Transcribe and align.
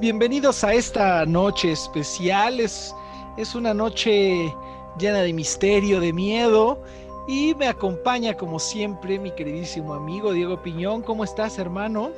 bienvenidos 0.00 0.64
a 0.64 0.72
esta 0.72 1.26
noche 1.26 1.72
especial. 1.72 2.58
Es, 2.58 2.94
es 3.36 3.54
una 3.54 3.74
noche 3.74 4.52
llena 4.98 5.18
de 5.18 5.32
misterio, 5.32 6.00
de 6.00 6.12
miedo. 6.12 6.82
Y 7.28 7.54
me 7.54 7.68
acompaña, 7.68 8.34
como 8.34 8.58
siempre, 8.58 9.18
mi 9.18 9.30
queridísimo 9.30 9.92
amigo 9.92 10.32
Diego 10.32 10.60
Piñón. 10.62 11.02
¿Cómo 11.02 11.22
estás, 11.22 11.58
hermano? 11.58 12.10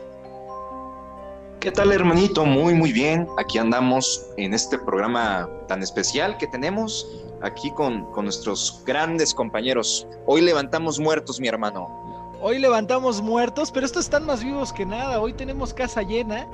¿Qué 1.59 1.73
tal, 1.73 1.93
hermanito? 1.93 2.45
Muy, 2.45 2.75
muy 2.75 2.93
bien. 2.93 3.27
Aquí 3.39 3.59
andamos 3.59 4.27
en 4.37 4.55
este 4.55 4.79
programa 4.79 5.51
tan 5.67 5.83
especial 5.83 6.39
que 6.39 6.47
tenemos 6.47 7.07
aquí 7.43 7.71
con, 7.73 8.07
con 8.13 8.25
nuestros 8.25 8.83
grandes 8.87 9.35
compañeros. 9.35 10.07
Hoy 10.27 10.41
levantamos 10.41 11.01
muertos, 11.01 11.41
mi 11.41 11.49
hermano. 11.49 12.02
Hoy 12.45 12.59
levantamos 12.59 13.23
muertos, 13.23 13.71
pero 13.71 13.87
estos 13.87 14.07
están 14.07 14.27
más 14.27 14.43
vivos 14.43 14.73
que 14.73 14.85
nada. 14.85 15.21
Hoy 15.21 15.33
tenemos 15.33 15.73
casa 15.73 16.03
llena 16.03 16.49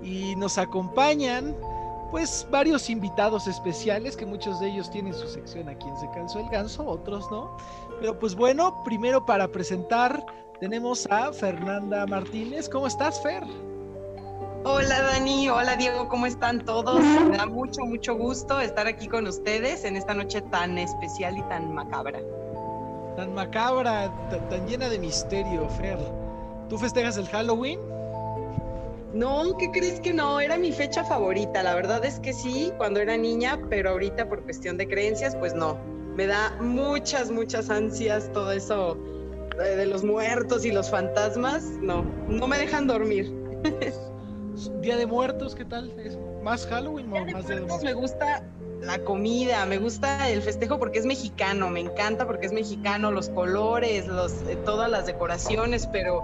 y 0.00 0.36
nos 0.36 0.56
acompañan 0.56 1.56
pues 2.12 2.46
varios 2.48 2.88
invitados 2.88 3.48
especiales 3.48 4.16
que 4.16 4.24
muchos 4.24 4.60
de 4.60 4.68
ellos 4.68 4.88
tienen 4.88 5.12
su 5.12 5.26
sección 5.26 5.68
aquí 5.68 5.88
en 5.88 5.96
Se 5.96 6.08
Cansó 6.10 6.38
el 6.38 6.48
Ganso, 6.48 6.86
otros 6.86 7.28
no. 7.32 7.56
Pero 7.98 8.16
pues 8.20 8.36
bueno, 8.36 8.84
primero 8.84 9.26
para 9.26 9.48
presentar 9.48 10.24
tenemos 10.60 11.08
a 11.10 11.32
Fernanda 11.32 12.06
Martínez. 12.06 12.68
¿Cómo 12.68 12.86
estás, 12.86 13.20
Fer? 13.20 13.42
Hola 14.62 15.02
Dani, 15.02 15.48
hola 15.48 15.74
Diego, 15.74 16.08
¿cómo 16.08 16.26
están 16.26 16.64
todos? 16.64 17.00
Me 17.28 17.36
da 17.36 17.46
mucho, 17.46 17.84
mucho 17.84 18.14
gusto 18.14 18.60
estar 18.60 18.86
aquí 18.86 19.08
con 19.08 19.26
ustedes 19.26 19.84
en 19.84 19.96
esta 19.96 20.14
noche 20.14 20.40
tan 20.40 20.78
especial 20.78 21.36
y 21.36 21.42
tan 21.48 21.74
macabra. 21.74 22.20
Tan 23.16 23.34
macabra, 23.34 24.10
tan, 24.30 24.48
tan 24.48 24.66
llena 24.66 24.88
de 24.88 24.98
misterio, 24.98 25.68
Fer. 25.70 25.98
¿Tú 26.68 26.78
festejas 26.78 27.16
el 27.18 27.28
Halloween? 27.28 27.78
No, 29.12 29.56
¿qué 29.58 29.70
crees 29.70 30.00
que 30.00 30.12
no? 30.14 30.40
Era 30.40 30.56
mi 30.56 30.72
fecha 30.72 31.04
favorita. 31.04 31.62
La 31.62 31.74
verdad 31.74 32.02
es 32.04 32.18
que 32.20 32.32
sí, 32.32 32.72
cuando 32.78 33.00
era 33.00 33.16
niña, 33.16 33.60
pero 33.68 33.90
ahorita 33.90 34.28
por 34.28 34.42
cuestión 34.42 34.78
de 34.78 34.88
creencias, 34.88 35.36
pues 35.36 35.54
no. 35.54 35.78
Me 36.16 36.26
da 36.26 36.56
muchas, 36.60 37.30
muchas 37.30 37.68
ansias 37.68 38.30
todo 38.32 38.52
eso 38.52 38.96
de, 39.58 39.76
de 39.76 39.86
los 39.86 40.02
muertos 40.02 40.64
y 40.64 40.72
los 40.72 40.90
fantasmas. 40.90 41.64
No, 41.82 42.04
no 42.28 42.46
me 42.46 42.58
dejan 42.58 42.86
dormir. 42.86 43.30
Día 44.80 44.96
de 44.96 45.06
Muertos, 45.06 45.54
¿qué 45.54 45.64
tal? 45.64 45.90
¿Es 45.98 46.18
más 46.42 46.66
Halloween 46.66 47.06
o 47.12 47.24
más 47.26 47.46
de 47.48 47.56
Muertos? 47.56 47.82
me 47.82 47.92
gusta 47.94 48.42
la 48.82 48.98
comida, 49.04 49.64
me 49.66 49.78
gusta 49.78 50.28
el 50.28 50.42
festejo 50.42 50.78
porque 50.78 50.98
es 50.98 51.06
mexicano, 51.06 51.70
me 51.70 51.80
encanta 51.80 52.26
porque 52.26 52.46
es 52.46 52.52
mexicano, 52.52 53.10
los 53.10 53.28
colores, 53.30 54.06
los, 54.08 54.32
eh, 54.48 54.56
todas 54.64 54.90
las 54.90 55.06
decoraciones, 55.06 55.86
pero 55.86 56.22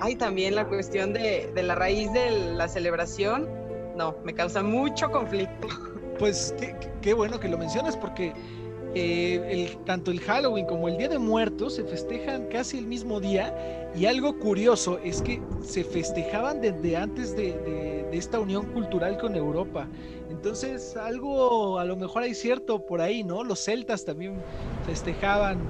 hay 0.00 0.14
también 0.14 0.54
la 0.54 0.66
cuestión 0.66 1.12
de, 1.12 1.50
de 1.54 1.62
la 1.62 1.74
raíz 1.74 2.12
de 2.12 2.30
la 2.54 2.68
celebración, 2.68 3.48
no, 3.96 4.14
me 4.24 4.34
causa 4.34 4.62
mucho 4.62 5.10
conflicto. 5.10 5.68
Pues 6.18 6.54
qué, 6.58 6.74
qué- 6.80 6.90
qué 7.02 7.14
bueno 7.14 7.38
que 7.40 7.48
lo 7.48 7.58
mencionas 7.58 7.96
porque 7.96 8.32
eh, 8.98 9.42
el- 9.50 9.84
tanto 9.84 10.10
el 10.10 10.20
Halloween 10.20 10.64
como 10.64 10.88
el 10.88 10.96
Día 10.96 11.10
de 11.10 11.18
Muertos 11.18 11.74
se 11.74 11.84
festejan 11.84 12.46
casi 12.46 12.78
el 12.78 12.86
mismo 12.86 13.20
día 13.20 13.54
y 13.94 14.06
algo 14.06 14.38
curioso 14.38 14.98
es 15.04 15.20
que 15.20 15.42
se 15.62 15.84
festejaban 15.84 16.62
desde 16.62 16.96
antes 16.96 17.36
de, 17.36 18.08
esta 18.10 18.40
unión 18.40 18.64
cultural 18.72 19.18
con 19.18 19.36
Europa. 19.36 19.86
Entonces 20.30 20.96
algo 20.96 21.78
a 21.78 21.84
lo 21.84 21.96
mejor 21.96 22.22
hay 22.22 22.34
cierto 22.34 22.86
por 22.86 23.02
ahí, 23.02 23.22
¿no? 23.22 23.44
Los 23.44 23.62
celtas 23.62 24.06
también 24.06 24.42
festejaban 24.86 25.68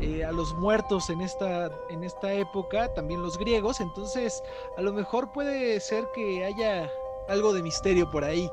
eh, 0.00 0.24
a 0.24 0.30
los 0.30 0.54
muertos 0.54 1.10
en 1.10 1.20
esta, 1.20 1.72
en 1.90 2.04
esta 2.04 2.32
época, 2.32 2.94
también 2.94 3.20
los 3.22 3.36
griegos, 3.38 3.80
entonces 3.80 4.40
a 4.76 4.82
lo 4.82 4.92
mejor 4.92 5.32
puede 5.32 5.80
ser 5.80 6.04
que 6.14 6.44
haya 6.44 6.88
algo 7.26 7.52
de 7.52 7.62
misterio 7.64 8.08
por 8.08 8.22
ahí. 8.22 8.48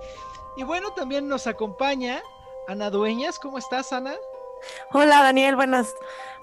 Y 0.58 0.64
bueno, 0.64 0.90
también 0.96 1.28
nos 1.28 1.46
acompaña 1.46 2.24
Ana 2.68 2.90
Dueñas. 2.90 3.40
¿Cómo 3.40 3.58
estás, 3.58 3.94
Ana? 3.94 4.16
Hola 4.94 5.22
Daniel, 5.22 5.56
buenas, 5.56 5.94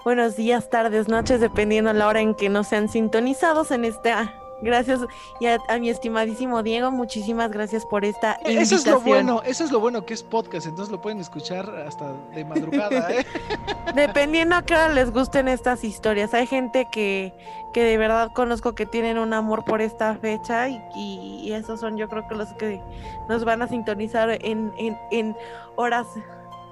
buenos 0.05 0.35
días, 0.35 0.69
tardes, 0.69 1.07
noches, 1.07 1.41
dependiendo 1.41 1.91
la 1.91 2.07
hora 2.07 2.21
en 2.21 2.35
que 2.35 2.47
nos 2.47 2.67
sean 2.67 2.87
sintonizados 2.87 3.71
en 3.71 3.85
esta. 3.85 4.42
Gracias 4.63 5.01
y 5.39 5.45
a, 5.47 5.59
a 5.67 5.77
mi 5.77 5.89
estimadísimo 5.89 6.63
Diego, 6.63 6.89
muchísimas 6.91 7.51
gracias 7.51 7.85
por 7.85 8.05
esta 8.05 8.37
invitación. 8.45 8.61
Eso 8.63 8.75
es 8.75 8.87
lo 8.87 8.99
bueno, 9.01 9.41
eso 9.45 9.63
es 9.63 9.71
lo 9.71 9.79
bueno 9.79 10.05
que 10.05 10.13
es 10.13 10.23
podcast, 10.23 10.65
entonces 10.67 10.91
lo 10.91 11.01
pueden 11.01 11.19
escuchar 11.19 11.69
hasta 11.87 12.13
de 12.33 12.45
madrugada, 12.45 13.11
¿eh? 13.11 13.25
Dependiendo 13.95 14.55
a 14.55 14.61
qué 14.63 14.73
hora 14.73 14.89
les 14.89 15.11
gusten 15.11 15.47
estas 15.47 15.83
historias. 15.83 16.33
Hay 16.33 16.47
gente 16.47 16.87
que, 16.91 17.33
que 17.73 17.83
de 17.83 17.97
verdad 17.97 18.31
conozco 18.33 18.73
que 18.73 18.85
tienen 18.85 19.17
un 19.17 19.33
amor 19.33 19.63
por 19.65 19.81
esta 19.81 20.15
fecha 20.15 20.69
y, 20.69 20.81
y- 20.95 21.41
y 21.43 21.53
esos 21.53 21.79
son 21.79 21.97
yo 21.97 22.07
creo 22.09 22.27
que 22.27 22.35
los 22.35 22.49
que 22.53 22.81
nos 23.29 23.43
van 23.45 23.61
a 23.61 23.67
sintonizar 23.67 24.29
en, 24.41 24.71
en, 24.77 24.97
en 25.11 25.35
horas 25.75 26.07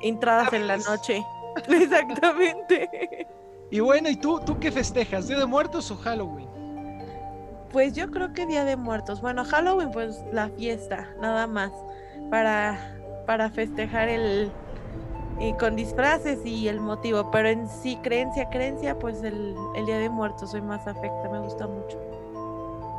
entradas 0.02 0.52
en 0.54 0.68
la 0.68 0.78
noche. 0.78 1.24
Exactamente. 1.68 3.28
Y 3.70 3.80
bueno, 3.80 4.10
¿y 4.10 4.16
tú, 4.16 4.40
tú 4.46 4.58
qué 4.60 4.72
festejas? 4.72 5.28
¿Día 5.28 5.38
de 5.38 5.46
Muertos 5.46 5.92
o 5.92 5.98
Halloween? 5.98 6.48
Pues 7.72 7.94
yo 7.94 8.12
creo 8.12 8.34
que 8.34 8.46
Día 8.46 8.66
de 8.66 8.76
Muertos. 8.76 9.22
Bueno, 9.22 9.46
Halloween, 9.46 9.92
pues 9.92 10.24
la 10.32 10.50
fiesta, 10.50 11.10
nada 11.22 11.48
más. 11.48 11.72
Para, 12.30 12.98
para 13.26 13.50
festejar 13.50 14.10
el 14.10 14.52
y 15.40 15.54
con 15.54 15.76
disfraces 15.76 16.46
y 16.46 16.68
el 16.68 16.80
motivo. 16.80 17.32
Pero 17.32 17.50
en 17.50 17.68
sí, 17.68 17.98
creencia, 18.04 18.50
creencia, 18.50 18.98
pues 18.98 19.24
el, 19.24 19.56
el 19.76 19.86
Día 19.86 19.98
de 19.98 20.10
Muertos 20.10 20.52
soy 20.52 20.62
más 20.62 20.86
afecta, 20.88 21.30
me 21.32 21.40
gusta 21.40 21.68
mucho. 21.68 21.98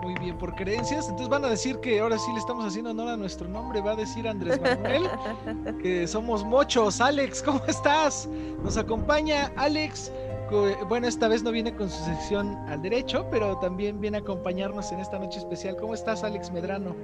Muy 0.02 0.14
bien, 0.14 0.36
por 0.36 0.54
creencias. 0.56 1.04
Entonces 1.08 1.28
van 1.28 1.44
a 1.44 1.48
decir 1.48 1.78
que 1.78 2.00
ahora 2.00 2.18
sí 2.18 2.32
le 2.32 2.40
estamos 2.40 2.64
haciendo 2.64 2.90
honor 2.90 3.10
a 3.10 3.16
nuestro 3.16 3.46
nombre. 3.46 3.80
Va 3.80 3.92
a 3.92 3.96
decir 3.96 4.26
Andrés 4.26 4.60
Manuel 4.60 5.08
que 5.82 6.08
somos 6.08 6.44
mochos. 6.44 7.00
Alex, 7.00 7.40
¿cómo 7.42 7.64
estás? 7.68 8.28
Nos 8.64 8.76
acompaña 8.76 9.52
Alex. 9.56 10.10
Bueno, 10.86 11.06
esta 11.06 11.28
vez 11.28 11.42
no 11.42 11.50
viene 11.50 11.74
con 11.74 11.88
su 11.88 12.04
sección 12.04 12.58
al 12.68 12.82
derecho, 12.82 13.26
pero 13.30 13.56
también 13.56 14.02
viene 14.02 14.18
a 14.18 14.20
acompañarnos 14.20 14.92
en 14.92 15.00
esta 15.00 15.18
noche 15.18 15.38
especial. 15.38 15.76
¿Cómo 15.76 15.94
estás, 15.94 16.24
Alex 16.24 16.52
Medrano? 16.52 16.94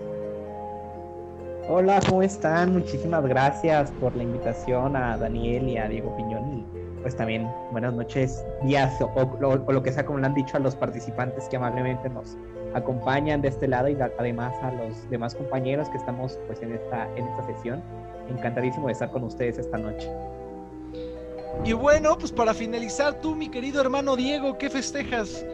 Hola, 1.66 1.98
¿cómo 2.06 2.22
están? 2.22 2.74
Muchísimas 2.74 3.24
gracias 3.26 3.90
por 4.00 4.14
la 4.14 4.24
invitación 4.24 4.94
a 4.96 5.16
Daniel 5.16 5.66
y 5.66 5.78
a 5.78 5.88
Diego 5.88 6.14
Piñón 6.14 6.58
y 6.58 6.66
pues 7.00 7.16
también 7.16 7.48
buenas 7.72 7.94
noches, 7.94 8.44
días 8.64 9.00
o, 9.00 9.64
lo 9.72 9.82
que 9.82 9.92
sea 9.92 10.04
como 10.04 10.18
le 10.18 10.26
han 10.26 10.34
dicho 10.34 10.58
a 10.58 10.60
los 10.60 10.74
participantes 10.76 11.48
que 11.48 11.56
amablemente 11.56 12.10
nos 12.10 12.36
acompañan 12.74 13.40
de 13.40 13.48
este 13.48 13.66
lado 13.66 13.88
y 13.88 13.96
además 14.18 14.54
a 14.62 14.72
los 14.72 15.08
demás 15.08 15.34
compañeros 15.34 15.88
que 15.88 15.96
estamos 15.96 16.38
pues 16.46 16.60
en 16.60 16.72
esta, 16.72 17.08
en 17.16 17.26
esta 17.26 17.46
sesión. 17.46 17.82
Encantadísimo 18.28 18.88
de 18.88 18.92
estar 18.92 19.10
con 19.10 19.24
ustedes 19.24 19.56
esta 19.56 19.78
noche. 19.78 20.10
Y 21.64 21.72
bueno, 21.72 22.16
pues 22.16 22.32
para 22.32 22.54
finalizar, 22.54 23.20
tú, 23.20 23.34
mi 23.34 23.50
querido 23.50 23.80
hermano 23.80 24.16
Diego, 24.16 24.56
¿qué 24.58 24.70
festejas? 24.70 25.44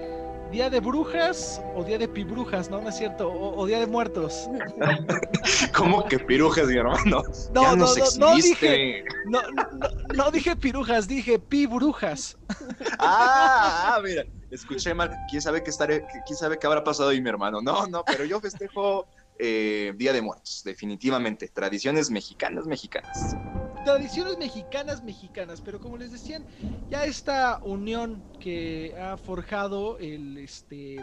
¿Día 0.52 0.70
de 0.70 0.78
brujas 0.78 1.60
o 1.74 1.82
día 1.82 1.98
de 1.98 2.06
pibrujas? 2.06 2.70
No, 2.70 2.80
no 2.80 2.88
es 2.88 2.96
cierto. 2.96 3.28
O, 3.28 3.58
o 3.58 3.66
día 3.66 3.80
de 3.80 3.88
muertos. 3.88 4.48
¿Cómo 5.76 6.04
que 6.04 6.18
pirujas, 6.20 6.68
mi 6.68 6.76
hermano? 6.76 7.24
No, 7.52 7.62
ya 7.62 7.70
no, 7.70 7.76
nos 7.76 8.18
no, 8.18 8.36
dije, 8.36 9.04
no, 9.26 9.42
no, 9.50 9.88
no 10.14 10.30
dije 10.30 10.54
pirujas, 10.54 11.08
dije 11.08 11.38
pibrujas. 11.38 12.36
Ah, 12.98 13.96
ah, 13.96 14.00
mira, 14.02 14.24
escuché 14.50 14.94
mal. 14.94 15.10
¿Quién 15.28 15.42
sabe 15.42 15.62
qué 15.62 15.70
estaré, 15.70 16.06
quién 16.26 16.36
sabe 16.36 16.58
qué 16.58 16.66
habrá 16.66 16.84
pasado 16.84 17.10
ahí, 17.10 17.20
mi 17.20 17.28
hermano? 17.28 17.60
No, 17.60 17.86
no, 17.86 18.04
pero 18.04 18.24
yo 18.24 18.40
festejo 18.40 19.06
eh, 19.38 19.92
Día 19.96 20.12
de 20.12 20.22
Muertos, 20.22 20.62
definitivamente. 20.64 21.48
Tradiciones 21.48 22.10
mexicanas, 22.10 22.66
mexicanas. 22.66 23.36
Tradiciones 23.84 24.38
mexicanas, 24.38 25.02
mexicanas, 25.02 25.60
pero 25.60 25.78
como 25.78 25.96
les 25.96 26.10
decían, 26.10 26.44
ya 26.90 27.04
esta 27.04 27.60
unión 27.62 28.22
que 28.40 28.94
ha 28.98 29.16
forjado 29.16 29.98
el 29.98 30.38
este 30.38 30.96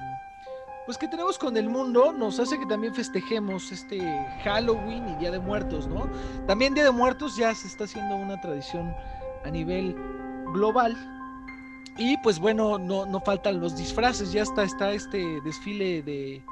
pues 0.86 0.98
que 0.98 1.08
tenemos 1.08 1.38
con 1.38 1.56
el 1.58 1.70
mundo 1.70 2.12
nos 2.12 2.40
hace 2.40 2.60
que 2.60 2.66
también 2.66 2.94
festejemos 2.96 3.72
este 3.72 4.00
Halloween 4.44 5.08
y 5.10 5.16
Día 5.18 5.32
de 5.32 5.40
Muertos, 5.40 5.88
¿no? 5.88 6.10
También 6.48 6.74
Día 6.74 6.86
de 6.86 6.92
Muertos 6.92 7.38
ya 7.38 7.54
se 7.54 7.68
está 7.68 7.84
haciendo 7.84 8.16
una 8.16 8.42
tradición 8.42 8.94
a 9.46 9.50
nivel 9.52 9.96
global. 10.54 10.98
Y 11.98 12.18
pues 12.18 12.40
bueno, 12.40 12.80
no, 12.80 13.06
no 13.06 13.22
faltan 13.22 13.60
los 13.60 13.78
disfraces, 13.78 14.32
ya 14.32 14.42
está, 14.42 14.64
está 14.64 14.92
este 14.92 15.40
desfile 15.42 16.02
de, 16.02 16.44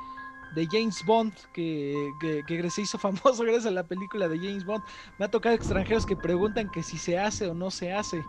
de 0.56 0.68
James 0.72 1.04
Bond 1.06 1.34
que, 1.54 2.12
que, 2.20 2.44
que 2.46 2.70
se 2.70 2.82
hizo 2.82 2.98
famoso 2.98 3.44
gracias 3.44 3.68
a 3.68 3.72
la 3.72 3.84
película 3.84 4.28
de 4.28 4.38
James 4.38 4.66
Bond. 4.66 4.84
Me 5.18 5.26
ha 5.26 5.32
tocado 5.32 5.56
extranjeros 5.56 6.06
que 6.06 6.16
preguntan 6.16 6.70
que 6.70 6.84
si 6.84 6.98
se 6.98 7.18
hace 7.18 7.48
o 7.48 7.54
no 7.54 7.72
se 7.72 7.94
hace. 7.94 8.24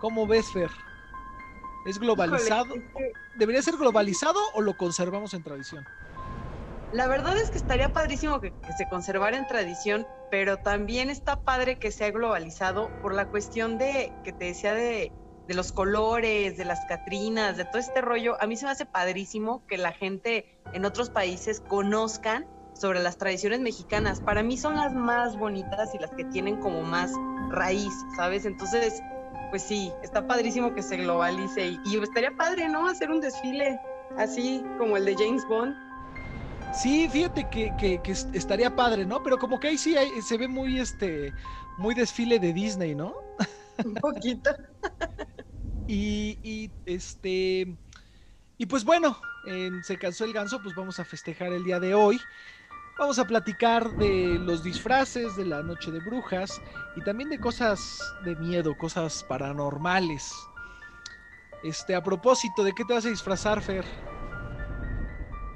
¿Cómo 0.00 0.26
ves, 0.26 0.50
Fer? 0.52 0.70
¿Es 1.86 1.98
globalizado? 1.98 2.74
¿Debería 3.36 3.62
ser 3.62 3.76
globalizado 3.76 4.40
o 4.54 4.60
lo 4.60 4.76
conservamos 4.76 5.34
en 5.34 5.42
tradición? 5.42 5.84
La 6.92 7.08
verdad 7.08 7.36
es 7.36 7.50
que 7.50 7.58
estaría 7.58 7.92
padrísimo 7.92 8.40
que, 8.40 8.52
que 8.52 8.72
se 8.72 8.88
conservara 8.88 9.36
en 9.36 9.46
tradición, 9.46 10.06
pero 10.30 10.56
también 10.58 11.10
está 11.10 11.40
padre 11.42 11.78
que 11.78 11.90
sea 11.90 12.10
globalizado 12.10 12.90
por 13.02 13.14
la 13.14 13.28
cuestión 13.28 13.78
de, 13.78 14.12
que 14.24 14.32
te 14.32 14.46
decía, 14.46 14.72
de, 14.72 15.12
de 15.46 15.54
los 15.54 15.72
colores, 15.72 16.56
de 16.56 16.64
las 16.64 16.84
catrinas, 16.86 17.56
de 17.56 17.64
todo 17.64 17.78
este 17.78 18.00
rollo. 18.00 18.36
A 18.42 18.46
mí 18.46 18.56
se 18.56 18.64
me 18.66 18.72
hace 18.72 18.86
padrísimo 18.86 19.64
que 19.68 19.78
la 19.78 19.92
gente 19.92 20.46
en 20.72 20.84
otros 20.84 21.10
países 21.10 21.60
conozcan 21.60 22.46
sobre 22.74 23.00
las 23.00 23.16
tradiciones 23.16 23.60
mexicanas. 23.60 24.20
Para 24.20 24.42
mí 24.42 24.58
son 24.58 24.76
las 24.76 24.92
más 24.92 25.36
bonitas 25.38 25.94
y 25.94 25.98
las 25.98 26.10
que 26.12 26.24
tienen 26.24 26.56
como 26.60 26.82
más 26.82 27.12
raíz, 27.50 27.92
¿sabes? 28.16 28.44
Entonces, 28.44 29.00
pues 29.50 29.62
sí, 29.62 29.92
está 30.02 30.26
padrísimo 30.26 30.74
que 30.74 30.82
se 30.82 30.96
globalice 30.96 31.68
y, 31.68 31.78
y 31.86 31.96
estaría 32.02 32.32
padre, 32.36 32.68
¿no? 32.68 32.88
Hacer 32.88 33.10
un 33.10 33.20
desfile 33.20 33.80
así 34.18 34.62
como 34.78 34.96
el 34.96 35.04
de 35.04 35.14
James 35.14 35.44
Bond. 35.48 35.74
Sí, 36.74 37.08
fíjate 37.08 37.48
que, 37.48 37.72
que- 37.78 38.02
que 38.02 38.12
es- 38.12 38.28
estaría 38.34 38.74
padre, 38.74 39.06
¿no? 39.06 39.22
Pero 39.22 39.38
como 39.38 39.58
que 39.60 39.68
ahí 39.68 39.78
sí 39.78 39.96
hay- 39.96 40.20
se 40.20 40.36
ve 40.36 40.48
muy 40.48 40.78
este 40.80 41.32
muy 41.78 41.94
desfile 41.94 42.38
de 42.38 42.52
Disney, 42.52 42.94
¿no? 42.94 43.14
Un 43.84 43.94
poquito. 43.94 44.50
Y, 45.86 46.72
este 46.84 47.78
y 48.58 48.66
pues 48.66 48.84
bueno, 48.84 49.20
en 49.44 49.84
se 49.84 49.98
cansó 49.98 50.24
el 50.24 50.32
ganso, 50.32 50.62
pues 50.62 50.74
vamos 50.74 50.98
a 50.98 51.04
festejar 51.04 51.52
el 51.52 51.64
día 51.64 51.78
de 51.78 51.94
hoy. 51.94 52.20
Vamos 52.98 53.18
a 53.18 53.26
platicar 53.26 53.90
de 53.98 54.38
los 54.40 54.62
disfraces 54.62 55.36
de 55.36 55.44
la 55.44 55.62
noche 55.62 55.90
de 55.90 56.00
brujas 56.00 56.62
y 56.96 57.02
también 57.02 57.28
de 57.28 57.38
cosas 57.38 58.00
de 58.24 58.34
miedo, 58.36 58.76
cosas 58.76 59.22
paranormales. 59.24 60.32
Este, 61.62 61.94
a 61.94 62.02
propósito, 62.02 62.64
¿de 62.64 62.72
qué 62.72 62.84
te 62.84 62.94
vas 62.94 63.04
a 63.04 63.10
disfrazar, 63.10 63.60
Fer? 63.60 63.84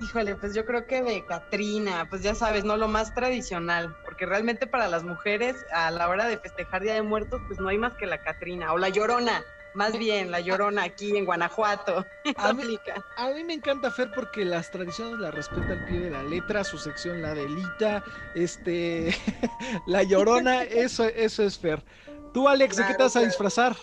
Híjole, 0.02 0.34
pues 0.36 0.54
yo 0.54 0.64
creo 0.64 0.86
que 0.86 1.02
de 1.02 1.24
Catrina, 1.24 2.06
pues 2.08 2.22
ya 2.22 2.34
sabes, 2.34 2.64
¿no? 2.64 2.76
Lo 2.76 2.88
más 2.88 3.14
tradicional, 3.14 3.94
porque 4.04 4.26
realmente 4.26 4.66
para 4.66 4.88
las 4.88 5.04
mujeres 5.04 5.56
a 5.72 5.90
la 5.90 6.08
hora 6.08 6.26
de 6.26 6.38
festejar 6.38 6.82
Día 6.82 6.94
de 6.94 7.02
Muertos, 7.02 7.40
pues 7.46 7.58
no 7.58 7.68
hay 7.68 7.78
más 7.78 7.94
que 7.94 8.06
la 8.06 8.22
Catrina 8.22 8.72
o 8.72 8.78
la 8.78 8.88
Llorona, 8.88 9.42
más 9.74 9.96
bien 9.98 10.30
la 10.30 10.40
Llorona 10.40 10.84
aquí 10.84 11.16
en 11.16 11.24
Guanajuato. 11.24 12.06
A 12.36 12.52
mí, 12.52 12.62
Aplica. 12.62 13.04
a 13.16 13.28
mí 13.30 13.44
me 13.44 13.54
encanta 13.54 13.90
Fer 13.90 14.10
porque 14.14 14.44
las 14.44 14.70
tradiciones 14.70 15.18
las 15.18 15.34
respeta 15.34 15.72
al 15.74 15.84
pie 15.84 16.00
de 16.00 16.10
la 16.10 16.22
letra, 16.22 16.64
su 16.64 16.78
sección 16.78 17.22
la 17.22 17.34
delita, 17.34 18.02
este, 18.34 19.14
la 19.86 20.02
llorona, 20.02 20.62
eso, 20.64 21.04
eso 21.04 21.42
es 21.42 21.58
Fer. 21.58 21.84
Tú, 22.32 22.48
Alex, 22.48 22.76
¿de 22.76 22.86
qué 22.86 22.94
te 22.94 23.02
vas 23.02 23.16
a 23.16 23.20
disfrazar? 23.20 23.76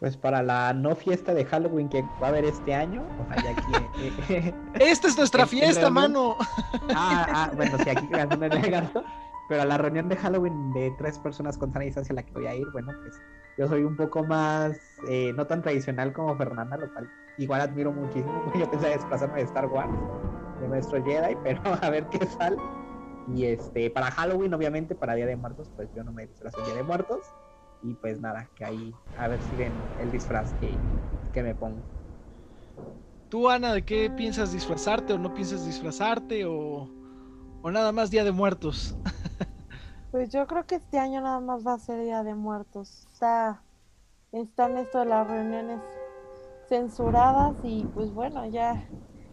Pues 0.00 0.16
para 0.16 0.42
la 0.42 0.72
no 0.74 0.96
fiesta 0.96 1.32
de 1.34 1.44
Halloween 1.44 1.88
que 1.88 2.02
va 2.02 2.26
a 2.26 2.28
haber 2.28 2.44
este 2.44 2.74
año, 2.74 3.06
ojalá 3.18 3.50
aquí. 3.50 3.72
eh, 4.00 4.12
eh, 4.28 4.54
Esta 4.74 5.08
es 5.08 5.16
nuestra 5.16 5.46
fiesta, 5.46 5.88
mano. 5.88 6.36
ah, 6.94 7.26
ah, 7.32 7.50
bueno, 7.54 7.78
sí, 7.78 7.90
aquí 7.90 8.08
el 8.10 8.70
gato. 8.70 9.04
Pero 9.48 9.62
a 9.62 9.64
la 9.66 9.78
reunión 9.78 10.08
de 10.08 10.16
Halloween 10.16 10.72
de 10.72 10.90
tres 10.98 11.18
personas 11.18 11.56
con 11.58 11.72
sana 11.72 11.84
distancia 11.84 12.12
a 12.12 12.16
la 12.16 12.22
que 12.24 12.32
voy 12.32 12.46
a 12.46 12.54
ir, 12.54 12.66
bueno, 12.72 12.92
pues 13.02 13.20
yo 13.56 13.68
soy 13.68 13.84
un 13.84 13.96
poco 13.96 14.24
más, 14.24 14.78
eh, 15.08 15.32
no 15.34 15.46
tan 15.46 15.62
tradicional 15.62 16.12
como 16.12 16.36
Fernanda, 16.36 16.76
lo 16.76 16.92
cual 16.92 17.10
igual 17.38 17.60
admiro 17.60 17.92
muchísimo. 17.92 18.52
Yo 18.58 18.70
pensaba 18.70 18.92
desplazarme 18.92 19.38
de 19.38 19.44
Star 19.44 19.66
Wars, 19.66 19.90
de 20.60 20.68
nuestro 20.68 21.04
Jedi, 21.04 21.36
pero 21.42 21.60
a 21.82 21.90
ver 21.90 22.06
qué 22.08 22.24
sale. 22.26 22.56
Y 23.34 23.44
este, 23.46 23.90
para 23.90 24.10
Halloween, 24.10 24.52
obviamente, 24.54 24.94
para 24.94 25.14
Día 25.14 25.26
de 25.26 25.36
Muertos, 25.36 25.70
pues 25.76 25.88
yo 25.94 26.04
no 26.04 26.12
me 26.12 26.26
disfrazo 26.26 26.60
Día 26.64 26.74
de 26.74 26.82
Muertos. 26.82 27.20
Y 27.82 27.94
pues 27.94 28.20
nada, 28.20 28.48
que 28.54 28.64
ahí 28.64 28.92
a 29.16 29.28
ver 29.28 29.42
si 29.42 29.56
ven 29.56 29.72
el 29.98 30.10
disfraz 30.10 30.52
que, 30.54 30.78
que 31.32 31.42
me 31.42 31.54
pongo. 31.54 31.82
Tú, 33.28 33.48
Ana, 33.48 33.72
¿de 33.72 33.84
qué 33.84 34.10
piensas 34.10 34.52
disfrazarte 34.52 35.12
o 35.12 35.18
no 35.18 35.34
piensas 35.34 35.66
disfrazarte 35.66 36.44
o, 36.44 36.88
o 37.62 37.70
nada 37.70 37.92
más 37.92 38.10
Día 38.10 38.24
de 38.24 38.32
Muertos? 38.32 38.96
Pues 40.14 40.30
yo 40.30 40.46
creo 40.46 40.64
que 40.64 40.76
este 40.76 41.00
año 41.00 41.20
nada 41.20 41.40
más 41.40 41.66
va 41.66 41.72
a 41.74 41.78
ser 41.80 42.00
Día 42.00 42.22
de 42.22 42.36
Muertos. 42.36 43.04
Está, 43.12 43.64
están 44.30 44.76
esto 44.76 45.00
de 45.00 45.06
las 45.06 45.26
reuniones 45.26 45.80
censuradas 46.68 47.56
y 47.64 47.84
pues 47.94 48.12
bueno, 48.12 48.46
ya, 48.46 48.88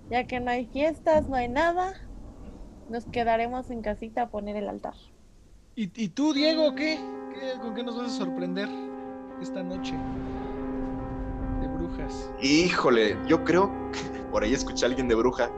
ya 0.09 0.25
que 0.25 0.39
no 0.39 0.49
hay 0.49 0.65
fiestas, 0.65 1.29
no 1.29 1.35
hay 1.35 1.49
nada, 1.49 1.87
nos 2.89 3.05
quedaremos 3.05 3.69
en 3.69 3.83
casita 3.83 4.23
a 4.23 4.29
poner 4.31 4.55
el 4.55 4.67
altar. 4.67 4.95
¿Y, 5.75 5.83
y 6.03 6.09
tú, 6.09 6.33
Diego, 6.33 6.73
qué? 6.73 6.97
¿Qué- 7.31 7.59
¿Con 7.61 7.75
qué 7.75 7.83
nos 7.83 7.95
vas 7.95 8.07
a 8.07 8.17
sorprender 8.17 8.67
esta 9.39 9.61
noche 9.61 9.93
de 11.61 11.67
brujas? 11.67 12.27
Híjole, 12.41 13.19
yo 13.27 13.43
creo 13.43 13.71
que 13.91 14.19
por 14.31 14.43
ahí 14.43 14.55
escuché 14.55 14.87
a 14.87 14.89
alguien 14.89 15.07
de 15.07 15.13
bruja. 15.13 15.51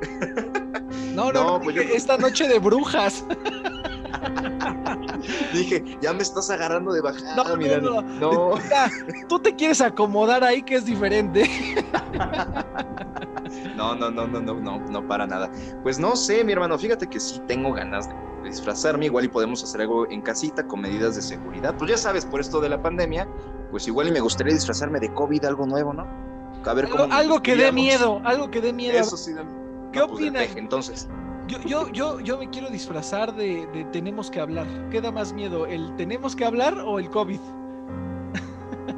No, 1.16 1.32
no, 1.32 1.32
No, 1.32 1.44
no, 1.60 1.62
pues 1.62 1.78
yo- 1.78 1.82
esta 1.82 2.18
noche 2.18 2.46
de 2.46 2.60
brujas. 2.60 3.24
Dije, 5.54 5.98
ya 6.02 6.14
me 6.14 6.24
estás 6.24 6.50
agarrando 6.50 6.92
de 6.94 7.02
bajada, 7.02 7.36
No, 7.36 7.44
no, 7.44 7.56
mi 7.58 7.68
Dani. 7.68 7.86
no. 7.86 8.02
No. 8.02 8.56
Mira, 8.56 8.90
tú 9.28 9.40
te 9.40 9.56
quieres 9.56 9.82
acomodar 9.82 10.44
ahí 10.44 10.64
que 10.64 10.76
es 10.76 10.86
diferente. 10.86 11.50
No, 13.76 13.94
no, 13.96 14.10
no, 14.10 14.26
no, 14.28 14.40
no, 14.40 14.56
no, 14.56 14.80
no 14.80 15.08
para 15.08 15.28
nada. 15.28 15.50
Pues 15.84 16.00
no 16.00 16.16
sé, 16.16 16.44
mi 16.44 16.54
hermano, 16.54 16.78
fíjate 16.78 17.08
que 17.08 17.20
sí 17.20 17.40
tengo 17.48 17.72
ganas 17.74 18.08
de 18.10 18.16
disfrazarme, 18.50 19.06
igual 19.06 19.26
y 19.26 19.28
podemos 19.28 19.64
hacer 19.64 19.82
algo 19.82 20.10
en 20.10 20.22
casita 20.22 20.66
con 20.66 20.82
medidas 20.82 21.16
de 21.16 21.22
seguridad. 21.22 21.76
Pues 21.78 21.92
ya 21.92 21.98
sabes, 21.98 22.26
por 22.26 22.40
esto 22.40 22.60
de 22.62 22.70
la 22.70 22.82
pandemia, 22.82 23.28
pues 23.72 23.88
igual 23.88 24.08
y 24.08 24.12
me 24.12 24.20
gustaría 24.22 24.54
disfrazarme 24.54 25.00
de 25.00 25.14
COVID, 25.14 25.46
algo 25.46 25.66
nuevo, 25.66 25.94
¿no? 25.94 26.08
A 26.66 26.74
ver 26.74 26.90
cómo 26.90 27.04
Algo, 27.04 27.08
nos 27.08 27.20
algo 27.20 27.42
que 27.42 27.56
dé 27.56 27.72
miedo, 27.72 28.22
algo 28.24 28.50
que 28.50 28.62
dé 28.62 28.74
miedo. 28.74 28.98
Eso 28.98 29.18
sí. 29.18 29.34
¿Qué 29.92 30.00
No, 30.00 30.08
pues, 30.08 30.32
peje, 30.32 30.60
entonces, 30.60 31.08
Yo, 31.48 31.60
yo, 31.66 31.90
yo, 31.90 32.20
yo 32.22 32.38
me 32.38 32.50
quiero 32.50 32.70
disfrazar 32.70 33.34
de, 33.36 33.68
de 33.74 33.84
tenemos 33.86 34.32
que 34.32 34.40
hablar. 34.40 34.66
¿Qué 34.90 35.02
da 35.02 35.12
más 35.12 35.34
miedo? 35.34 35.66
¿El 35.66 35.96
tenemos 35.98 36.36
que 36.36 36.46
hablar 36.46 36.78
o 36.80 37.00
el 37.00 37.10
COVID? 37.10 37.40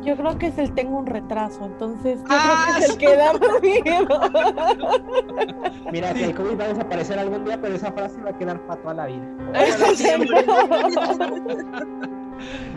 Yo 0.04 0.16
creo 0.16 0.38
que 0.38 0.48
es 0.48 0.58
el 0.60 0.72
tengo 0.74 1.00
un 1.00 1.06
retraso, 1.08 1.66
entonces 1.66 2.20
yo 2.20 2.26
Ah, 2.30 2.66
creo 2.66 2.78
que 2.78 2.84
es 2.86 2.90
el 2.92 2.98
que 2.98 3.16
da 3.16 3.34
más 3.34 3.62
miedo. 3.62 4.20
Mira, 5.92 6.14
que 6.14 6.26
el 6.26 6.36
COVID 6.36 6.60
va 6.60 6.64
a 6.66 6.68
desaparecer 6.68 7.18
algún 7.20 7.44
día, 7.46 7.60
pero 7.60 7.76
esa 7.76 7.92
frase 7.92 8.22
va 8.22 8.30
a 8.30 8.38
quedar 8.38 8.60
para 8.68 8.82
toda 8.82 8.94
la 8.94 9.06
vida. 9.08 9.26
Para 9.52 9.96
siempre. 9.96 10.46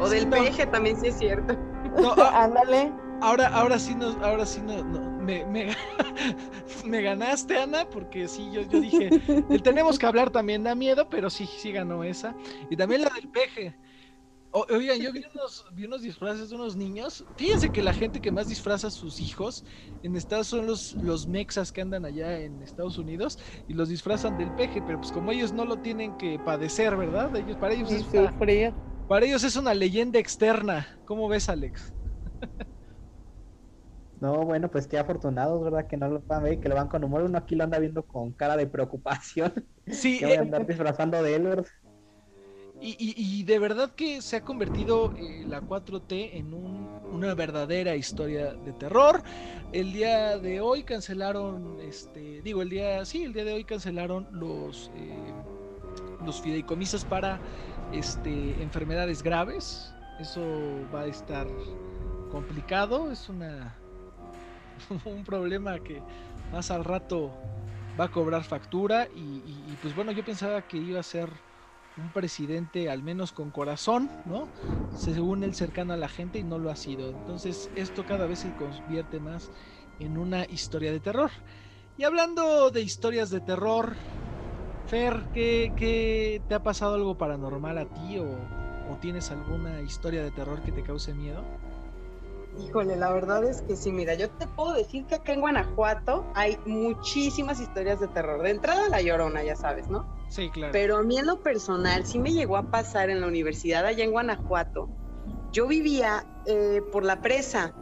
o 0.01 0.09
del 0.09 0.25
No. 0.31 0.37
peje 0.37 0.67
también 0.67 0.99
sí 0.99 1.09
es 1.09 1.19
cierto. 1.19 1.55
No, 2.01 2.13
a- 2.13 2.45
Ándale. 2.45 2.93
ahora, 3.21 3.49
ahora 3.49 3.79
sí 3.79 3.95
nos, 3.95 4.17
ahora 4.23 4.47
sí 4.47 4.63
no, 4.67 4.83
no, 4.85 5.01
me, 5.29 5.45
me, 5.45 5.77
me 6.85 7.03
ganaste, 7.03 7.59
Ana, 7.59 7.85
porque 7.91 8.29
sí, 8.29 8.51
yo, 8.51 8.63
yo 8.63 8.81
dije, 8.81 9.11
tenemos 9.63 9.99
que 9.99 10.07
hablar 10.07 10.31
también 10.31 10.63
da 10.63 10.75
miedo, 10.75 11.07
pero 11.11 11.29
sí, 11.29 11.47
sí 11.47 11.71
ganó 11.73 12.03
esa. 12.03 12.35
Y 12.71 12.77
también 12.77 13.03
la 13.03 13.11
del 13.15 13.31
peje. 13.31 13.77
O- 14.51 14.67
oigan, 14.71 14.99
yo 15.01 15.13
vi 15.13 15.23
unos, 15.35 15.65
vi 15.75 15.85
unos 15.85 16.03
disfraces 16.03 16.49
de 16.51 16.57
unos 16.57 16.77
niños. 16.77 17.27
Fíjense 17.37 17.71
que 17.71 17.83
la 17.83 17.93
gente 17.93 18.21
que 18.23 18.33
más 18.33 18.49
disfraza 18.49 18.89
a 18.89 18.91
sus 18.91 19.21
hijos 19.21 19.65
en 20.03 20.17
Estados 20.17 20.49
son 20.49 20.67
los, 20.67 20.93
los 20.95 21.27
mexas 21.29 21.73
que 21.73 21.83
andan 21.83 22.07
allá 22.07 22.41
en 22.41 22.63
Estados 22.63 22.99
Unidos 22.99 23.39
y 23.67 23.75
los 23.75 23.91
disfrazan 23.91 24.37
del 24.37 24.55
peje, 24.55 24.83
pero 24.83 24.99
pues 25.01 25.13
como 25.13 25.33
ellos 25.33 25.53
no 25.53 25.67
lo 25.67 25.79
tienen 25.79 26.15
que 26.15 26.39
padecer, 26.41 26.97
¿verdad? 26.97 27.37
Ellos, 27.37 27.59
para 27.59 27.75
ellos 27.75 27.91
es 27.91 28.09
para 29.07 29.27
ellos 29.27 29.45
es 29.45 29.57
una 29.57 29.75
leyenda 29.75 30.19
externa. 30.19 30.89
¿Cómo 31.05 31.29
ves, 31.29 31.49
Alex? 31.49 31.95
No, 34.21 34.45
bueno, 34.45 34.71
pues 34.71 34.89
qué 34.89 34.99
afortunados, 34.99 35.63
¿verdad? 35.63 35.87
Que 35.89 35.97
no 35.97 36.09
lo 36.09 36.21
puedan 36.25 36.43
ver 36.45 36.55
y 36.55 36.61
que 36.61 36.69
lo 36.69 36.75
van 36.75 36.89
con 36.89 37.05
humor. 37.05 37.23
Uno 37.23 37.39
aquí 37.39 37.55
lo 37.55 37.65
anda 37.65 37.79
viendo 37.79 38.05
con 38.07 38.33
cara 38.33 38.57
de 38.57 38.67
preocupación. 38.67 39.53
Sí, 39.91 40.19
Que 40.19 40.27
voy 40.27 40.37
a 40.37 40.41
eh, 40.41 40.43
andar 40.43 40.67
disfrazando 40.67 41.23
de 41.23 41.35
él, 41.37 41.45
¿verdad? 41.45 41.67
y, 42.81 42.91
y- 42.99 43.15
y 43.41 43.43
de 43.45 43.59
verdad 43.59 43.93
que 43.95 44.23
se 44.23 44.37
ha 44.37 44.45
convertido 44.45 45.13
eh, 45.17 45.45
la 45.47 45.61
4T 45.63 46.37
en 46.39 46.55
un- 46.55 46.89
una 47.13 47.35
verdadera 47.35 47.97
historia 47.97 48.53
de 48.55 48.73
terror. 48.73 49.23
El 49.73 49.93
día 49.93 50.39
de 50.39 50.61
hoy 50.61 50.85
cancelaron, 50.85 51.79
este, 51.81 52.43
digo, 52.43 52.63
el 52.63 52.69
día, 52.71 53.05
sí, 53.05 53.25
el 53.25 53.33
día 53.33 53.45
de 53.45 53.53
hoy 53.55 53.65
cancelaron 53.65 54.29
los, 54.33 54.91
eh, 54.95 55.33
los 56.25 56.41
fideicomisos 56.41 57.05
para 57.05 57.41
este, 57.93 58.63
enfermedades 58.63 59.23
graves. 59.23 59.95
Eso 60.19 60.43
va 60.95 61.03
a 61.03 61.07
estar 61.07 61.47
complicado, 62.31 63.11
es 63.11 63.29
una 63.29 63.77
un 65.05 65.25
problema 65.25 65.81
que 65.81 66.05
más 66.51 66.71
al 66.71 66.85
rato 66.85 67.39
va 67.99 68.05
a 68.05 68.09
cobrar 68.11 68.45
factura 68.45 69.09
y, 69.11 69.77
pues 69.79 69.95
bueno, 69.95 70.13
yo 70.13 70.25
pensaba 70.25 70.63
que 70.63 70.79
iba 70.79 71.01
a 71.01 71.03
ser 71.03 71.45
un 71.95 72.13
presidente 72.13 72.89
al 72.91 73.03
menos 73.03 73.33
con 73.33 73.51
corazón, 73.51 74.13
¿no? 74.25 74.51
Según 74.89 75.43
él 75.45 75.55
cercano 75.55 75.93
a 75.95 75.97
la 75.97 76.09
gente 76.09 76.39
y 76.39 76.45
no 76.45 76.59
lo 76.59 76.71
ha 76.71 76.77
sido. 76.77 77.11
Entonces 77.11 77.71
esto 77.75 78.05
cada 78.07 78.27
vez 78.27 78.41
se 78.41 78.55
convierte 78.55 79.21
más 79.21 79.51
en 79.99 80.17
una 80.19 80.47
historia 80.49 80.93
de 80.93 81.01
terror. 81.01 81.33
Y 81.97 82.05
hablando 82.05 82.71
de 82.71 82.83
historias 82.83 83.31
de 83.31 83.41
terror, 83.41 83.97
Fer, 84.87 85.29
¿qué, 85.33 85.75
qué- 85.77 86.45
te 86.49 86.55
ha 86.55 86.63
pasado 86.63 86.95
algo 86.95 87.17
paranormal 87.17 87.79
a 87.79 87.87
ti 87.87 88.19
o, 88.19 88.53
o 88.83 88.97
tienes 88.99 89.31
alguna 89.31 89.83
historia 89.83 90.23
de 90.25 90.33
terror 90.33 90.63
que 90.63 90.73
te 90.73 90.83
cause 90.83 91.15
miedo? 91.15 91.51
Híjole, 92.59 92.97
la 92.97 93.13
verdad 93.13 93.45
es 93.45 93.63
que 93.63 93.77
sí, 93.77 93.93
mira, 93.93 94.15
yo 94.15 94.29
te 94.29 94.49
puedo 94.49 94.73
decir 94.73 95.07
que 95.07 95.15
acá 95.15 95.33
en 95.33 95.41
Guanajuato 95.41 96.27
hay 96.35 96.59
muchísimas 96.67 97.61
historias 97.61 98.01
de 98.01 98.09
terror. 98.09 98.43
De 98.43 98.51
entrada 98.51 98.89
la 98.89 99.01
llorona, 99.01 99.45
ya 99.45 99.55
sabes, 99.55 99.89
¿no? 99.89 100.05
Sí, 100.29 100.51
claro. 100.51 100.73
Pero 100.73 100.97
a 100.97 101.03
mí 101.05 101.19
en 101.19 101.27
lo 101.27 101.41
personal 101.41 102.05
sí 102.05 102.19
me 102.19 102.33
llegó 102.33 102.57
a 102.57 102.65
pasar 102.65 103.11
en 103.11 103.21
la 103.21 103.29
universidad 103.29 103.87
allá 103.87 104.03
en 104.03 104.11
Guanajuato. 104.11 104.89
Yo 105.53 105.69
vivía 105.69 106.27
eh, 106.47 106.83
por 106.91 107.05
la 107.05 107.21
presa, 107.21 107.73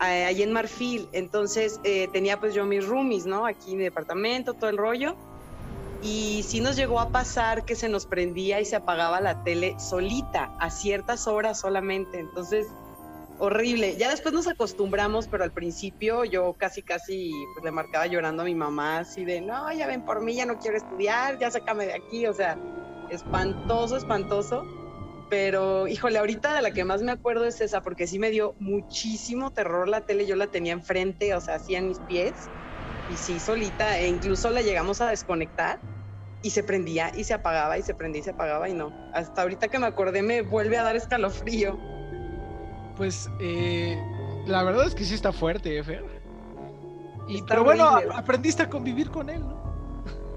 eh, 0.00 0.24
allí 0.24 0.44
en 0.44 0.52
Marfil, 0.52 1.08
entonces 1.12 1.80
eh, 1.82 2.08
tenía 2.12 2.38
pues 2.38 2.54
yo 2.54 2.64
mis 2.64 2.86
roomies, 2.86 3.26
¿no? 3.26 3.44
Aquí 3.44 3.72
en 3.72 3.78
mi 3.78 3.84
departamento, 3.84 4.54
todo 4.54 4.70
el 4.70 4.76
rollo. 4.76 5.16
Y 6.00 6.44
sí 6.46 6.60
nos 6.60 6.76
llegó 6.76 7.00
a 7.00 7.10
pasar 7.10 7.64
que 7.64 7.74
se 7.74 7.88
nos 7.88 8.06
prendía 8.06 8.60
y 8.60 8.66
se 8.66 8.76
apagaba 8.76 9.20
la 9.20 9.42
tele 9.42 9.74
solita, 9.80 10.52
a 10.60 10.70
ciertas 10.70 11.26
horas 11.26 11.58
solamente. 11.58 12.20
Entonces, 12.20 12.68
horrible. 13.38 13.96
Ya 13.96 14.10
después 14.10 14.34
nos 14.34 14.46
acostumbramos, 14.46 15.28
pero 15.28 15.44
al 15.44 15.52
principio 15.52 16.24
yo 16.24 16.54
casi, 16.54 16.82
casi 16.82 17.30
pues, 17.54 17.64
le 17.64 17.70
marcaba 17.70 18.06
llorando 18.06 18.42
a 18.42 18.46
mi 18.46 18.54
mamá, 18.54 18.98
así 18.98 19.24
de, 19.24 19.40
no, 19.40 19.72
ya 19.72 19.86
ven 19.86 20.02
por 20.02 20.22
mí, 20.22 20.34
ya 20.34 20.46
no 20.46 20.58
quiero 20.58 20.76
estudiar, 20.76 21.38
ya 21.38 21.50
sácame 21.50 21.86
de 21.86 21.94
aquí. 21.94 22.26
O 22.26 22.34
sea, 22.34 22.58
espantoso, 23.10 23.96
espantoso. 23.96 24.64
Pero, 25.28 25.88
híjole, 25.88 26.18
ahorita 26.18 26.54
de 26.54 26.62
la 26.62 26.70
que 26.70 26.84
más 26.84 27.02
me 27.02 27.10
acuerdo 27.10 27.46
es 27.46 27.60
esa, 27.60 27.82
porque 27.82 28.06
sí 28.06 28.18
me 28.18 28.30
dio 28.30 28.54
muchísimo 28.60 29.50
terror 29.50 29.88
la 29.88 30.02
tele. 30.02 30.26
Yo 30.26 30.36
la 30.36 30.46
tenía 30.46 30.72
enfrente, 30.72 31.34
o 31.34 31.40
sea, 31.40 31.56
así 31.56 31.74
en 31.74 31.88
mis 31.88 31.98
pies. 32.00 32.48
Y 33.08 33.16
sí, 33.16 33.40
solita, 33.40 33.98
e 33.98 34.08
incluso 34.08 34.50
la 34.50 34.62
llegamos 34.62 35.00
a 35.00 35.10
desconectar 35.10 35.80
y 36.42 36.50
se 36.50 36.62
prendía 36.62 37.10
y 37.16 37.24
se 37.24 37.34
apagaba 37.34 37.78
y 37.78 37.82
se 37.82 37.94
prendía 37.94 38.20
y 38.20 38.24
se 38.24 38.30
apagaba 38.30 38.68
y 38.68 38.74
no. 38.74 38.92
Hasta 39.12 39.42
ahorita 39.42 39.68
que 39.68 39.78
me 39.78 39.86
acordé 39.86 40.22
me 40.22 40.42
vuelve 40.42 40.76
a 40.76 40.82
dar 40.82 40.96
escalofrío. 40.96 41.95
Pues 42.96 43.28
eh, 43.38 43.98
la 44.46 44.62
verdad 44.62 44.86
es 44.86 44.94
que 44.94 45.04
sí 45.04 45.14
está 45.14 45.32
fuerte. 45.32 45.82
Y, 47.28 47.36
Está 47.38 47.46
pero 47.48 47.64
bueno, 47.64 47.90
horrible. 47.90 48.14
aprendiste 48.16 48.62
a 48.62 48.70
convivir 48.70 49.10
con 49.10 49.28
él, 49.28 49.40
¿no? 49.40 49.56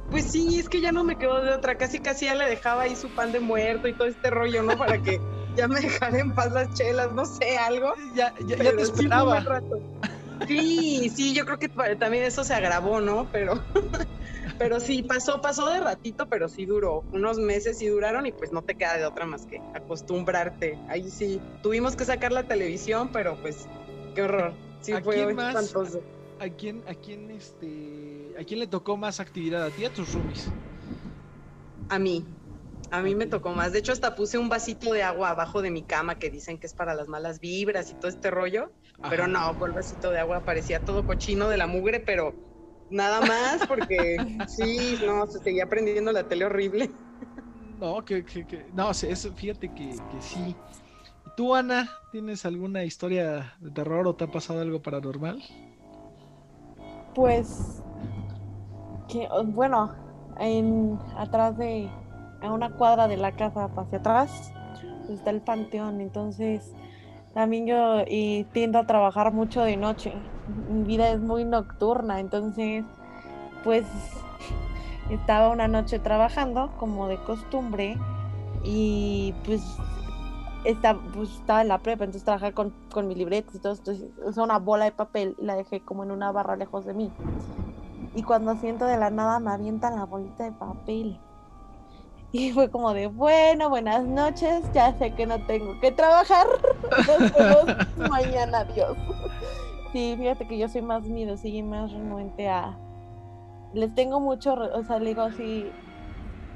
Pues 0.10 0.26
sí, 0.32 0.60
es 0.60 0.68
que 0.68 0.82
ya 0.82 0.92
no 0.92 1.04
me 1.04 1.18
quedó 1.18 1.42
de 1.42 1.54
otra. 1.54 1.78
Casi, 1.78 2.00
casi 2.00 2.26
ya 2.26 2.36
le 2.36 2.50
dejaba 2.50 2.84
ahí 2.84 2.96
su 2.96 3.10
pan 3.10 3.32
de 3.32 3.40
muerto 3.40 3.88
y 3.88 3.94
todo 3.94 4.08
este 4.08 4.30
rollo, 4.32 4.64
¿no? 4.64 4.78
Para 4.78 5.02
que 5.02 5.20
ya 5.56 5.68
me 5.68 5.80
dejara 5.80 6.20
en 6.20 6.34
paz 6.34 6.52
las 6.52 6.74
chelas, 6.74 7.14
no 7.14 7.26
sé, 7.26 7.58
algo. 7.58 7.94
Ya, 8.16 8.34
ya, 8.46 8.58
ya 8.58 8.76
te 8.76 8.82
esperaba. 8.82 9.46
Sí, 10.48 11.10
sí, 11.16 11.34
yo 11.34 11.46
creo 11.46 11.60
que 11.60 11.70
también 11.98 12.24
eso 12.24 12.44
se 12.44 12.54
agravó, 12.54 13.02
¿no? 13.02 13.30
Pero, 13.32 13.62
pero 14.60 14.80
sí, 14.82 15.02
pasó, 15.02 15.42
pasó 15.42 15.70
de 15.70 15.80
ratito, 15.80 16.28
pero 16.28 16.50
sí 16.50 16.66
duró. 16.66 17.06
Unos 17.12 17.40
meses 17.40 17.80
sí 17.80 17.88
duraron 17.88 18.26
y 18.26 18.34
pues 18.34 18.52
no 18.52 18.62
te 18.62 18.76
queda 18.76 18.98
de 18.98 19.06
otra 19.06 19.26
más 19.26 19.46
que 19.46 19.60
acostumbrarte. 19.74 20.78
Ahí 20.90 21.10
sí, 21.10 21.42
tuvimos 21.64 21.96
que 21.96 22.04
sacar 22.04 22.34
la 22.34 22.44
televisión, 22.44 23.10
pero 23.14 23.42
pues, 23.42 23.68
qué 24.14 24.22
horror. 24.22 24.54
Sí, 24.82 24.92
¿A 24.92 25.02
fue 25.02 25.16
quién 25.16 25.36
más? 25.36 25.56
espantoso. 25.56 26.04
¿A 26.40 26.50
quién, 26.50 26.84
a 26.88 26.94
quién, 26.94 27.32
este, 27.32 28.34
a 28.38 28.44
quién 28.44 28.60
le 28.60 28.68
tocó 28.68 28.98
más 28.98 29.20
actividad? 29.20 29.64
¿A 29.64 29.70
ti 29.72 29.86
a 29.86 29.94
tus 29.94 30.14
roomies? 30.14 30.46
A 31.88 31.98
mí. 31.98 32.26
A 32.92 33.02
mí 33.02 33.16
me 33.16 33.28
tocó 33.28 33.52
más. 33.52 33.72
De 33.72 33.80
hecho, 33.80 33.92
hasta 33.92 34.16
puse 34.16 34.38
un 34.38 34.50
vasito 34.50 34.92
de 34.92 35.04
agua 35.04 35.30
abajo 35.30 35.62
de 35.62 35.70
mi 35.72 35.84
cama 35.84 36.18
que 36.18 36.30
dicen 36.30 36.58
que 36.58 36.68
es 36.68 36.74
para 36.74 36.96
las 36.96 37.08
malas 37.08 37.40
vibras 37.40 37.92
y 37.92 37.96
todo 37.96 38.10
este 38.10 38.32
rollo. 38.32 38.72
Pero 39.10 39.28
no, 39.28 39.58
con 39.58 39.70
el 39.70 39.76
vasito 39.76 40.12
de 40.12 40.20
agua 40.20 40.44
parecía 40.44 40.84
todo 40.84 41.06
cochino 41.06 41.50
de 41.50 41.58
la 41.58 41.68
mugre, 41.68 42.00
pero 42.00 42.34
nada 42.90 43.22
más 43.22 43.64
porque 43.68 44.20
sí, 44.48 44.98
no, 45.02 45.26
se 45.28 45.40
seguía 45.40 45.68
prendiendo 45.68 46.12
la 46.12 46.28
tele 46.28 46.46
horrible. 46.46 46.96
No, 47.80 48.04
que, 48.04 48.24
que, 48.26 48.46
que- 48.46 48.70
no, 48.74 48.92
eso, 48.92 49.34
fíjate 49.34 49.74
que, 49.74 50.04
que 50.10 50.22
sí. 50.22 50.58
¿Y 51.26 51.30
¿Tú, 51.32 51.56
Ana, 51.56 51.90
tienes 52.12 52.46
alguna 52.46 52.84
historia 52.86 53.56
de 53.60 53.72
terror 53.72 54.08
o 54.08 54.16
te 54.16 54.26
ha 54.26 54.28
pasado 54.28 54.62
algo 54.62 54.82
paranormal? 54.82 55.44
Pues, 57.16 57.82
que, 59.10 59.28
bueno, 59.46 59.92
en, 60.40 61.00
atrás 61.18 61.58
de, 61.58 61.90
a 62.42 62.52
una 62.52 62.70
cuadra 62.70 63.08
de 63.08 63.18
la 63.18 63.32
casa 63.32 63.66
hacia 63.76 63.98
atrás, 64.00 64.52
está 65.10 65.32
el 65.32 65.42
panteón. 65.42 66.02
Entonces, 66.02 66.72
también 67.34 67.68
yo 67.68 68.04
y 68.08 68.46
tiendo 68.54 68.80
a 68.80 68.86
trabajar 68.86 69.34
mucho 69.34 69.62
de 69.64 69.78
noche. 69.78 70.14
Mi 70.70 70.84
vida 70.84 71.10
es 71.10 71.20
muy 71.20 71.46
nocturna, 71.46 72.20
entonces, 72.20 72.84
pues, 73.64 73.86
estaba 75.10 75.50
una 75.50 75.68
noche 75.68 76.00
trabajando 76.00 76.72
como 76.78 77.08
de 77.08 77.18
costumbre 77.18 77.98
y 78.64 79.34
pues 79.46 79.62
estaba, 80.64 81.00
pues, 81.14 81.32
estaba 81.32 81.62
en 81.62 81.68
la 81.70 81.80
prepa, 81.80 82.04
entonces 82.04 82.24
trabajaba 82.24 82.52
con, 82.52 82.74
con 82.92 83.08
mis 83.08 83.18
libretos 83.18 83.56
y 83.56 83.60
todo. 83.60 83.74
Usé 83.74 84.42
una 84.42 84.60
bola 84.60 84.86
de 84.86 84.92
papel 84.92 85.36
y 85.40 85.46
la 85.46 85.56
dejé 85.56 85.82
como 85.82 86.04
en 86.04 86.12
una 86.12 86.32
barra 86.32 86.56
lejos 86.56 86.86
de 86.86 86.94
mí. 86.94 87.12
Y 88.16 88.24
cuando 88.24 88.56
siento 88.56 88.86
de 88.86 88.98
la 88.98 89.10
nada 89.10 89.40
me 89.40 89.52
avientan 89.52 89.96
la 89.96 90.06
bolita 90.06 90.44
de 90.44 90.52
papel. 90.52 91.20
Y 92.32 92.52
fue 92.52 92.70
como 92.70 92.94
de, 92.94 93.08
bueno, 93.08 93.70
buenas 93.70 94.04
noches, 94.04 94.64
ya 94.72 94.96
sé 95.00 95.16
que 95.16 95.26
no 95.26 95.44
tengo 95.48 95.80
que 95.80 95.92
trabajar. 95.92 96.46
Nos 97.08 97.34
vemos 97.34 97.66
mañana, 98.10 98.60
adiós. 98.60 98.96
Sí, 99.92 100.16
fíjate 100.18 100.48
que 100.48 100.58
yo 100.58 100.68
soy 100.70 100.82
más 100.82 101.04
miedosilla 101.10 101.58
y 101.60 101.64
más 101.64 101.92
renuente 101.92 102.48
a... 102.50 102.82
Les 103.74 103.94
tengo 103.96 104.20
mucho, 104.20 104.54
o 104.56 104.84
sea, 104.84 105.00
le 105.00 105.10
digo 105.12 105.22
así, 105.24 105.72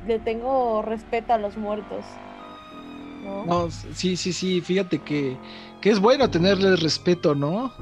le 0.02 0.20
tengo 0.20 0.82
respeto 0.84 1.34
a 1.34 1.38
los 1.40 1.58
muertos. 1.58 2.22
¿no? 3.22 3.46
No, 3.46 3.70
sí, 3.72 4.16
sí, 4.16 4.32
sí, 4.34 4.62
fíjate 4.62 5.04
que, 5.04 5.42
que 5.82 5.90
es 5.90 6.00
bueno 6.00 6.30
tenerles 6.32 6.80
respeto, 6.82 7.36
¿no? 7.36 7.74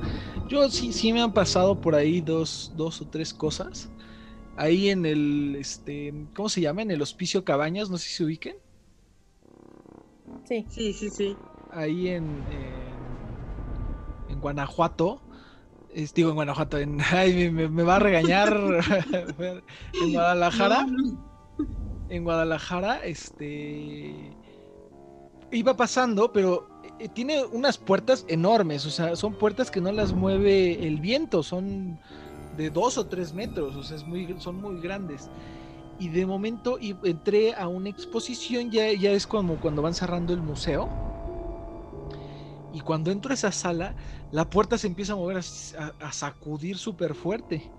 Yo 0.50 0.70
sí, 0.72 0.92
sí 0.94 1.14
me 1.14 1.22
han 1.22 1.34
pasado 1.34 1.80
por 1.82 1.94
ahí 1.96 2.22
dos, 2.22 2.70
dos 2.74 3.02
o 3.02 3.08
tres 3.08 3.34
cosas. 3.34 3.92
Ahí 4.56 4.90
en 4.90 5.06
el, 5.06 5.56
este, 5.60 6.14
¿cómo 6.36 6.50
se 6.50 6.62
llama? 6.62 6.84
En 6.84 6.92
el 6.92 7.02
Hospicio 7.02 7.46
Cabañas, 7.46 7.90
no 7.90 7.98
sé 7.98 8.10
si 8.10 8.16
se 8.18 8.26
ubiquen. 8.26 8.58
Sí. 10.44 10.66
Sí, 10.70 10.94
sí, 10.94 11.10
sí. 11.10 11.36
Ahí 11.70 12.10
en, 12.10 12.46
en, 12.52 13.40
en 14.28 14.40
Guanajuato. 14.40 15.28
Es- 15.94 16.14
digo 16.14 16.30
en 16.30 16.36
Guanajuato, 16.36 16.78
en, 16.78 17.00
ay, 17.12 17.50
me, 17.52 17.84
va 17.84 17.98
a 17.98 18.00
regañar. 18.00 18.54
en 20.02 20.14
Guadalajara. 20.14 20.86
en 22.10 22.24
Guadalajara, 22.24 23.04
este 23.06 24.38
iba 25.52 25.76
pasando, 25.76 26.32
pero 26.32 26.68
eh, 27.00 27.10
tiene 27.10 27.44
unas 27.44 27.78
puertas 27.78 28.26
enormes, 28.30 28.86
o 28.86 28.90
sea, 28.90 29.16
son 29.16 29.34
puertas 29.34 29.70
que 29.70 29.82
no 29.82 29.92
las 29.92 30.14
mueve 30.14 30.88
el 30.88 31.02
viento, 31.02 31.44
son 31.44 32.00
de 32.58 32.70
dos 32.70 32.98
o 32.98 33.08
tres 33.08 33.34
metros, 33.34 33.76
o 33.76 33.84
sea, 33.84 33.98
es 33.98 34.06
muy, 34.06 34.40
son 34.40 34.56
muy 34.56 34.80
grandes. 34.80 35.30
Y 36.00 36.10
de 36.10 36.26
momento 36.26 36.78
y- 36.80 36.96
entré 37.04 37.54
a 37.54 37.68
una 37.68 37.90
exposición, 37.90 38.72
ya, 38.72 38.92
ya 38.94 39.12
es 39.12 39.28
como 39.28 39.60
cuando 39.60 39.82
van 39.82 39.94
cerrando 39.94 40.34
el 40.34 40.42
museo. 40.42 40.90
Y 42.72 42.82
cuando 42.82 43.12
entro 43.12 43.32
a 43.32 43.36
esa 43.36 43.52
sala, 43.52 43.96
la 44.30 44.50
puerta 44.50 44.78
se 44.78 44.88
empieza 44.88 45.14
a 45.14 45.16
mover, 45.18 45.38
a, 45.38 45.42
a- 45.84 45.96
a 46.08 46.12
sacudir 46.14 46.78
súper 46.78 47.16
fuerte. 47.16 47.74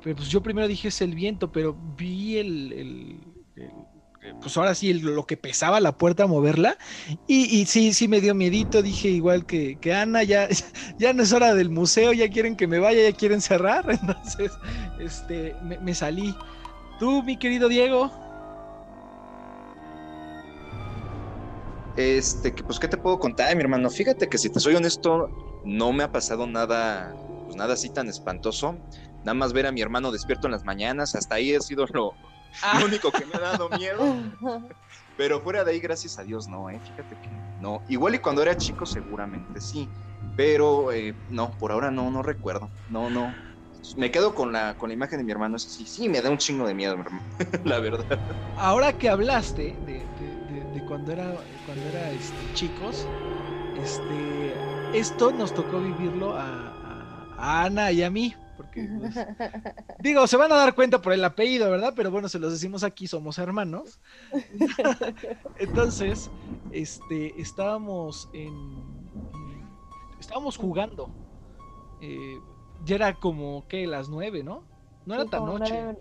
Pero 0.00 0.16
pues 0.16 0.28
yo 0.30 0.42
primero 0.42 0.68
dije 0.68 0.88
es 0.88 1.00
el 1.02 1.14
viento, 1.14 1.52
pero 1.52 1.76
vi 1.78 2.38
el, 2.38 2.72
eh, 3.56 4.34
pues 4.40 4.56
ahora 4.56 4.74
sí, 4.74 4.92
lo 4.94 5.26
que 5.26 5.36
pesaba 5.36 5.80
la 5.80 5.96
puerta 5.96 6.26
moverla. 6.26 6.78
Y, 7.26 7.66
sí, 7.66 7.92
sí 7.92 8.08
me 8.08 8.20
dio 8.20 8.34
miedito. 8.34 8.82
Dije 8.82 9.08
igual 9.08 9.46
que, 9.46 9.78
que 9.78 9.92
Ana, 9.94 10.22
ya, 10.24 10.48
ya 10.98 11.12
no 11.12 11.22
es 11.22 11.32
hora 11.32 11.54
del 11.54 11.70
museo, 11.70 12.12
ya 12.12 12.28
quieren 12.30 12.56
que 12.56 12.66
me 12.68 12.78
vaya, 12.78 13.02
ya 13.08 13.16
quieren 13.16 13.40
cerrar. 13.40 13.84
Entonces, 13.90 14.60
este, 14.96 15.56
me 15.60 15.94
salí. 15.94 16.40
Tú, 16.96 17.22
mi 17.22 17.38
querido 17.38 17.68
Diego. 17.68 18.12
Este, 21.96 22.54
que 22.54 22.62
pues, 22.64 22.78
¿qué 22.78 22.88
te 22.88 22.96
puedo 22.96 23.18
contar, 23.18 23.54
mi 23.54 23.62
hermano? 23.62 23.90
Fíjate 23.90 24.28
que 24.28 24.38
si 24.38 24.50
te 24.50 24.60
soy 24.60 24.74
honesto, 24.74 25.28
no 25.64 25.92
me 25.92 26.04
ha 26.04 26.10
pasado 26.12 26.46
nada, 26.46 27.14
pues 27.46 27.56
nada 27.56 27.74
así 27.74 27.90
tan 27.90 28.08
espantoso. 28.08 28.78
Nada 29.24 29.34
más 29.34 29.52
ver 29.52 29.66
a 29.66 29.72
mi 29.72 29.80
hermano 29.80 30.10
despierto 30.10 30.46
en 30.48 30.52
las 30.52 30.64
mañanas, 30.64 31.14
hasta 31.14 31.36
ahí 31.36 31.54
ha 31.54 31.60
sido 31.60 31.86
lo, 31.92 32.14
lo 32.78 32.84
único 32.86 33.10
que 33.12 33.26
me 33.26 33.34
ha 33.34 33.40
dado 33.40 33.68
miedo. 33.70 34.22
Pero 35.16 35.40
fuera 35.42 35.62
de 35.62 35.72
ahí, 35.72 35.80
gracias 35.80 36.18
a 36.18 36.24
Dios, 36.24 36.48
no, 36.48 36.70
eh. 36.70 36.80
Fíjate 36.82 37.16
que 37.22 37.30
no. 37.58 37.82
Igual 37.88 38.14
y 38.14 38.18
cuando 38.18 38.42
era 38.42 38.56
chico, 38.56 38.86
seguramente 38.86 39.60
sí. 39.60 39.88
Pero 40.34 40.90
eh, 40.92 41.14
no, 41.28 41.50
por 41.58 41.70
ahora 41.72 41.90
no, 41.90 42.10
no 42.10 42.22
recuerdo. 42.22 42.70
No, 42.88 43.10
no. 43.10 43.36
Me 43.96 44.10
quedo 44.10 44.34
con 44.34 44.52
la, 44.52 44.74
con 44.74 44.88
la 44.88 44.94
imagen 44.94 45.18
de 45.18 45.24
mi 45.24 45.32
hermano. 45.32 45.58
Sí, 45.58 45.84
sí, 45.86 46.08
me 46.08 46.22
da 46.22 46.30
un 46.30 46.38
chingo 46.38 46.66
de 46.66 46.74
miedo, 46.74 46.96
mi 46.96 47.02
hermano. 47.02 47.24
la 47.64 47.78
verdad. 47.78 48.20
Ahora 48.56 48.92
que 48.92 49.08
hablaste 49.08 49.78
de, 49.84 50.06
de- 50.18 50.41
de- 50.72 50.84
cuando 50.86 51.12
era, 51.12 51.44
cuando 51.64 51.88
era 51.88 52.12
este, 52.12 52.52
chicos, 52.52 53.06
este, 53.76 54.54
esto 54.92 55.32
nos 55.32 55.54
tocó 55.54 55.80
vivirlo 55.80 56.34
a, 56.34 56.68
a- 56.68 57.34
a 57.36 57.64
Ana 57.64 57.92
y 57.92 58.02
a 58.02 58.10
mí, 58.10 58.34
porque 58.56 58.88
pues, 58.98 59.14
digo, 60.00 60.26
se 60.26 60.36
van 60.36 60.52
a 60.52 60.56
dar 60.56 60.74
cuenta 60.74 61.00
por 61.00 61.12
el 61.12 61.24
apellido, 61.24 61.70
¿verdad? 61.70 61.92
Pero 61.96 62.10
bueno, 62.10 62.28
se 62.28 62.38
los 62.38 62.52
decimos 62.52 62.84
aquí, 62.84 63.06
somos 63.06 63.38
hermanos. 63.38 63.98
Entonces, 65.58 66.30
este, 66.70 67.40
estábamos 67.40 68.28
en, 68.32 69.10
estábamos 70.20 70.56
jugando. 70.56 71.10
Eh, 72.00 72.38
ya 72.84 72.96
era 72.96 73.14
como, 73.14 73.64
¿qué? 73.68 73.86
Las 73.86 74.08
nueve, 74.08 74.42
¿no? 74.42 74.64
No 75.04 75.14
era 75.14 75.24
Sí, 75.24 75.30
tan 75.30 75.44
noche. 75.46 75.74
nueve- 75.74 75.98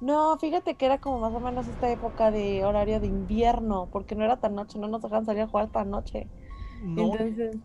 No, 0.00 0.36
fíjate 0.38 0.74
que 0.74 0.86
era 0.86 0.98
como 0.98 1.20
más 1.20 1.32
o 1.32 1.40
menos 1.40 1.66
esta 1.66 1.90
época 1.90 2.30
de 2.30 2.64
horario 2.64 3.00
de 3.00 3.06
invierno, 3.06 3.88
porque 3.92 4.14
no 4.14 4.24
era 4.24 4.36
tan 4.36 4.54
noche, 4.54 4.78
no 4.78 4.88
nos 4.88 5.02
dejaban 5.02 5.24
salir 5.24 5.42
a 5.42 5.48
jugar 5.48 5.68
tan 5.70 5.90
noche. 5.90 6.26
No, 6.82 7.14
Entonces, 7.14 7.56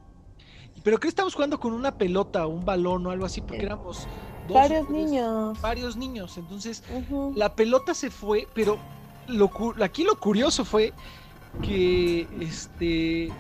pero 0.84 0.98
creo 0.98 1.00
que 1.00 1.08
estábamos 1.10 1.36
jugando 1.36 1.60
con 1.60 1.74
una 1.74 1.92
pelota, 1.92 2.48
un 2.48 2.64
balón 2.64 3.06
o 3.06 3.12
algo 3.12 3.26
así, 3.26 3.42
porque 3.42 3.66
éramos 3.66 4.08
dos, 4.48 4.56
varios 4.56 4.88
tres, 4.88 4.98
niños. 4.98 5.62
Varios 5.62 5.98
niños. 5.98 6.38
Entonces, 6.38 6.84
la 7.36 7.56
pelota 7.56 7.94
se 7.94 8.10
fue, 8.10 8.48
pero 8.54 8.78
lo, 9.28 9.52
aquí 9.84 10.04
lo 10.04 10.18
curioso 10.20 10.64
fue 10.64 10.94
que 11.62 12.28
este 12.40 13.32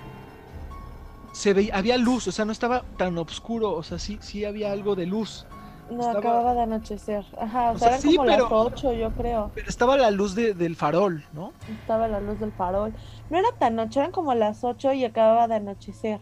se 1.32 1.54
veía, 1.54 1.76
había 1.76 1.98
luz, 1.98 2.28
o 2.28 2.32
sea, 2.32 2.44
no 2.44 2.52
estaba 2.52 2.84
tan 2.98 3.18
oscuro, 3.18 3.72
o 3.72 3.84
sea, 3.84 4.00
sí, 4.00 4.20
sí 4.22 4.44
había 4.44 4.72
algo 4.72 4.96
de 4.96 5.06
luz, 5.06 5.46
No, 5.92 6.02
estaba- 6.02 6.20
acababa 6.20 6.54
de 6.54 6.62
anochecer. 6.62 7.26
Ajá, 7.38 7.72
o, 7.72 7.76
O 7.76 7.78
sea, 7.78 7.80
sea, 7.80 7.88
eran 7.90 8.02
sí, 8.02 8.16
como 8.16 8.26
las 8.28 8.36
pero- 8.38 8.62
8, 8.62 8.94
yo 8.94 9.12
creo. 9.12 9.52
pero 9.56 9.68
estaba 9.70 9.98
la 9.98 10.12
luz 10.12 10.36
de- 10.36 10.54
del 10.54 10.76
farol, 10.76 11.24
¿no? 11.34 11.54
Estaba 11.68 12.08
la 12.08 12.20
luz 12.20 12.40
del 12.40 12.52
farol. 12.52 12.94
No 13.30 13.38
era 13.38 13.48
tan 13.60 13.76
noche, 13.76 14.00
eran 14.00 14.12
como 14.12 14.34
las 14.34 14.64
8 14.64 14.94
y 14.94 15.04
acababa 15.06 15.48
de 15.48 15.56
anochecer. 15.56 16.22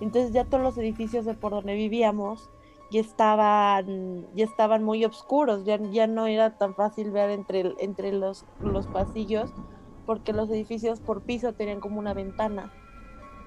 Entonces 0.00 0.32
ya 0.32 0.44
todos 0.44 0.62
los 0.62 0.76
edificios 0.78 1.24
de 1.24 1.34
por 1.34 1.52
donde 1.52 1.74
vivíamos 1.74 2.50
ya 2.90 3.00
estaban, 3.00 4.26
ya 4.34 4.44
estaban 4.44 4.84
muy 4.84 5.04
oscuros, 5.04 5.64
ya, 5.64 5.78
ya 5.90 6.06
no 6.06 6.26
era 6.26 6.56
tan 6.56 6.74
fácil 6.74 7.10
ver 7.10 7.30
entre, 7.30 7.74
entre 7.78 8.12
los, 8.12 8.44
los 8.60 8.86
pasillos, 8.86 9.50
porque 10.04 10.32
los 10.32 10.48
edificios 10.50 11.00
por 11.00 11.22
piso 11.22 11.52
tenían 11.54 11.80
como 11.80 11.98
una 11.98 12.14
ventana 12.14 12.72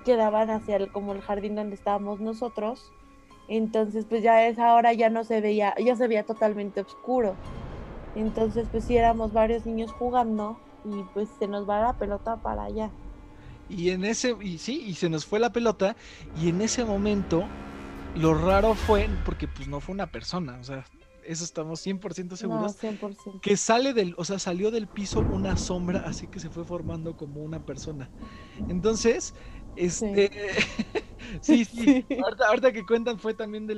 que 0.04 0.16
daban 0.18 0.50
hacia 0.50 0.76
el, 0.78 0.92
como 0.92 1.14
el 1.14 1.22
jardín 1.22 1.56
donde 1.56 1.76
estábamos 1.76 2.20
nosotros. 2.20 2.92
Entonces, 3.50 4.06
pues 4.08 4.24
ya 4.24 4.36
a 4.36 4.48
esa 4.48 4.76
hora 4.76 4.94
ya 4.94 5.10
no 5.12 5.26
se 5.26 5.42
veía, 5.42 5.76
ya 5.84 5.96
se 5.98 6.08
veía 6.08 6.26
totalmente 6.26 6.82
oscuro. 6.82 7.42
Entonces, 8.16 8.70
pues 8.72 8.86
sí 8.86 8.98
éramos 8.98 9.34
varios 9.34 9.66
niños 9.66 9.92
jugando 9.94 10.64
y 10.84 11.06
pues 11.14 11.30
se 11.40 11.48
nos 11.50 11.70
va 11.70 11.82
la 11.82 11.98
pelota 11.98 12.42
para 12.44 12.66
allá. 12.66 12.96
Y 13.68 13.90
en 13.92 14.04
ese, 14.04 14.36
y 14.42 14.58
sí, 14.58 14.82
y 14.86 14.96
se 14.96 15.10
nos 15.10 15.26
fue 15.26 15.40
la 15.40 15.52
pelota, 15.52 15.96
y 16.34 16.50
en 16.50 16.62
ese 16.62 16.86
momento, 16.86 17.54
lo 18.14 18.34
raro 18.34 18.76
fue, 18.76 19.10
porque 19.24 19.48
pues 19.48 19.68
no 19.68 19.82
fue 19.82 19.94
una 19.94 20.12
persona, 20.12 20.60
o 20.60 20.64
sea, 20.64 20.86
eso 21.24 21.44
estamos 21.44 21.80
100% 21.82 22.36
No, 22.38 22.38
seguros, 22.38 22.78
100%. 22.80 23.40
que 23.42 23.58
sale 23.58 23.94
del, 23.94 24.16
o 24.18 24.26
sea, 24.26 24.40
salió 24.40 24.72
del 24.72 24.88
piso 24.90 25.26
una 25.30 25.58
sombra, 25.58 26.00
así 26.02 26.28
que 26.30 26.40
se 26.40 26.50
fue 26.50 26.66
formando 26.66 27.16
como 27.16 27.42
una 27.44 27.62
persona. 27.62 28.12
Entonces, 28.68 29.36
este, 29.76 30.30
sí, 31.42 31.66
sí, 31.66 32.06
Sí. 32.08 32.18
Ahorita, 32.24 32.48
ahorita 32.48 32.72
que 32.72 32.86
cuentan 32.86 33.20
fue 33.20 33.34
también 33.34 33.68
de, 33.68 33.76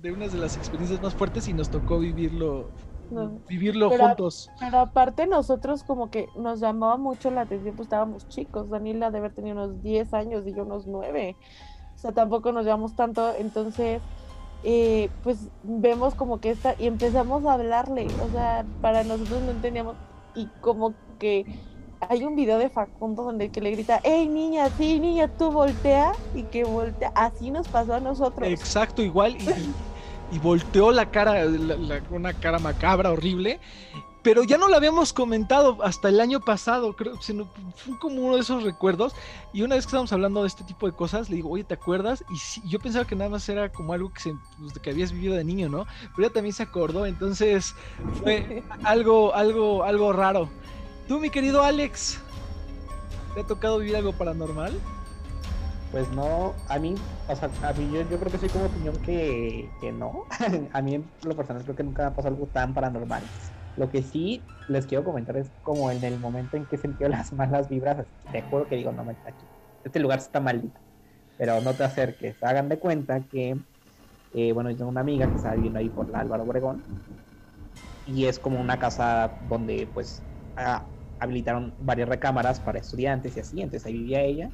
de 0.00 0.12
unas 0.12 0.32
de 0.32 0.38
las 0.38 0.56
experiencias 0.56 1.00
más 1.02 1.14
fuertes 1.14 1.46
y 1.48 1.52
nos 1.52 1.68
tocó 1.70 1.98
vivirlo, 1.98 2.68
No. 3.10 3.38
vivirlo 3.48 3.90
Pero- 3.90 4.06
juntos. 4.08 4.50
Pero 4.58 4.78
aparte 4.80 5.26
nosotros 5.26 5.82
como 5.84 6.10
que 6.10 6.26
nos 6.36 6.60
llamaba 6.60 6.96
mucho 6.96 7.30
la 7.30 7.42
atención, 7.42 7.76
pues 7.76 7.86
estábamos 7.86 8.28
chicos. 8.28 8.68
Daniela 8.70 9.10
debe 9.10 9.26
haber 9.26 9.34
tenido 9.34 9.56
unos 9.56 9.82
10 9.82 10.14
años 10.14 10.46
y 10.46 10.54
yo 10.54 10.62
unos 10.64 10.86
9. 10.86 11.36
O 11.94 11.98
sea, 11.98 12.12
tampoco 12.12 12.52
nos 12.52 12.64
llevamos 12.64 12.96
tanto. 12.96 13.34
Entonces, 13.38 14.00
eh, 14.64 15.10
pues 15.22 15.48
vemos 15.62 16.14
como 16.14 16.40
que 16.40 16.50
esta 16.50 16.74
y 16.78 16.86
empezamos 16.86 17.44
a 17.46 17.52
hablarle. 17.54 18.06
O 18.26 18.30
sea, 18.32 18.64
para 18.80 19.04
nosotros 19.04 19.42
no 19.42 19.50
entendíamos. 19.52 19.94
Y 20.34 20.46
como 20.60 20.94
que 21.18 21.46
hay 22.10 22.24
un 22.24 22.36
video 22.36 22.58
de 22.58 22.70
Facundo 22.70 23.22
donde 23.24 23.50
que 23.50 23.60
le 23.60 23.70
grita, 23.70 24.00
hey 24.04 24.28
niña, 24.28 24.70
sí, 24.76 25.00
niña, 25.00 25.28
tú 25.28 25.50
voltea. 25.52 26.10
Y 26.32 26.44
que 26.46 26.64
voltea. 26.64 27.12
Así 27.14 27.50
nos 27.50 27.68
pasó 27.68 27.94
a 27.94 28.00
nosotros. 28.00 28.48
Exacto, 28.48 29.02
igual. 29.02 29.36
Y, 29.38 29.44
y- 29.50 29.74
y 30.30 30.38
volteó 30.38 30.90
la 30.90 31.06
cara, 31.10 31.44
la- 31.44 31.76
la- 31.76 32.02
una 32.10 32.32
cara 32.34 32.58
macabra, 32.58 33.12
horrible. 33.12 33.60
Pero 34.22 34.42
ya 34.42 34.56
no 34.56 34.68
lo 34.68 34.76
habíamos 34.76 35.12
comentado 35.12 35.76
hasta 35.82 36.08
el 36.08 36.18
año 36.18 36.40
pasado, 36.40 36.96
creo, 36.96 37.20
se 37.20 37.34
nos- 37.34 37.48
fue 37.76 37.98
como 37.98 38.22
uno 38.22 38.36
de 38.36 38.40
esos 38.40 38.62
recuerdos. 38.64 39.12
Y 39.52 39.60
una 39.60 39.74
vez 39.74 39.84
que 39.84 39.88
estábamos 39.90 40.14
hablando 40.14 40.40
de 40.40 40.48
este 40.48 40.64
tipo 40.64 40.86
de 40.86 40.94
cosas, 40.96 41.28
le 41.28 41.36
digo, 41.36 41.50
oye, 41.50 41.62
¿te 41.64 41.74
acuerdas? 41.74 42.24
Y 42.34 42.38
sí, 42.38 42.62
yo 42.66 42.78
pensaba 42.78 43.04
que 43.04 43.14
nada 43.16 43.28
más 43.28 43.46
era 43.50 43.68
como 43.70 43.92
algo 43.92 44.10
que, 44.14 44.20
se, 44.22 44.34
pues, 44.58 44.72
que 44.82 44.90
habías 44.90 45.12
vivido 45.12 45.34
de 45.34 45.44
niño, 45.44 45.68
¿no? 45.68 45.84
Pero 46.16 46.26
ella 46.26 46.32
también 46.32 46.54
se 46.54 46.62
acordó, 46.62 47.04
entonces 47.04 47.74
fue 48.12 48.64
algo, 48.82 49.34
algo, 49.34 49.84
algo 49.84 50.12
raro. 50.14 50.50
Tú, 51.06 51.20
mi 51.20 51.28
querido 51.28 51.62
Alex, 51.62 52.18
¿te 53.34 53.40
ha 53.42 53.44
tocado 53.44 53.78
vivir 53.78 53.94
algo 53.94 54.12
paranormal? 54.12 54.72
Pues 55.90 56.10
no, 56.12 56.54
a 56.66 56.78
mí, 56.78 56.94
o 57.28 57.36
sea, 57.36 57.50
a 57.62 57.72
mí 57.74 57.92
yo, 57.92 58.18
creo 58.18 58.32
que 58.32 58.38
soy 58.38 58.48
como 58.48 58.64
opinión 58.64 58.96
que, 59.02 59.68
que 59.82 59.92
no. 59.92 60.24
a 60.72 60.80
mí 60.80 60.94
en 60.94 61.12
lo 61.22 61.36
personal 61.36 61.62
creo 61.62 61.76
que 61.76 61.82
nunca 61.82 62.04
me 62.04 62.08
ha 62.08 62.14
pasado 62.14 62.34
algo 62.34 62.46
tan 62.46 62.72
paranormal. 62.72 63.22
Lo 63.76 63.90
que 63.90 64.02
sí 64.02 64.46
les 64.68 64.86
quiero 64.86 65.04
comentar 65.04 65.36
es 65.36 65.52
como 65.60 65.90
en 65.90 66.02
el 66.04 66.18
momento 66.18 66.56
en 66.56 66.64
que 66.64 66.78
sentido 66.78 67.08
las 67.10 67.34
malas 67.34 67.68
vibras, 67.68 68.06
te 68.32 68.40
juro 68.40 68.66
que 68.66 68.76
digo, 68.76 68.90
no 68.90 69.04
me 69.04 69.12
aquí, 69.26 69.46
este 69.84 70.00
lugar 70.00 70.20
está 70.20 70.40
maldito. 70.40 70.80
Pero 71.36 71.60
no 71.60 71.74
te 71.74 71.84
acerques, 71.84 72.42
hagan 72.42 72.70
de 72.70 72.78
cuenta 72.78 73.22
que, 73.30 73.58
eh, 74.32 74.52
bueno, 74.52 74.70
yo 74.70 74.78
tengo 74.78 74.90
una 74.90 75.02
amiga 75.02 75.28
que 75.28 75.36
está 75.36 75.54
viviendo 75.54 75.80
ahí 75.80 75.90
por 75.90 76.08
la 76.08 76.20
Álvaro 76.20 76.44
Obregón 76.44 76.82
y 78.06 78.26
es 78.26 78.38
como 78.38 78.60
una 78.60 78.78
casa 78.78 79.36
donde 79.42 79.90
pues 79.92 80.24
ah, 80.56 80.93
habilitaron 81.20 81.74
varias 81.78 82.08
recámaras 82.08 82.60
para 82.60 82.78
estudiantes 82.78 83.36
y 83.36 83.40
así, 83.40 83.60
entonces 83.60 83.86
ahí 83.86 83.94
vivía 83.94 84.22
ella. 84.22 84.50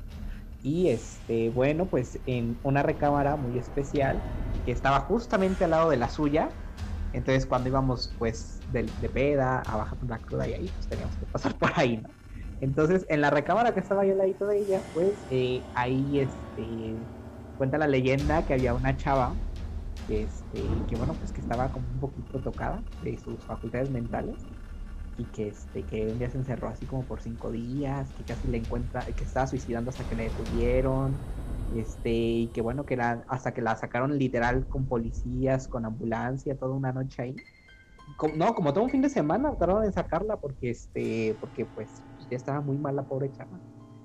Y 0.63 0.89
este, 0.89 1.49
bueno, 1.51 1.87
pues 1.87 2.19
en 2.27 2.59
una 2.63 2.83
recámara 2.83 3.37
muy 3.37 3.59
especial 3.59 4.21
que 4.65 4.73
estaba 4.73 5.01
justamente 5.01 5.65
al 5.65 5.71
lado 5.71 5.91
de 5.91 5.97
la 5.97 6.09
suya. 6.09 6.49
Entonces 7.13 7.47
cuando 7.47 7.69
íbamos 7.71 8.15
pues 8.19 8.61
de, 8.73 8.85
de 9.01 9.09
peda 9.09 9.63
a 9.63 9.77
bajar 9.77 9.99
la 10.07 10.19
cruda 10.19 10.49
y 10.49 10.53
ahí, 10.55 10.69
pues 10.69 10.87
teníamos 10.89 11.17
que 11.17 11.27
pasar 11.27 11.57
por 11.59 11.73
ahí. 11.77 12.03
Entonces 12.61 13.07
en 13.09 13.23
la 13.23 13.31
recámara 13.31 13.73
que 13.73 13.81
estaba 13.81 14.05
yo 14.05 14.13
al 14.13 14.19
ladito 14.19 14.47
de 14.47 14.59
ella, 14.59 14.81
pues 14.93 15.15
eh, 15.31 15.63
ahí 15.75 16.21
este, 16.21 16.97
cuenta 17.57 17.79
la 17.79 17.87
leyenda 17.87 18.45
que 18.45 18.55
había 18.55 18.75
una 18.75 18.97
chava 18.97 19.35
este, 20.09 20.63
que 20.89 20.97
bueno, 20.97 21.15
pues 21.15 21.33
que 21.33 21.41
estaba 21.41 21.71
como 21.71 21.87
un 21.87 22.01
poquito 22.01 22.41
tocada 22.41 22.83
de 23.03 23.17
sus 23.19 23.45
facultades 23.45 23.91
mentales 23.91 24.45
y 25.17 25.29
que 25.31 25.49
este 25.49 25.87
que 25.87 26.11
un 26.11 26.19
día 26.19 26.31
se 26.31 26.39
encerró 26.39 26.69
así 26.69 26.87
como 26.87 27.07
por 27.07 27.21
cinco 27.23 27.51
días, 27.51 28.13
que 28.15 28.25
casi 28.25 28.49
le 28.49 28.59
encuentra, 28.59 29.05
que 29.07 29.25
estaba 29.25 29.47
suicidando 29.47 29.91
hasta 29.91 30.07
que 30.07 30.15
le 30.15 30.25
detuvieron, 30.25 31.25
este, 31.71 32.11
y 32.11 32.53
que 32.53 32.63
bueno, 32.63 32.85
que 32.87 32.95
era 32.95 33.25
hasta 33.29 33.53
que 33.55 33.63
la 33.63 33.77
sacaron 33.77 34.19
literal 34.19 34.69
con 34.69 34.87
policías, 34.89 35.69
con 35.69 35.85
ambulancia, 35.85 36.59
toda 36.59 36.75
una 36.75 36.93
noche 36.93 37.23
ahí. 37.23 37.43
Como- 38.17 38.37
no, 38.37 38.55
como 38.55 38.73
todo 38.73 38.85
un 38.85 38.91
fin 38.91 39.03
de 39.03 39.09
semana 39.11 39.57
tardaron 39.57 39.85
en 39.85 39.93
sacarla 39.93 40.37
porque 40.39 40.71
este, 40.71 41.37
porque 41.41 41.67
pues 41.67 42.05
ya 42.29 42.37
estaba 42.37 42.61
muy 42.61 42.79
mal 42.79 42.97
la 42.97 43.07
pobre 43.07 43.31
chava. 43.31 43.63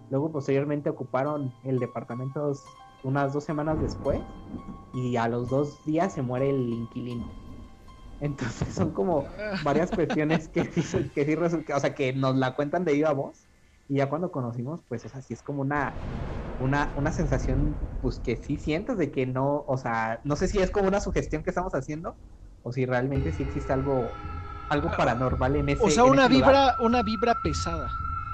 Luego 0.10 0.32
posteriormente 0.32 0.90
ocuparon 0.90 1.58
el 1.64 1.80
departamento 1.80 2.52
unas 3.02 3.34
dos 3.34 3.44
semanas 3.46 3.80
después 3.82 4.24
y 4.92 5.16
a 5.18 5.28
los 5.28 5.50
dos 5.50 5.84
días 5.84 6.14
se 6.14 6.22
muere 6.22 6.50
el 6.52 6.74
inquilino. 6.74 7.36
Entonces 8.26 8.74
son 8.74 8.92
como 8.92 9.28
varias 9.64 9.92
cuestiones 9.92 10.50
que 10.50 10.66
sí, 10.72 11.12
que 11.14 11.26
sí 11.26 11.36
resulta, 11.36 11.76
o 11.78 11.80
sea, 11.80 11.94
que 11.96 12.14
nos 12.14 12.36
la 12.36 12.56
cuentan 12.56 12.86
de 12.86 12.94
viva 12.94 13.14
voz 13.14 13.48
y 13.88 13.98
ya 13.98 14.10
cuando 14.10 14.32
conocimos, 14.32 14.82
pues, 14.88 15.06
o 15.06 15.10
sea, 15.10 15.22
sí 15.22 15.34
es 15.34 15.44
como 15.44 15.62
una, 15.62 16.02
una, 16.58 16.92
una 16.96 17.12
sensación, 17.12 17.82
pues, 18.02 18.20
que 18.20 18.36
sí 18.38 18.58
sientes 18.58 18.98
de 18.98 19.12
que 19.12 19.26
no, 19.28 19.64
o 19.68 19.78
sea, 19.78 20.22
no 20.24 20.36
sé 20.36 20.48
si 20.48 20.60
es 20.60 20.72
como 20.72 20.88
una 20.88 21.02
sugestión 21.02 21.44
que 21.44 21.52
estamos 21.52 21.74
haciendo 21.76 22.18
o 22.64 22.72
si 22.72 22.86
realmente 22.86 23.32
sí 23.32 23.44
existe 23.44 23.74
algo, 23.74 24.10
algo 24.70 24.90
paranormal 24.98 25.56
en 25.56 25.70
ese 25.70 25.84
O 25.84 25.90
sea, 25.90 26.04
una 26.06 26.28
lugar. 26.28 26.30
vibra, 26.30 26.76
una 26.80 27.04
vibra 27.04 27.36
pesada. 27.44 27.92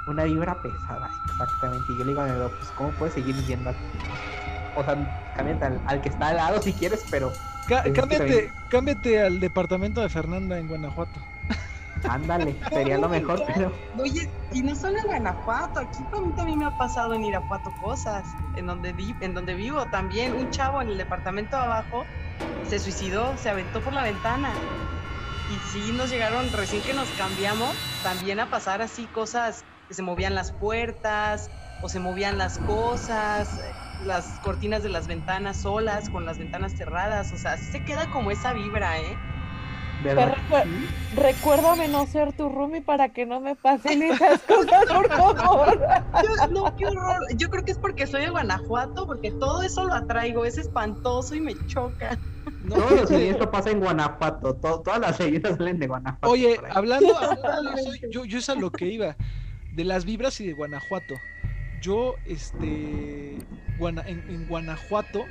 Una 0.08 0.24
vibra 0.24 0.62
pesada, 0.62 1.10
exactamente. 1.30 1.86
Y 1.94 1.98
yo 1.98 2.04
le 2.06 2.12
digo 2.12 2.22
a 2.22 2.26
mi 2.26 2.32
amigo, 2.32 2.50
pues, 2.58 2.72
¿cómo 2.72 2.92
puedes 2.98 3.14
seguir 3.14 3.36
viviendo 3.36 3.70
aquí? 3.70 4.00
O 4.74 4.84
sea, 4.84 4.96
cámbiate 5.34 5.66
al, 5.66 5.82
al 5.86 6.02
que 6.02 6.10
está 6.10 6.30
al 6.30 6.38
lado 6.38 6.62
si 6.62 6.72
quieres, 6.74 7.06
pero 7.12 7.32
cámbiate, 7.78 8.18
también- 8.18 8.52
cámbiate 8.70 9.22
al 9.22 9.40
departamento 9.40 10.02
de 10.02 10.10
Fernanda 10.10 10.60
en 10.60 10.68
Guanajuato. 10.68 11.20
ándale, 12.08 12.56
sería 12.72 12.98
lo 12.98 13.10
mejor, 13.10 13.42
pero 13.56 13.72
Oye, 14.00 14.30
y 14.54 14.62
no 14.64 14.76
solo 14.76 14.98
en 15.00 15.06
Guanajuato, 15.08 15.80
aquí 15.80 16.04
a 16.12 16.22
mí 16.22 16.34
también 16.36 16.60
me 16.60 16.66
ha 16.66 16.78
pasado 16.78 17.14
en 17.14 17.24
Irapuato 17.24 17.72
cosas, 17.80 18.24
en 18.56 18.66
donde, 18.66 18.94
vi- 18.94 19.16
en 19.22 19.34
donde 19.34 19.54
vivo 19.56 19.86
también, 19.86 20.34
un 20.36 20.50
chavo 20.50 20.82
en 20.82 20.90
el 20.90 20.98
departamento 20.98 21.56
de 21.58 21.64
abajo 21.64 22.06
se 22.68 22.80
suicidó, 22.80 23.38
se 23.38 23.50
aventó 23.50 23.82
por 23.82 23.94
la 23.94 24.04
ventana. 24.04 24.52
Y 25.50 25.70
sí 25.72 25.92
nos 25.92 26.10
llegaron, 26.10 26.52
recién 26.54 26.82
que 26.82 26.94
nos 26.94 27.10
cambiamos, 27.10 27.76
también 28.04 28.40
a 28.40 28.50
pasar 28.50 28.82
así 28.82 29.06
cosas 29.08 29.66
que 29.88 29.94
se 29.94 30.02
movían 30.02 30.34
las 30.34 30.54
puertas 30.54 31.50
o 31.84 31.90
se 31.90 32.00
movían 32.00 32.38
las 32.38 32.58
cosas, 32.60 33.60
eh, 33.60 33.74
las 34.06 34.40
cortinas 34.44 34.84
de 34.84 34.90
las 34.90 35.08
ventanas 35.08 35.62
solas, 35.62 36.10
con 36.10 36.26
las 36.26 36.38
ventanas 36.38 36.74
cerradas, 36.76 37.32
o 37.34 37.38
sea, 37.38 37.58
sí 37.58 37.72
se 37.72 37.84
queda 37.84 38.10
como 38.12 38.32
esa 38.32 38.54
vibra, 38.54 39.00
¿eh? 39.00 39.18
¿Verdad? 40.04 40.36
Sí. 40.64 40.88
Recuérdame 41.16 41.88
no 41.88 42.08
ser 42.08 42.34
tu 42.34 42.50
roomie 42.50 42.82
para 42.82 43.10
que 43.10 43.26
no 43.26 43.40
me 43.40 43.56
pasen 43.56 44.02
esas 44.02 44.42
cosas, 44.48 44.86
por 44.88 45.08
favor. 45.08 45.80
Yo, 46.24 46.48
no, 46.48 46.76
qué 46.76 46.88
horror. 46.88 47.18
Yo 47.38 47.50
creo 47.50 47.64
que 47.64 47.72
es 47.74 47.78
porque 47.78 48.08
soy 48.08 48.22
de 48.22 48.30
Guanajuato, 48.32 49.06
porque 49.06 49.32
todo 49.40 49.62
eso 49.62 49.86
lo 49.86 49.94
atraigo, 49.94 50.44
es 50.46 50.58
espantoso 50.58 51.36
y 51.36 51.42
me 51.42 51.54
choca. 51.68 52.20
No, 52.64 52.76
Todo 52.78 52.90
lo 52.96 53.08
siniestro 53.08 53.52
pasa 53.52 53.70
en 53.70 53.80
Guanajuato. 53.80 54.56
to- 54.56 54.82
todas 54.82 55.00
las 55.00 55.20
leyendas 55.20 55.58
salen 55.58 55.78
de 55.80 55.86
Guanajuato. 55.88 56.30
Oye, 56.32 56.60
hablando, 56.72 57.16
hablando 57.18 57.72
de 57.74 57.82
eso, 57.82 57.92
yo, 58.10 58.26
yo 58.26 58.40
es 58.40 58.50
a 58.50 58.56
lo 58.56 58.72
que 58.72 58.86
iba, 58.88 59.16
de 59.76 59.84
las 59.84 60.06
vibras 60.06 60.40
y 60.42 60.48
de 60.48 60.54
Guanajuato. 60.54 61.14
Yo, 61.80 62.16
este, 62.26 63.38
En 63.88 64.46
Guanajuato 64.46 65.28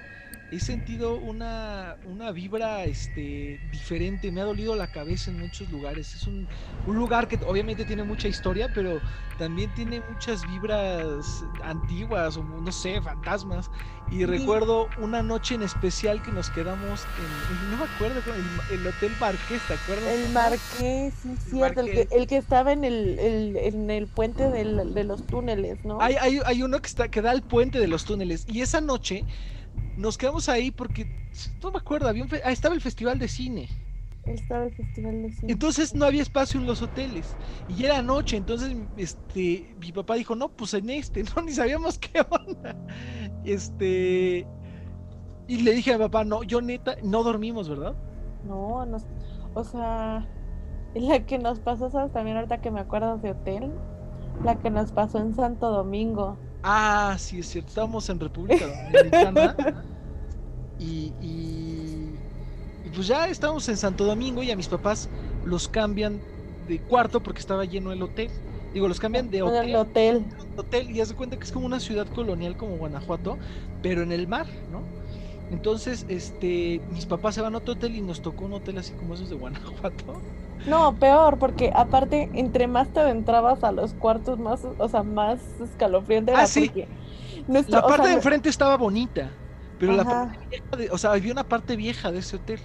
he 0.51 0.59
sentido 0.59 1.17
una, 1.19 1.97
una 2.05 2.33
vibra, 2.33 2.85
este, 2.85 3.61
diferente. 3.71 4.33
Me 4.33 4.41
ha 4.41 4.45
dolido 4.45 4.75
la 4.75 4.91
cabeza 4.91 5.31
en 5.31 5.39
muchos 5.39 5.71
lugares. 5.71 6.15
Es 6.15 6.27
un, 6.27 6.49
un 6.87 6.97
lugar 6.97 7.29
que 7.29 7.39
obviamente 7.47 7.85
tiene 7.85 8.03
mucha 8.03 8.27
historia, 8.29 8.69
pero 8.73 9.01
también 9.39 9.73
tiene 9.75 10.01
muchas 10.11 10.43
vibras 10.47 11.45
antiguas 11.63 12.37
o 12.37 12.43
no 12.45 12.73
sé, 12.73 13.01
fantasmas. 13.01 13.71
Y 14.11 14.25
recuerdo 14.25 14.89
una 14.99 15.23
noche 15.23 15.55
en 15.55 15.63
especial 15.63 16.21
que 16.21 16.33
nos 16.33 16.51
quedamos 16.51 17.07
en, 17.17 17.71
no 17.71 17.77
me 17.77 17.85
acuerdo, 17.85 18.21
el, 18.35 18.81
el 18.81 18.87
Hotel 18.87 19.13
Marqués, 19.21 19.63
¿te 19.69 19.75
acuerdas? 19.75 20.13
El 20.13 20.29
Marqués, 20.31 21.15
sí, 21.23 21.37
cierto, 21.49 21.81
el 21.81 21.87
que, 21.87 21.97
Marqués. 21.99 22.19
el 22.19 22.27
que 22.27 22.37
estaba 22.37 22.73
en 22.73 22.85
el, 22.85 23.19
el- 23.21 23.57
en 23.57 23.89
el 23.91 24.09
puente 24.09 24.51
del- 24.51 24.95
de 24.95 25.05
los 25.05 25.25
túneles, 25.27 25.85
¿no? 25.85 26.01
Hay, 26.01 26.17
hay, 26.17 26.41
hay 26.45 26.63
uno 26.65 26.81
que 26.81 26.89
está 26.89 27.09
que 27.09 27.23
da 27.23 27.31
al 27.31 27.43
puente 27.43 27.79
de 27.79 27.87
los 27.87 28.05
túneles 28.05 28.45
y 28.49 28.63
esa 28.63 28.81
noche 28.81 29.25
nos 29.97 30.17
quedamos 30.19 30.49
ahí 30.49 30.71
porque 30.71 31.07
no 31.63 31.71
me 31.71 31.79
acuerdo, 31.79 32.09
había 32.09 32.23
un 32.23 32.29
fe- 32.29 32.41
ah, 32.45 32.51
estaba 32.53 32.75
el 32.75 32.81
festival 32.81 33.19
de 33.19 33.29
cine. 33.29 33.69
Estaba 34.27 34.65
el 34.65 34.73
festival 34.75 35.23
de 35.23 35.31
cine. 35.31 35.53
Entonces 35.53 35.95
no 35.95 36.05
había 36.05 36.23
espacio 36.23 36.61
en 36.61 36.67
los 36.67 36.83
hoteles 36.83 37.37
y 37.67 37.85
era 37.85 38.03
noche, 38.03 38.37
entonces 38.37 38.77
este 38.97 39.75
mi 39.81 39.93
papá 39.93 40.15
dijo, 40.15 40.35
"No, 40.37 40.49
pues 40.51 40.75
en 40.75 40.91
este, 40.91 41.23
no 41.37 41.43
ni 41.43 41.53
sabíamos 41.53 41.99
qué 41.99 42.21
onda." 42.31 42.77
Este 43.45 44.47
y 45.49 45.63
le 45.63 45.73
dije 45.73 45.93
a 45.95 45.99
mi 45.99 46.05
papá, 46.05 46.25
"No, 46.25 46.43
yo 46.43 46.61
neta 46.61 46.97
no 47.03 47.23
dormimos, 47.23 47.69
¿verdad?" 47.69 47.95
No, 48.45 48.85
nos, 48.87 49.05
o 49.55 49.65
sea, 49.65 50.27
la 50.95 51.27
que 51.27 51.39
nos 51.39 51.61
pasó, 51.61 51.91
¿sabes? 51.91 52.13
También 52.13 52.37
ahorita 52.37 52.61
que 52.61 52.71
me 52.71 52.81
acuerdo 52.81 53.19
de 53.19 53.33
hotel, 53.33 53.73
la 54.45 54.59
que 54.59 54.71
nos 54.71 54.93
pasó 54.93 55.19
en 55.19 55.35
Santo 55.35 55.71
Domingo. 55.71 56.37
Ah, 56.63 57.17
sí, 57.19 57.39
es 57.41 57.49
cierto. 57.49 57.69
Estábamos 57.71 58.09
en 58.09 58.21
República 58.21 58.67
Dominicana. 58.67 59.59
y, 60.79 61.15
y, 61.21 62.23
y 62.83 62.91
pues 62.91 63.07
ya 63.07 63.29
estábamos 63.29 63.69
en 63.69 63.77
Santo 63.77 64.05
Domingo 64.05 64.43
y 64.43 64.51
a 64.51 64.57
mis 64.57 64.69
papás 64.69 65.11
los 65.43 65.69
cambian 65.69 66.25
de 66.59 66.85
cuarto 66.85 67.23
porque 67.23 67.41
estaba 67.41 67.65
lleno 67.65 67.93
el 67.93 68.03
hotel. 68.03 68.33
Digo, 68.73 68.89
los 68.89 69.01
cambian 69.01 69.31
de 69.31 69.43
En 69.45 69.55
el 69.55 69.75
hotel, 69.75 69.77
hotel. 69.77 70.29
hotel 70.57 70.91
y 70.91 71.01
haz 71.01 71.09
de 71.11 71.17
cuenta 71.17 71.39
que 71.39 71.45
es 71.45 71.53
como 71.53 71.67
una 71.67 71.81
ciudad 71.81 72.09
colonial 72.09 72.57
como 72.57 72.77
Guanajuato, 72.77 73.39
pero 73.81 74.03
en 74.03 74.13
el 74.13 74.29
mar, 74.29 74.47
¿no? 74.67 75.00
Entonces, 75.51 76.05
este, 76.09 76.85
mis 76.89 77.07
papás 77.07 77.35
se 77.37 77.43
van 77.43 77.55
a 77.55 77.59
otro 77.59 77.75
hotel 77.75 77.97
y 77.97 78.03
nos 78.03 78.23
tocó 78.23 78.47
un 78.47 78.55
hotel 78.55 78.79
así 78.79 78.95
como 78.95 79.15
esos 79.15 79.29
de 79.31 79.37
Guanajuato. 79.37 80.25
No, 80.65 80.99
peor, 80.99 81.39
porque 81.39 81.71
aparte, 81.75 82.31
entre 82.35 82.69
más 82.69 82.93
te 82.93 83.01
adentrabas 83.01 83.65
a 83.65 83.73
los 83.73 83.95
cuartos, 83.95 84.39
más, 84.39 84.63
o 84.65 84.89
sea, 84.89 85.03
más 85.03 85.59
escalofriante 85.61 86.33
Ah, 86.33 86.47
era 86.47 86.47
sí. 86.47 86.71
porque 86.71 86.91
nuestro- 87.47 87.81
La 87.81 87.87
o 87.87 87.93
parte 87.93 88.09
sea, 88.09 88.09
de 88.09 88.15
enfrente 88.15 88.49
estaba 88.49 88.77
bonita, 88.77 89.41
pero 89.79 89.93
la 89.93 90.07
parte 90.07 90.39
vieja 90.51 90.77
de- 90.79 90.91
o 90.93 90.99
sea, 90.99 91.13
había 91.13 91.33
una 91.33 91.45
parte 91.49 91.77
vieja 91.77 92.13
de 92.13 92.21
ese 92.21 92.37
hotel. 92.37 92.63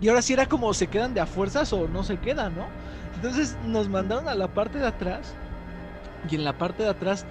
Y 0.00 0.08
ahora 0.08 0.22
sí 0.22 0.32
era 0.34 0.46
como 0.48 0.74
se 0.74 0.88
quedan 0.90 1.14
de 1.14 1.20
a 1.20 1.26
fuerzas 1.26 1.72
o 1.72 1.88
no 1.88 2.04
se 2.04 2.18
quedan, 2.20 2.54
¿no? 2.54 2.74
Entonces 3.14 3.58
nos 3.60 3.88
mandaron 3.88 4.28
a 4.28 4.34
la 4.36 4.48
parte 4.54 4.78
de 4.78 4.86
atrás 4.86 5.38
y 6.22 6.36
en 6.36 6.44
la 6.44 6.58
parte 6.58 6.82
de 6.84 6.90
atrás, 6.90 7.26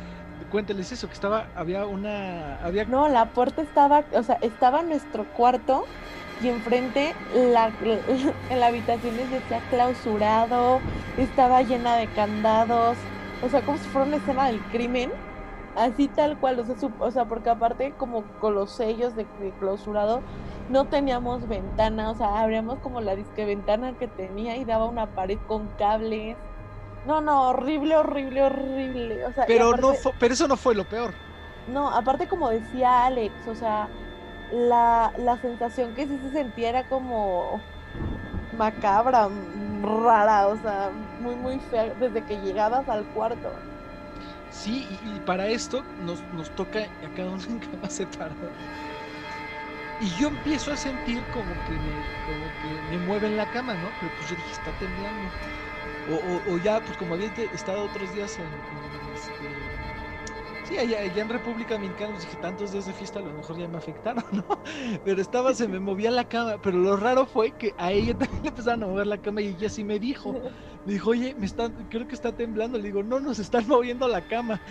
cuénteles 0.49 0.91
eso, 0.91 1.07
que 1.09 1.13
estaba, 1.15 1.51
había 1.55 1.85
una, 1.87 2.55
había 2.57 2.85
No, 2.85 3.07
la 3.07 3.33
puerta 3.33 3.61
estaba, 3.61 4.07
o 4.13 4.23
sea, 4.23 4.37
estaba 4.41 4.81
nuestro 4.83 5.29
cuarto 5.29 5.93
y 6.37 6.47
enfrente 6.49 7.21
la, 7.29 7.75
en 8.47 8.59
la 8.59 8.67
habitación 8.67 9.15
decía 9.17 9.61
clausurado, 9.67 10.83
estaba 11.15 11.61
llena 11.63 11.95
de 11.97 12.11
candados, 12.11 13.11
o 13.39 13.49
sea, 13.49 13.63
como 13.63 13.77
si 13.77 13.89
fuera 13.89 14.07
una 14.07 14.17
escena 14.17 14.47
del 14.47 14.67
crimen, 14.67 15.11
así 15.75 16.09
tal 16.09 16.39
cual, 16.39 16.59
o 16.59 16.65
sea, 16.65 16.75
su- 16.77 16.95
o 16.99 17.11
sea, 17.11 17.25
porque 17.27 17.49
aparte 17.51 17.95
como 17.95 18.31
con 18.37 18.55
los 18.55 18.75
sellos 18.75 19.15
de, 19.15 19.31
de 19.37 19.55
clausurado 19.55 20.25
no 20.67 20.87
teníamos 20.89 21.47
ventana, 21.47 22.11
o 22.11 22.15
sea, 22.15 22.41
abríamos 22.41 22.79
como 22.81 23.01
la 23.01 23.15
disque 23.15 23.45
ventana 23.45 23.95
que 23.95 24.07
tenía 24.07 24.57
y 24.57 24.65
daba 24.65 24.87
una 24.89 25.13
pared 25.13 25.41
con 25.45 25.69
cables. 25.71 26.39
No, 27.03 27.21
no, 27.21 27.49
horrible, 27.49 27.95
horrible, 27.97 28.43
horrible. 28.43 29.25
O 29.25 29.33
sea, 29.33 29.45
pero 29.45 29.73
no 29.73 29.95
fue- 29.95 30.13
pero 30.17 30.33
eso 30.33 30.47
no 30.47 30.57
fue 30.57 30.75
lo 30.75 30.85
peor. 30.85 31.15
no, 31.65 31.93
aparte 31.93 32.27
como 32.27 32.49
decía 32.49 33.05
Alex, 33.05 33.47
o 33.47 33.55
sea, 33.55 33.93
la, 34.49 35.13
la 35.17 35.37
sensación 35.39 35.93
que 35.93 36.07
sí 36.07 36.19
se 36.19 36.31
sentía 36.31 36.69
era 36.69 36.85
como 36.87 37.69
macabra, 38.51 39.29
rara, 39.81 40.47
o 40.49 40.57
sea, 40.57 40.91
muy, 40.93 41.35
muy 41.37 41.61
fea 41.61 41.95
desde 41.95 42.25
que 42.25 42.39
llegabas 42.41 42.87
al 42.89 43.07
cuarto. 43.09 43.65
Sí, 44.49 44.99
y, 45.01 45.15
y 45.17 45.19
para 45.21 45.47
esto 45.49 45.87
nos, 45.97 46.25
nos 46.31 46.53
toca 46.53 46.91
a 47.01 47.09
cada 47.09 47.31
uno 47.31 47.43
en 47.47 47.59
cama 47.59 47.89
separada. 47.89 48.51
Y 49.97 50.15
yo 50.15 50.29
empiezo 50.29 50.71
a 50.71 50.77
sentir 50.77 51.27
como 51.29 51.61
que 51.61 51.77
me, 51.79 52.09
como 52.21 52.57
que 52.57 52.81
me 52.81 52.99
mueven 52.99 53.35
la 53.35 53.47
cama, 53.47 53.75
¿no? 53.77 53.93
Pero 53.97 54.13
pues 54.13 54.27
yo 54.29 54.35
dije, 54.35 54.51
está 54.53 54.73
temblando. 54.73 55.35
O, 56.09 56.15
o, 56.15 56.55
o 56.55 56.57
ya, 56.57 56.79
pues 56.83 56.97
como 56.97 57.13
había 57.13 57.27
estado 57.53 57.83
otros 57.83 58.13
días 58.13 58.37
en, 58.39 58.45
en, 58.45 59.13
este, 59.13 59.69
Sí, 60.69 60.77
allá, 60.77 60.99
allá 60.99 61.23
en 61.23 61.29
República 61.29 61.73
Dominicana, 61.73 62.11
pues 62.11 62.25
dije, 62.25 62.37
tantos 62.37 62.71
días 62.71 62.85
de 62.85 62.93
fiesta 62.93 63.17
a 63.19 63.23
lo 63.23 63.33
mejor 63.33 63.57
ya 63.57 63.67
me 63.67 63.77
afectaron, 63.77 64.23
¿no? 64.31 64.45
Pero 65.03 65.19
estaba, 65.19 65.53
se 65.55 65.67
me 65.67 65.79
movía 65.79 66.11
la 66.11 66.25
cama. 66.25 66.57
Pero 66.61 66.77
lo 66.77 66.95
raro 66.95 67.25
fue 67.25 67.51
que 67.51 67.73
a 67.77 67.91
ella 67.91 68.15
también 68.15 68.43
le 68.43 68.49
empezaron 68.49 68.83
a 68.83 68.87
mover 68.87 69.07
la 69.07 69.17
cama 69.17 69.41
y 69.41 69.47
ella 69.47 69.67
sí 69.69 69.83
me 69.83 69.97
dijo. 69.99 70.35
Me 70.85 70.93
dijo, 70.93 71.09
oye, 71.09 71.33
me 71.39 71.47
están, 71.47 71.71
creo 71.89 72.07
que 72.07 72.13
está 72.13 72.31
temblando. 72.31 72.77
Le 72.77 72.83
digo, 72.85 73.01
no, 73.01 73.19
nos 73.19 73.39
están 73.39 73.67
moviendo 73.67 74.07
la 74.07 74.21
cama. 74.21 74.61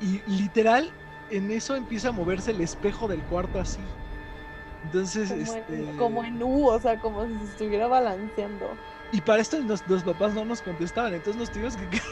Y 0.00 0.22
literal, 0.26 0.90
en 1.30 1.50
eso 1.50 1.76
empieza 1.76 2.08
a 2.08 2.12
moverse 2.12 2.52
el 2.52 2.62
espejo 2.62 3.06
del 3.06 3.20
cuarto 3.24 3.60
así. 3.60 3.80
Entonces, 4.84 5.28
Como, 5.28 5.42
este... 5.42 5.74
en, 5.74 5.96
como 5.98 6.24
en 6.24 6.42
U, 6.42 6.68
o 6.68 6.80
sea, 6.80 6.98
como 6.98 7.26
si 7.26 7.36
se 7.38 7.44
estuviera 7.44 7.86
balanceando. 7.88 8.78
Y 9.10 9.20
para 9.22 9.42
esto 9.42 9.58
los, 9.60 9.86
los 9.86 10.04
papás 10.04 10.34
no 10.34 10.44
nos 10.44 10.62
contestaban, 10.62 11.14
entonces 11.14 11.38
nos 11.38 11.50
tuvimos 11.50 11.76
que 11.76 11.88
quedar 11.88 12.04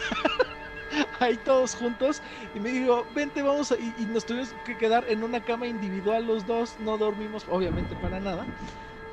ahí 1.21 1.39
todos 1.39 1.75
juntos. 1.75 2.23
Y 2.55 2.61
me 2.61 2.71
dijo, 2.71 3.07
vente, 3.11 3.43
vamos. 3.43 3.75
Y, 3.79 3.95
y 4.03 4.07
nos 4.07 4.27
tuvimos 4.27 4.55
que 4.65 4.77
quedar 4.77 5.05
en 5.09 5.25
una 5.25 5.45
cama 5.45 5.67
individual 5.67 6.27
los 6.27 6.47
dos. 6.47 6.79
No 6.79 6.99
dormimos, 6.99 7.47
obviamente, 7.49 7.97
para 7.97 8.21
nada. 8.21 8.49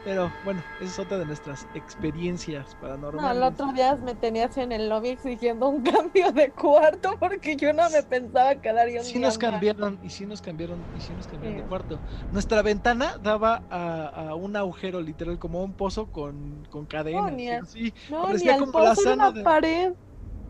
Pero 0.03 0.35
bueno, 0.41 0.65
esa 0.79 0.89
es 0.91 0.99
otra 0.99 1.19
de 1.19 1.25
nuestras 1.27 1.67
experiencias 1.73 2.73
No, 2.73 2.79
paranormales. 2.79 3.37
el 3.37 3.43
otro 3.43 3.71
día 3.71 3.95
me 3.97 4.15
tenías 4.15 4.57
en 4.57 4.71
el 4.71 4.89
lobby 4.89 5.09
exigiendo 5.09 5.69
un 5.69 5.83
cambio 6.11 6.31
de 6.31 6.51
cuarto 6.53 7.11
porque 7.19 7.55
yo 7.55 7.71
no 7.73 7.87
me 7.89 8.01
pensaba 8.03 8.55
quedar 8.55 8.89
yo 8.89 9.03
Sí 9.03 9.19
nos 9.19 9.37
cambiaron, 9.37 9.99
y 10.01 10.09
sí 10.09 10.25
nos 10.25 10.41
cambiaron, 10.41 10.87
y 10.91 11.01
sí 11.01 11.13
nos 11.13 11.27
cambiaron 11.27 11.57
de 11.57 11.63
Sí. 11.63 11.67
cuarto. 11.67 12.01
Nuestra 12.31 12.61
ventana 12.63 13.13
daba 13.21 13.63
a, 13.69 14.29
a 14.29 14.35
un 14.35 14.55
agujero 14.55 15.01
literal, 15.01 15.37
como 15.37 15.63
un 15.63 15.75
pozo 15.75 16.07
con, 16.07 16.63
con 16.69 16.87
cadenas. 16.87 17.33
ni 17.33 17.49
al- 17.49 17.67
sí, 17.67 17.93
No, 18.09 18.33
ni 18.33 18.49
al 18.49 18.59
como 18.59 18.79
la 18.79 18.89
pozo 18.95 19.01
era 19.01 19.11
sana 19.11 19.29
una 19.29 19.37
de- 19.37 19.43
pared. 19.43 19.93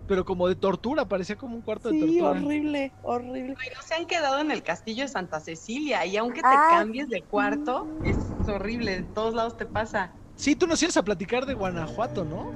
Pero 0.07 0.25
como 0.25 0.47
de 0.47 0.55
tortura, 0.55 1.05
parecía 1.07 1.35
como 1.35 1.55
un 1.55 1.61
cuarto 1.61 1.89
de 1.89 1.95
Sí, 1.99 2.19
tortura. 2.19 2.29
horrible, 2.31 2.93
horrible. 3.01 3.55
Ay, 3.59 3.69
no 3.75 3.81
se 3.87 3.93
han 3.95 4.05
quedado 4.05 4.39
en 4.39 4.51
el 4.51 4.63
castillo 4.63 5.03
de 5.03 5.09
Santa 5.09 5.39
Cecilia 5.39 6.05
y 6.05 6.17
aunque 6.17 6.41
te 6.41 6.47
Ah, 6.47 6.67
cambies 6.79 7.07
de 7.07 7.23
cuarto, 7.23 7.87
es 8.03 8.17
horrible, 8.47 8.95
en 8.95 9.13
todos 9.13 9.33
lados 9.33 9.57
te 9.57 9.65
pasa. 9.65 10.13
Sí, 10.35 10.55
tú 10.55 10.67
nos 10.67 10.81
ibas 10.81 10.97
a 10.97 11.03
platicar 11.03 11.45
de 11.45 11.53
Guanajuato, 11.53 12.25
¿no? 12.25 12.51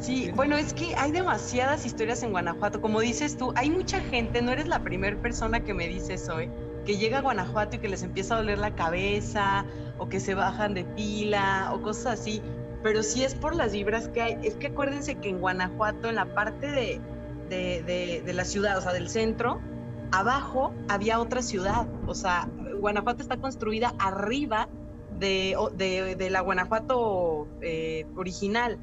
Sí, 0.00 0.26
Sí. 0.26 0.30
bueno, 0.32 0.56
es 0.56 0.72
que 0.72 0.94
hay 0.96 1.10
demasiadas 1.10 1.84
historias 1.84 2.22
en 2.22 2.30
Guanajuato. 2.30 2.80
Como 2.80 3.00
dices 3.00 3.36
tú, 3.36 3.52
hay 3.56 3.68
mucha 3.68 4.00
gente, 4.00 4.40
no 4.42 4.52
eres 4.52 4.68
la 4.68 4.82
primera 4.82 5.20
persona 5.20 5.60
que 5.60 5.74
me 5.74 5.88
dice 5.88 6.14
eso, 6.14 6.38
¿eh? 6.40 6.50
que 6.86 6.96
llega 6.96 7.18
a 7.18 7.20
Guanajuato 7.22 7.76
y 7.76 7.78
que 7.80 7.88
les 7.88 8.02
empieza 8.02 8.34
a 8.34 8.38
doler 8.38 8.58
la 8.58 8.74
cabeza, 8.74 9.66
o 9.98 10.08
que 10.08 10.20
se 10.20 10.34
bajan 10.34 10.72
de 10.72 10.84
pila, 10.84 11.70
o 11.74 11.82
cosas 11.82 12.20
así. 12.20 12.40
Pero 12.82 13.02
sí 13.02 13.24
es 13.24 13.34
por 13.34 13.54
las 13.56 13.72
vibras 13.72 14.08
que 14.08 14.22
hay. 14.22 14.38
Es 14.42 14.56
que 14.56 14.68
acuérdense 14.68 15.20
que 15.20 15.28
en 15.30 15.40
Guanajuato, 15.40 16.08
en 16.08 16.14
la 16.16 16.32
parte 16.34 16.68
de, 16.68 17.02
de, 17.48 18.22
de- 18.24 18.32
la 18.34 18.44
ciudad, 18.44 18.78
o 18.78 18.80
sea, 18.82 18.92
del 18.92 19.08
centro, 19.08 19.64
abajo 20.12 20.78
había 20.88 21.20
otra 21.20 21.42
ciudad. 21.42 21.88
O 22.06 22.14
sea, 22.14 22.50
Guanajuato 22.80 23.22
está 23.22 23.38
construida 23.38 23.94
arriba 23.98 24.70
de, 25.08 25.56
de- 25.74 26.16
de 26.16 26.30
la 26.30 26.40
Guanajuato 26.40 27.50
eh, 27.60 28.06
original 28.14 28.80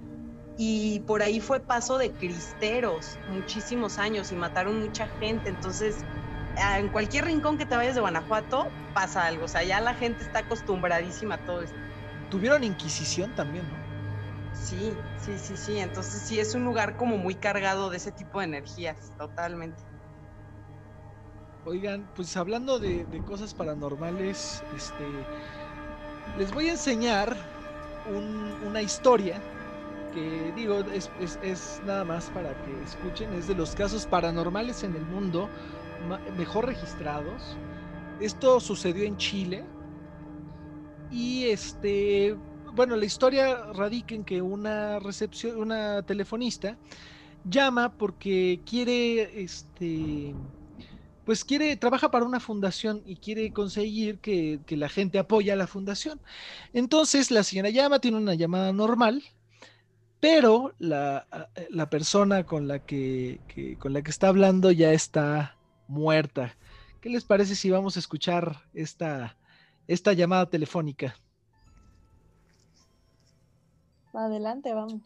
y 0.57 1.01
por 1.01 1.21
ahí 1.23 1.39
fue 1.41 1.59
paso 1.65 1.97
de 1.97 2.15
cristeros 2.15 3.21
muchísimos 3.25 3.97
años 3.99 4.31
y 4.31 4.35
mataron 4.35 4.79
mucha 4.79 5.07
gente. 5.07 5.49
Entonces, 5.49 6.05
en 6.55 6.89
cualquier 6.89 7.25
rincón 7.25 7.57
que 7.57 7.65
te 7.65 7.75
vayas 7.75 7.95
de 7.95 8.01
Guanajuato 8.01 8.75
pasa 8.93 9.25
algo. 9.25 9.45
O 9.45 9.47
sea, 9.47 9.63
ya 9.63 9.81
la 9.81 9.95
gente 9.95 10.23
está 10.23 10.39
acostumbradísima 10.39 11.35
a 11.35 11.43
todo 11.43 11.61
esto. 11.61 11.79
Tuvieron 12.29 12.63
Inquisición 12.63 13.33
también, 13.35 13.69
¿no? 13.69 13.84
Sí, 14.55 14.97
sí, 15.17 15.37
sí, 15.37 15.57
sí. 15.57 15.77
Entonces 15.77 16.23
sí 16.25 16.39
es 16.39 16.55
un 16.55 16.63
lugar 16.65 16.95
como 16.97 17.17
muy 17.17 17.35
cargado 17.35 17.89
de 17.89 17.97
ese 17.97 18.11
tipo 18.11 18.39
de 18.39 18.45
energías, 18.45 19.13
totalmente. 19.17 19.83
Oigan, 21.63 22.07
pues 22.15 22.37
hablando 22.37 22.79
de, 22.79 23.07
cosas 23.25 23.53
paranormales, 23.53 24.63
este, 24.71 25.27
les 26.37 26.51
voy 26.51 26.67
a 26.67 26.71
enseñar 26.73 27.35
un- 28.05 28.55
una 28.61 28.81
historia 28.81 29.41
que 30.13 30.53
digo, 30.55 30.81
es, 30.91 31.09
es- 31.41 31.81
nada 31.83 32.05
más 32.05 32.29
para 32.29 32.53
que 32.63 32.83
escuchen, 32.83 33.33
es 33.33 33.47
de 33.47 33.55
los 33.55 33.73
casos 33.75 34.05
paranormales 34.05 34.83
en 34.83 34.95
el 34.95 35.05
mundo 35.05 35.49
mejor 36.33 36.67
registrados. 36.67 37.57
Esto 38.19 38.59
sucedió 38.59 39.05
en 39.05 39.17
Chile 39.17 39.65
y 41.09 41.45
este, 41.45 42.35
bueno, 42.75 42.95
la 42.97 43.05
historia 43.05 43.57
radica 43.73 44.15
en 44.15 44.25
que 44.25 44.41
una 44.41 44.99
recepción, 44.99 45.57
una 45.57 46.03
telefonista 46.03 46.79
llama 47.43 47.97
porque 47.97 48.63
quiere, 48.65 49.43
este, 49.43 50.35
pues 51.23 51.45
quiere, 51.45 51.77
trabaja 51.77 52.11
para 52.11 52.25
una 52.25 52.39
fundación 52.39 53.01
y 53.05 53.17
quiere 53.19 53.53
conseguir 53.53 54.19
que, 54.21 54.61
que 54.65 54.77
la 54.77 54.89
gente 54.89 55.19
apoye 55.19 55.51
a 55.51 55.55
la 55.57 55.67
fundación. 55.67 56.21
Entonces 56.73 57.31
la 57.31 57.43
señora 57.43 57.69
llama, 57.71 57.99
tiene 57.99 58.17
una 58.17 58.35
llamada 58.35 58.73
normal, 58.73 59.23
pero 60.19 60.73
la, 60.79 61.27
la 61.69 61.89
persona 61.89 62.45
con 62.45 62.67
la 62.67 62.79
que, 62.79 63.43
que- 63.47 63.77
con 63.77 63.93
la 63.93 64.01
que 64.01 64.11
está 64.11 64.27
hablando 64.29 64.71
ya 64.71 64.91
está 64.93 65.59
muerta. 65.87 66.57
¿Qué 66.99 67.09
les 67.09 67.25
parece 67.25 67.55
si 67.55 67.69
vamos 67.69 67.95
a 67.97 67.99
escuchar 67.99 68.63
esta, 68.73 69.37
esta 69.87 70.13
llamada 70.13 70.49
telefónica? 70.49 71.15
Adelante, 74.15 74.73
vamos. 74.73 75.01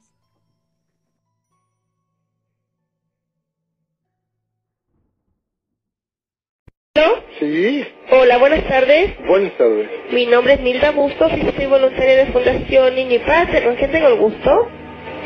Sí, 7.40 7.86
Hola, 8.12 8.38
buenas 8.38 8.68
tardes. 8.68 9.12
buenas 9.26 9.54
tardes. 9.58 9.88
Mi 10.12 10.26
nombre 10.26 10.54
es 10.56 10.60
Milda 10.62 10.92
Bustos 10.92 11.32
y 11.38 11.42
soy 11.56 11.66
voluntaria 11.68 12.18
de 12.18 12.26
Fundación 12.34 12.96
Niño 12.96 13.14
y 13.16 13.20
Patria. 13.20 13.64
¿Con 13.64 13.76
quién 13.76 13.92
tengo 13.92 14.08
el 14.10 14.18
gusto? 14.20 14.68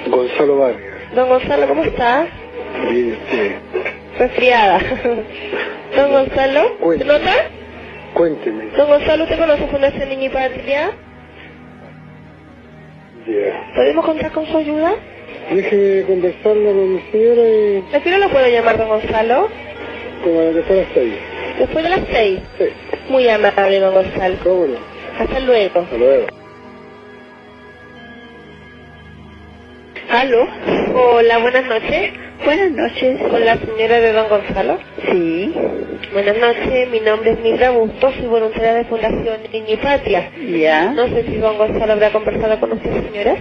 Gonzalo 0.08 0.58
Vargas. 0.58 1.16
Don 1.16 1.30
Gonzalo, 1.30 1.68
¿cómo 1.68 1.84
está? 1.84 2.28
Bien, 2.92 3.18
sí. 3.32 3.52
Resfriada. 4.20 4.80
Don 5.96 6.12
Gonzalo, 6.12 6.78
¿se 6.98 7.06
nota? 7.06 7.32
Cuénteme. 8.14 8.66
Don 8.78 8.88
Gonzalo, 8.90 9.24
¿usted 9.24 9.40
conoce 9.40 9.68
Fundación 9.68 10.10
Niño 10.10 10.26
y 10.26 10.30
Patria? 10.30 10.92
¿Podemos 13.76 14.06
contar 14.06 14.32
con 14.32 14.46
su 14.48 14.58
ayuda? 14.58 14.94
Déjeme 15.52 16.04
conversarlo 16.04 16.66
con 16.72 16.96
mi 16.96 17.02
señora 17.12 17.42
y 17.42 17.82
Prefiero 17.92 18.18
lo 18.18 18.30
puedo 18.30 18.48
llamar 18.48 18.78
Don 18.78 18.88
Gonzalo. 18.90 19.48
como 20.24 20.40
a 20.40 20.44
la 20.44 20.52
que 20.54 20.62
fuera 20.64 20.82
hasta 20.84 21.00
ahí. 21.00 21.20
Después 21.60 21.84
de 21.84 21.90
las 21.90 22.00
seis. 22.12 22.40
Sí, 22.58 22.66
Muy 23.10 23.28
amable, 23.30 23.80
Don 23.80 23.94
Gonzalo. 23.94 24.36
cómo 24.44 24.66
no. 24.68 24.78
Hasta 25.20 25.40
luego. 25.42 25.80
Hasta 25.80 25.98
luego. 25.98 26.28
¿Aló? 30.14 30.46
Hola, 30.94 31.40
buenas 31.40 31.66
noches. 31.66 32.14
Buenas 32.46 32.72
noches. 32.72 33.20
Con 33.32 33.44
la 33.44 33.58
señora 33.58 34.00
de 34.00 34.14
Don 34.14 34.30
Gonzalo. 34.30 34.78
Sí, 35.12 35.52
Buenas 36.14 36.38
noches, 36.38 36.90
mi 36.92 37.00
nombre 37.00 37.32
es 37.32 37.40
Mildra 37.40 37.72
Bustos, 37.72 38.14
soy 38.14 38.28
voluntaria 38.28 38.76
de 38.76 38.84
Fundación 38.86 39.42
Niño 39.52 39.66
y 39.70 39.78
Patria. 39.78 40.30
ya. 40.56 40.92
No 40.92 41.08
sé 41.08 41.24
si 41.24 41.38
Don 41.38 41.58
Gonzalo 41.58 41.94
habrá 41.94 42.12
conversado 42.12 42.60
con 42.60 42.74
usted, 42.74 42.92
señora. 43.10 43.38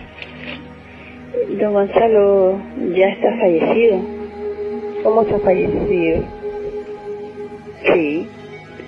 Don 1.61 1.75
Gonzalo 1.75 2.59
ya 2.95 3.09
está 3.09 3.37
fallecido. 3.39 4.01
¿Cómo 5.03 5.23
está 5.23 5.39
fallecido? 5.41 6.23
Sí. 7.93 8.27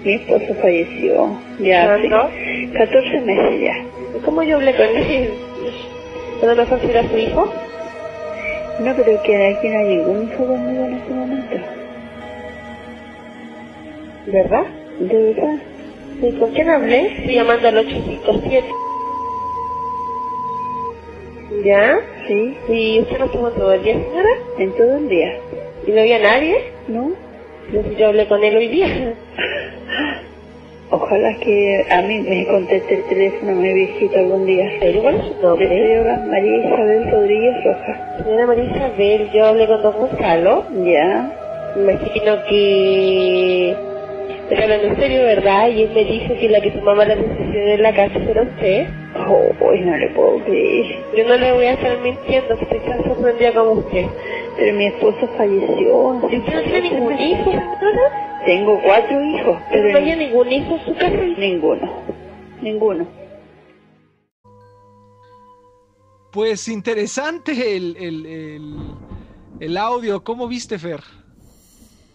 Mi 0.05 0.15
esposo 0.15 0.55
falleció. 0.63 1.39
Ya 1.61 1.95
hace 1.95 2.09
¿Cuándo? 2.09 2.31
14 2.79 3.21
meses 3.21 3.61
ya. 3.61 3.77
¿Y 4.17 4.21
¿Cómo 4.25 4.43
yo 4.43 4.57
hablé 4.57 4.75
con 4.75 4.87
él? 4.87 5.31
¿A 6.43 6.47
lo 6.47 6.57
mejor 6.57 6.81
será 6.81 7.03
su 7.09 7.19
hijo? 7.19 7.53
No, 8.81 8.95
pero 8.97 9.23
que 9.23 9.47
aquí 9.47 9.69
no 9.69 9.79
hay 9.79 9.97
ningún 9.97 10.25
hijo 10.25 10.45
conmigo 10.47 10.85
en 10.85 10.95
este 10.95 11.13
momento. 11.13 11.57
¿Verdad? 14.27 14.65
¿De 14.99 15.23
verdad? 15.33 15.59
¿Y 16.23 16.33
con 16.39 16.51
quién 16.53 16.71
hablé? 16.71 17.07
Estoy 17.19 17.35
llamando 17.35 17.69
al 17.69 17.79
857. 17.79 18.67
¿Ya? 21.65 21.99
Sí, 22.27 22.57
¿Y 22.69 23.01
usted 23.01 23.19
no 23.19 23.25
estuvo 23.27 23.51
todo 23.51 23.73
el 23.75 23.83
día, 23.85 23.95
señora? 23.95 24.31
en 24.59 24.73
todo 24.73 24.97
el 24.97 25.09
día. 25.09 25.39
¿Y 25.87 25.93
no 25.93 26.01
había 26.01 26.19
nadie? 26.19 26.57
¿No? 26.89 27.13
Yo 27.99 28.09
hablé 28.09 28.27
con 28.27 28.43
él 28.43 28.57
hoy 28.57 28.69
día. 28.69 29.15
Ojalá 30.95 31.35
que 31.41 31.85
a 31.91 32.03
mí 32.03 32.21
me 32.21 32.47
conteste 32.47 32.95
el 32.95 33.03
teléfono 33.07 33.57
mi 33.57 33.75
viejito 33.75 34.17
algún 34.17 34.47
día. 34.47 34.71
¿Pero 34.79 35.03
cuál 35.03 35.17
es 35.17 35.25
su 35.27 35.43
nombre? 35.43 35.69
señora 35.69 36.23
María 36.25 36.57
Isabel 36.59 37.11
Rodríguez 37.11 37.65
Rojas. 37.65 37.99
Señora 38.23 38.47
María 38.47 38.65
Isabel, 38.65 39.31
yo 39.33 39.45
hablé 39.45 39.67
con 39.67 39.83
Don 39.83 39.93
Gonzalo. 39.93 40.65
Ya. 40.85 41.33
Me 41.75 41.95
imagino 41.95 42.37
que... 42.49 43.77
Estoy 44.45 44.63
hablando 44.63 44.87
en 44.87 44.97
serio, 44.97 45.23
¿verdad? 45.23 45.69
Y 45.71 45.83
él 45.83 45.91
me 45.95 46.05
dijo 46.05 46.35
que 46.35 46.49
la 46.49 46.61
que 46.61 46.71
tomaba 46.71 47.05
la 47.05 47.17
decisión 47.17 47.69
en 47.69 47.83
la 47.83 47.93
casa 47.93 48.19
era 48.31 48.43
usted. 48.43 48.87
Oh, 49.29 49.75
no 49.75 49.97
le 49.97 50.09
puedo 50.11 50.45
creer. 50.45 50.97
Yo 51.17 51.25
no 51.27 51.37
le 51.37 51.53
voy 51.55 51.65
a 51.65 51.73
estar 51.73 51.99
mintiendo, 52.03 52.57
que 52.57 52.65
estoy 52.65 52.81
tan 52.81 53.03
sorprendida 53.03 53.53
como 53.53 53.73
usted. 53.73 54.07
Pero 54.57 54.77
mi 54.77 54.87
esposo 54.87 55.29
falleció. 55.37 56.21
¿Y 56.31 56.37
usted 56.37 56.55
no 56.55 56.63
tiene 56.63 56.81
ningún 56.83 57.19
hijo, 57.19 57.51
señora? 57.51 58.34
Tengo 58.47 58.81
cuatro 58.83 59.23
hijos, 59.23 59.59
¿Pero 59.71 59.91
no 59.93 59.99
había 59.99 60.17
ningún 60.17 60.53
hijo 60.53 60.75
en 60.77 60.85
su 60.85 60.95
casa? 60.95 61.09
ninguno. 61.39 61.91
Ninguno. 62.61 63.07
Pues 66.33 66.69
interesante 66.69 67.77
el, 67.77 67.97
el, 67.97 68.27
el, 68.27 68.77
el 69.61 69.77
audio. 69.77 70.23
¿Cómo 70.25 70.49
viste, 70.49 70.79
Fer? 70.79 71.01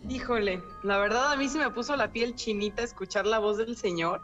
Híjole, 0.10 0.62
la 0.84 0.98
verdad 0.98 1.32
a 1.34 1.36
mí 1.38 1.48
se 1.50 1.58
me 1.58 1.70
puso 1.72 1.96
la 1.96 2.12
piel 2.12 2.36
chinita 2.36 2.84
escuchar 2.84 3.26
la 3.26 3.40
voz 3.40 3.58
del 3.58 3.76
señor. 3.76 4.22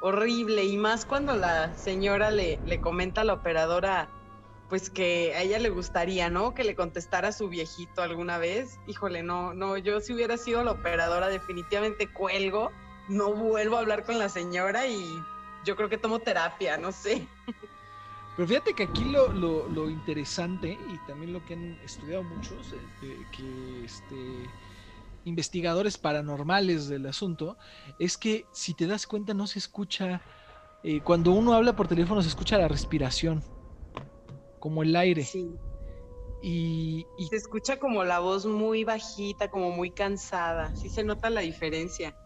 Horrible, 0.00 0.64
y 0.64 0.76
más 0.76 1.04
cuando 1.04 1.34
la 1.36 1.74
señora 1.74 2.30
le, 2.30 2.58
le 2.66 2.80
comenta 2.80 3.22
a 3.22 3.24
la 3.24 3.34
operadora, 3.34 4.08
pues 4.68 4.90
que 4.90 5.34
a 5.34 5.42
ella 5.42 5.58
le 5.58 5.70
gustaría, 5.70 6.28
¿no? 6.28 6.54
Que 6.54 6.64
le 6.64 6.74
contestara 6.74 7.28
a 7.28 7.32
su 7.32 7.48
viejito 7.48 8.02
alguna 8.02 8.38
vez. 8.38 8.78
Híjole, 8.86 9.22
no, 9.22 9.54
no, 9.54 9.76
yo 9.78 10.00
si 10.00 10.12
hubiera 10.12 10.36
sido 10.36 10.62
la 10.62 10.72
operadora 10.72 11.28
definitivamente 11.28 12.12
cuelgo, 12.12 12.70
no 13.08 13.32
vuelvo 13.32 13.76
a 13.76 13.80
hablar 13.80 14.04
con 14.04 14.18
la 14.18 14.28
señora 14.28 14.86
y 14.86 15.02
yo 15.64 15.76
creo 15.76 15.88
que 15.88 15.98
tomo 15.98 16.18
terapia, 16.18 16.76
no 16.76 16.92
sé. 16.92 17.26
Pero 18.36 18.46
fíjate 18.46 18.74
que 18.74 18.84
aquí 18.84 19.04
lo, 19.04 19.32
lo, 19.32 19.90
interesante 19.90 20.78
y 20.88 20.98
también 21.08 21.32
lo 21.32 21.44
que 21.44 21.54
han 21.54 21.76
estudiado 21.84 22.22
muchos, 22.22 22.72
eh, 22.72 22.76
eh, 23.02 23.26
que 23.36 23.84
este, 23.84 24.48
investigadores 25.24 25.98
paranormales 25.98 26.88
del 26.88 27.06
asunto, 27.06 27.56
es 27.98 28.16
que 28.16 28.46
si 28.52 28.74
te 28.74 28.86
das 28.86 29.08
cuenta 29.08 29.34
no 29.34 29.48
se 29.48 29.58
escucha, 29.58 30.22
eh, 30.84 31.00
cuando 31.00 31.32
uno 31.32 31.54
habla 31.54 31.74
por 31.74 31.88
teléfono 31.88 32.22
se 32.22 32.28
escucha 32.28 32.58
la 32.58 32.68
respiración, 32.68 33.42
como 34.58 34.82
el 34.82 34.94
aire. 34.96 35.24
Sí. 35.24 35.56
Y, 36.42 37.06
y 37.16 37.26
Se 37.28 37.36
escucha 37.36 37.78
como 37.78 38.04
la 38.04 38.20
voz 38.20 38.46
muy 38.46 38.84
bajita, 38.84 39.50
como 39.50 39.70
muy 39.70 39.90
cansada. 39.90 40.74
Sí 40.76 40.88
se 40.88 41.04
nota 41.04 41.30
la 41.30 41.40
diferencia. 41.40 42.16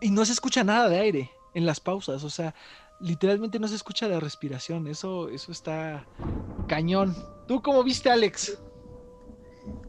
y 0.00 0.10
no 0.10 0.24
se 0.24 0.32
escucha 0.32 0.64
nada 0.64 0.88
de 0.88 0.98
aire 0.98 1.30
en 1.54 1.66
las 1.66 1.80
pausas, 1.80 2.22
o 2.24 2.30
sea, 2.30 2.54
literalmente 3.00 3.58
no 3.58 3.66
se 3.68 3.74
escucha 3.74 4.08
la 4.08 4.20
respiración, 4.20 4.86
eso, 4.86 5.28
eso 5.28 5.52
está 5.52 6.06
cañón. 6.68 7.14
¿Tú 7.48 7.60
cómo 7.62 7.82
viste, 7.82 8.10
Alex? 8.10 8.58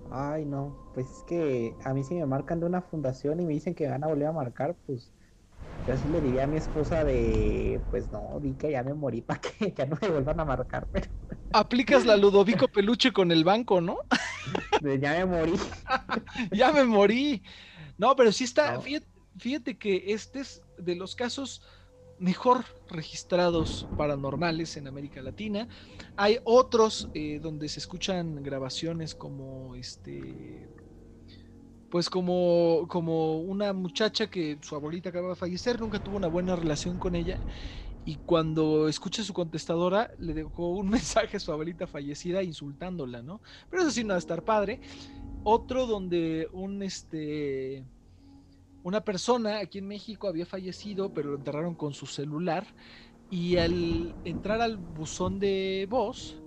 Ay, 0.10 0.46
no, 0.46 0.76
pues 0.94 1.10
es 1.10 1.24
que 1.24 1.76
a 1.84 1.94
mí 1.94 2.04
si 2.04 2.16
me 2.16 2.26
marcan 2.26 2.60
de 2.60 2.66
una 2.66 2.82
fundación 2.82 3.40
y 3.40 3.46
me 3.46 3.54
dicen 3.54 3.76
que 3.76 3.88
van 3.88 4.04
a 4.04 4.08
volver 4.08 4.28
a 4.28 4.32
marcar, 4.34 4.76
pues 4.86 5.14
yo 5.86 5.94
así 5.94 6.08
le 6.08 6.22
diría 6.22 6.44
a 6.46 6.48
mi 6.48 6.58
esposa 6.58 7.04
de, 7.06 7.86
pues 7.90 8.12
no, 8.12 8.40
di 8.42 8.56
que 8.58 8.72
ya 8.72 8.84
me 8.84 8.94
morí 8.94 9.22
para 9.24 9.42
que 9.42 9.74
ya 9.74 9.86
no 9.86 9.98
me 10.02 10.10
vuelvan 10.10 10.40
a 10.40 10.46
marcar, 10.46 10.88
pero 10.92 11.10
Aplicas 11.54 12.06
la 12.06 12.16
Ludovico 12.16 12.68
Peluche 12.70 13.12
con 13.12 13.32
el 13.32 13.44
banco, 13.44 13.82
¿no? 13.82 13.98
de 14.80 15.00
ya 15.00 15.14
me 15.14 15.26
morí. 15.26 15.58
ya 16.52 16.72
me 16.72 16.84
morí. 16.86 17.44
No, 17.98 18.16
pero 18.16 18.32
sí 18.32 18.44
está, 18.46 18.78
No. 18.78 18.82
fíjate, 18.82 19.08
fíjate 19.38 19.78
que 19.78 20.14
este 20.14 20.40
es 20.42 20.64
de 20.78 20.96
los 20.96 21.16
casos 21.16 21.64
mejor 22.18 22.66
registrados 22.88 23.92
paranormales 23.96 24.78
en 24.78 24.88
América 24.88 25.22
Latina. 25.22 25.68
Hay 26.16 26.40
otros 26.44 27.10
eh, 27.14 27.40
donde 27.42 27.70
se 27.70 27.80
escuchan 27.80 28.44
grabaciones 28.44 29.16
como 29.16 29.76
este, 29.76 30.72
pues 31.92 32.10
como, 32.10 32.88
como 32.88 33.40
una 33.42 33.74
muchacha 33.74 34.28
que 34.28 34.58
su 34.62 34.76
abuelita 34.76 35.10
acaba 35.10 35.30
de 35.30 35.36
fallecer, 35.36 35.80
nunca 35.80 36.00
tuvo 36.00 36.16
una 36.18 36.28
buena 36.28 36.56
relación 36.56 36.98
con 36.98 37.16
ella 37.16 37.38
y 38.06 38.16
cuando 38.26 38.88
escucha 38.88 39.24
su 39.24 39.34
contestadora 39.34 40.10
le 40.18 40.34
dejó 40.34 40.70
un 40.70 40.90
mensaje 40.90 41.38
a 41.38 41.40
su 41.40 41.52
abuelita 41.52 41.88
fallecida 41.88 42.42
insultándola, 42.44 43.22
¿no? 43.22 43.42
Pero 43.70 43.84
eso 43.84 43.92
sí 43.92 44.04
no 44.04 44.10
va 44.10 44.16
a 44.16 44.20
estar 44.20 44.44
padre. 44.44 44.80
Otro 45.44 45.86
donde 45.86 46.48
un 46.54 46.82
este 46.82 47.86
una 48.84 49.02
persona 49.02 49.60
aquí 49.60 49.78
en 49.80 49.88
México 49.88 50.28
había 50.28 50.46
fallecido, 50.46 51.14
pero 51.14 51.32
lo 51.32 51.38
enterraron 51.38 51.76
con 51.76 51.94
su 51.94 52.08
celular 52.08 52.66
y 53.30 53.58
al 53.58 54.16
entrar 54.24 54.62
al 54.62 54.78
buzón 54.78 55.40
de 55.40 55.88
voz 55.90 56.42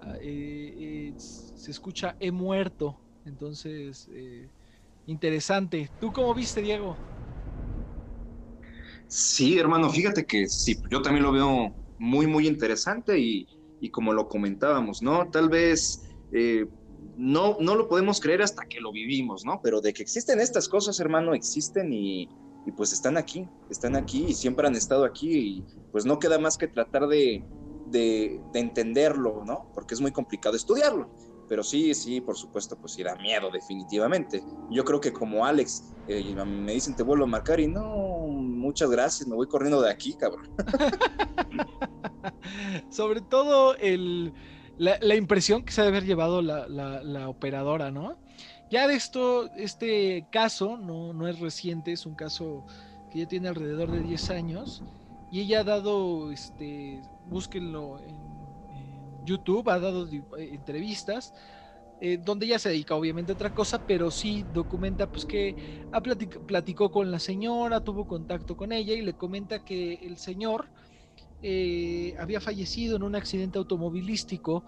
ah, 0.00 0.16
eh, 0.20 1.10
eh, 1.10 1.14
se 1.16 1.70
escucha 1.70 2.16
he 2.20 2.30
muerto. 2.32 3.00
Entonces, 3.24 4.08
eh, 4.12 4.48
interesante. 5.08 5.90
¿Tú 5.98 6.12
cómo 6.12 6.34
viste, 6.34 6.60
Diego? 6.62 7.02
Sí, 9.06 9.58
hermano, 9.58 9.90
fíjate 9.90 10.26
que 10.26 10.48
sí, 10.48 10.76
yo 10.90 11.02
también 11.02 11.24
lo 11.24 11.32
veo 11.32 11.76
muy, 11.98 12.26
muy 12.26 12.46
interesante 12.46 13.18
y, 13.18 13.46
y 13.80 13.90
como 13.90 14.12
lo 14.12 14.28
comentábamos, 14.28 15.02
¿no? 15.02 15.30
Tal 15.30 15.48
vez 15.48 16.02
eh, 16.32 16.66
no, 17.16 17.56
no 17.60 17.74
lo 17.74 17.88
podemos 17.88 18.20
creer 18.20 18.42
hasta 18.42 18.64
que 18.68 18.80
lo 18.80 18.92
vivimos, 18.92 19.44
¿no? 19.44 19.60
Pero 19.62 19.80
de 19.80 19.92
que 19.94 20.02
existen 20.02 20.40
estas 20.40 20.68
cosas, 20.68 21.00
hermano, 21.00 21.34
existen 21.34 21.92
y, 21.92 22.30
y 22.66 22.72
pues 22.72 22.92
están 22.92 23.16
aquí, 23.16 23.50
están 23.70 23.96
aquí 23.96 24.26
y 24.28 24.34
siempre 24.34 24.66
han 24.66 24.76
estado 24.76 25.04
aquí 25.04 25.30
y 25.60 25.66
pues 25.90 26.04
no 26.06 26.18
queda 26.18 26.38
más 26.38 26.58
que 26.58 26.68
tratar 26.68 27.08
de, 27.08 27.46
de, 27.84 28.42
de 28.52 28.60
entenderlo, 28.60 29.42
¿no? 29.46 29.70
Porque 29.74 29.94
es 29.94 30.00
muy 30.02 30.12
complicado 30.12 30.56
estudiarlo. 30.56 31.12
Pero 31.48 31.62
sí, 31.62 31.94
sí, 31.94 32.20
por 32.20 32.36
supuesto, 32.36 32.76
pues 32.76 32.92
sí 32.92 33.02
da 33.02 33.16
miedo, 33.16 33.50
definitivamente. 33.50 34.42
Yo 34.70 34.84
creo 34.84 35.00
que 35.00 35.12
como 35.12 35.46
Alex, 35.46 35.94
eh, 36.06 36.34
me 36.44 36.72
dicen 36.72 36.94
te 36.94 37.02
vuelvo 37.02 37.24
a 37.24 37.28
marcar 37.28 37.60
y 37.60 37.66
no, 37.66 38.26
muchas 38.28 38.90
gracias, 38.90 39.28
me 39.28 39.34
voy 39.34 39.46
corriendo 39.46 39.80
de 39.80 39.90
aquí, 39.90 40.14
cabrón. 40.14 40.50
Sobre 42.90 43.22
todo 43.22 43.76
el, 43.76 44.34
la, 44.76 44.98
la, 45.00 45.14
impresión 45.14 45.64
que 45.64 45.72
se 45.72 45.80
ha 45.80 45.84
de 45.84 45.90
haber 45.90 46.04
llevado 46.04 46.42
la, 46.42 46.68
la, 46.68 47.02
la, 47.02 47.28
operadora, 47.28 47.90
¿no? 47.90 48.18
Ya 48.70 48.86
de 48.86 48.94
esto, 48.94 49.50
este 49.54 50.28
caso 50.30 50.76
no, 50.76 51.14
no 51.14 51.26
es 51.26 51.40
reciente, 51.40 51.92
es 51.92 52.04
un 52.04 52.14
caso 52.14 52.66
que 53.10 53.20
ya 53.20 53.26
tiene 53.26 53.48
alrededor 53.48 53.90
de 53.90 54.00
10 54.00 54.30
años 54.30 54.82
y 55.30 55.40
ella 55.40 55.60
ha 55.60 55.64
dado, 55.64 56.30
este, 56.30 57.00
búsquenlo 57.26 57.98
en 58.00 58.17
YouTube, 59.28 59.68
ha 59.70 59.78
dado 59.80 60.06
eh, 60.08 60.20
entrevistas, 60.54 61.32
eh, 62.00 62.18
donde 62.20 62.46
ella 62.46 62.58
se 62.60 62.70
dedica 62.70 62.94
obviamente 62.94 63.32
a 63.32 63.34
otra 63.34 63.50
cosa, 63.50 63.80
pero 63.86 64.10
sí 64.10 64.44
documenta 64.48 65.08
pues 65.08 65.26
que 65.26 65.56
ha 65.90 66.00
platic 66.02 66.40
platicó 66.46 66.90
con 66.90 67.10
la 67.10 67.18
señora, 67.20 67.80
tuvo 67.82 68.06
contacto 68.06 68.56
con 68.56 68.72
ella 68.72 68.94
y 68.94 69.02
le 69.02 69.14
comenta 69.16 69.60
que 69.60 69.94
el 69.94 70.18
señor 70.18 70.70
eh, 71.42 72.14
había 72.18 72.40
fallecido 72.40 72.96
en 72.96 73.02
un 73.04 73.14
accidente 73.16 73.58
automovilístico 73.58 74.64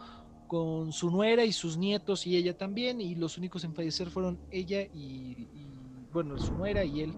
con 0.47 0.93
su 0.93 1.11
nuera 1.11 1.45
y 1.45 1.53
sus 1.53 1.77
nietos 1.79 2.27
y 2.27 2.37
ella 2.37 2.57
también, 2.57 3.01
y 3.01 3.15
los 3.15 3.39
únicos 3.39 3.65
en 3.65 3.75
fallecer 3.75 4.11
fueron 4.11 4.41
ella 4.51 4.83
y, 4.83 5.49
y 5.53 6.07
bueno, 6.11 6.39
su 6.39 6.55
nuera 6.55 6.85
y 6.85 7.01
él 7.03 7.17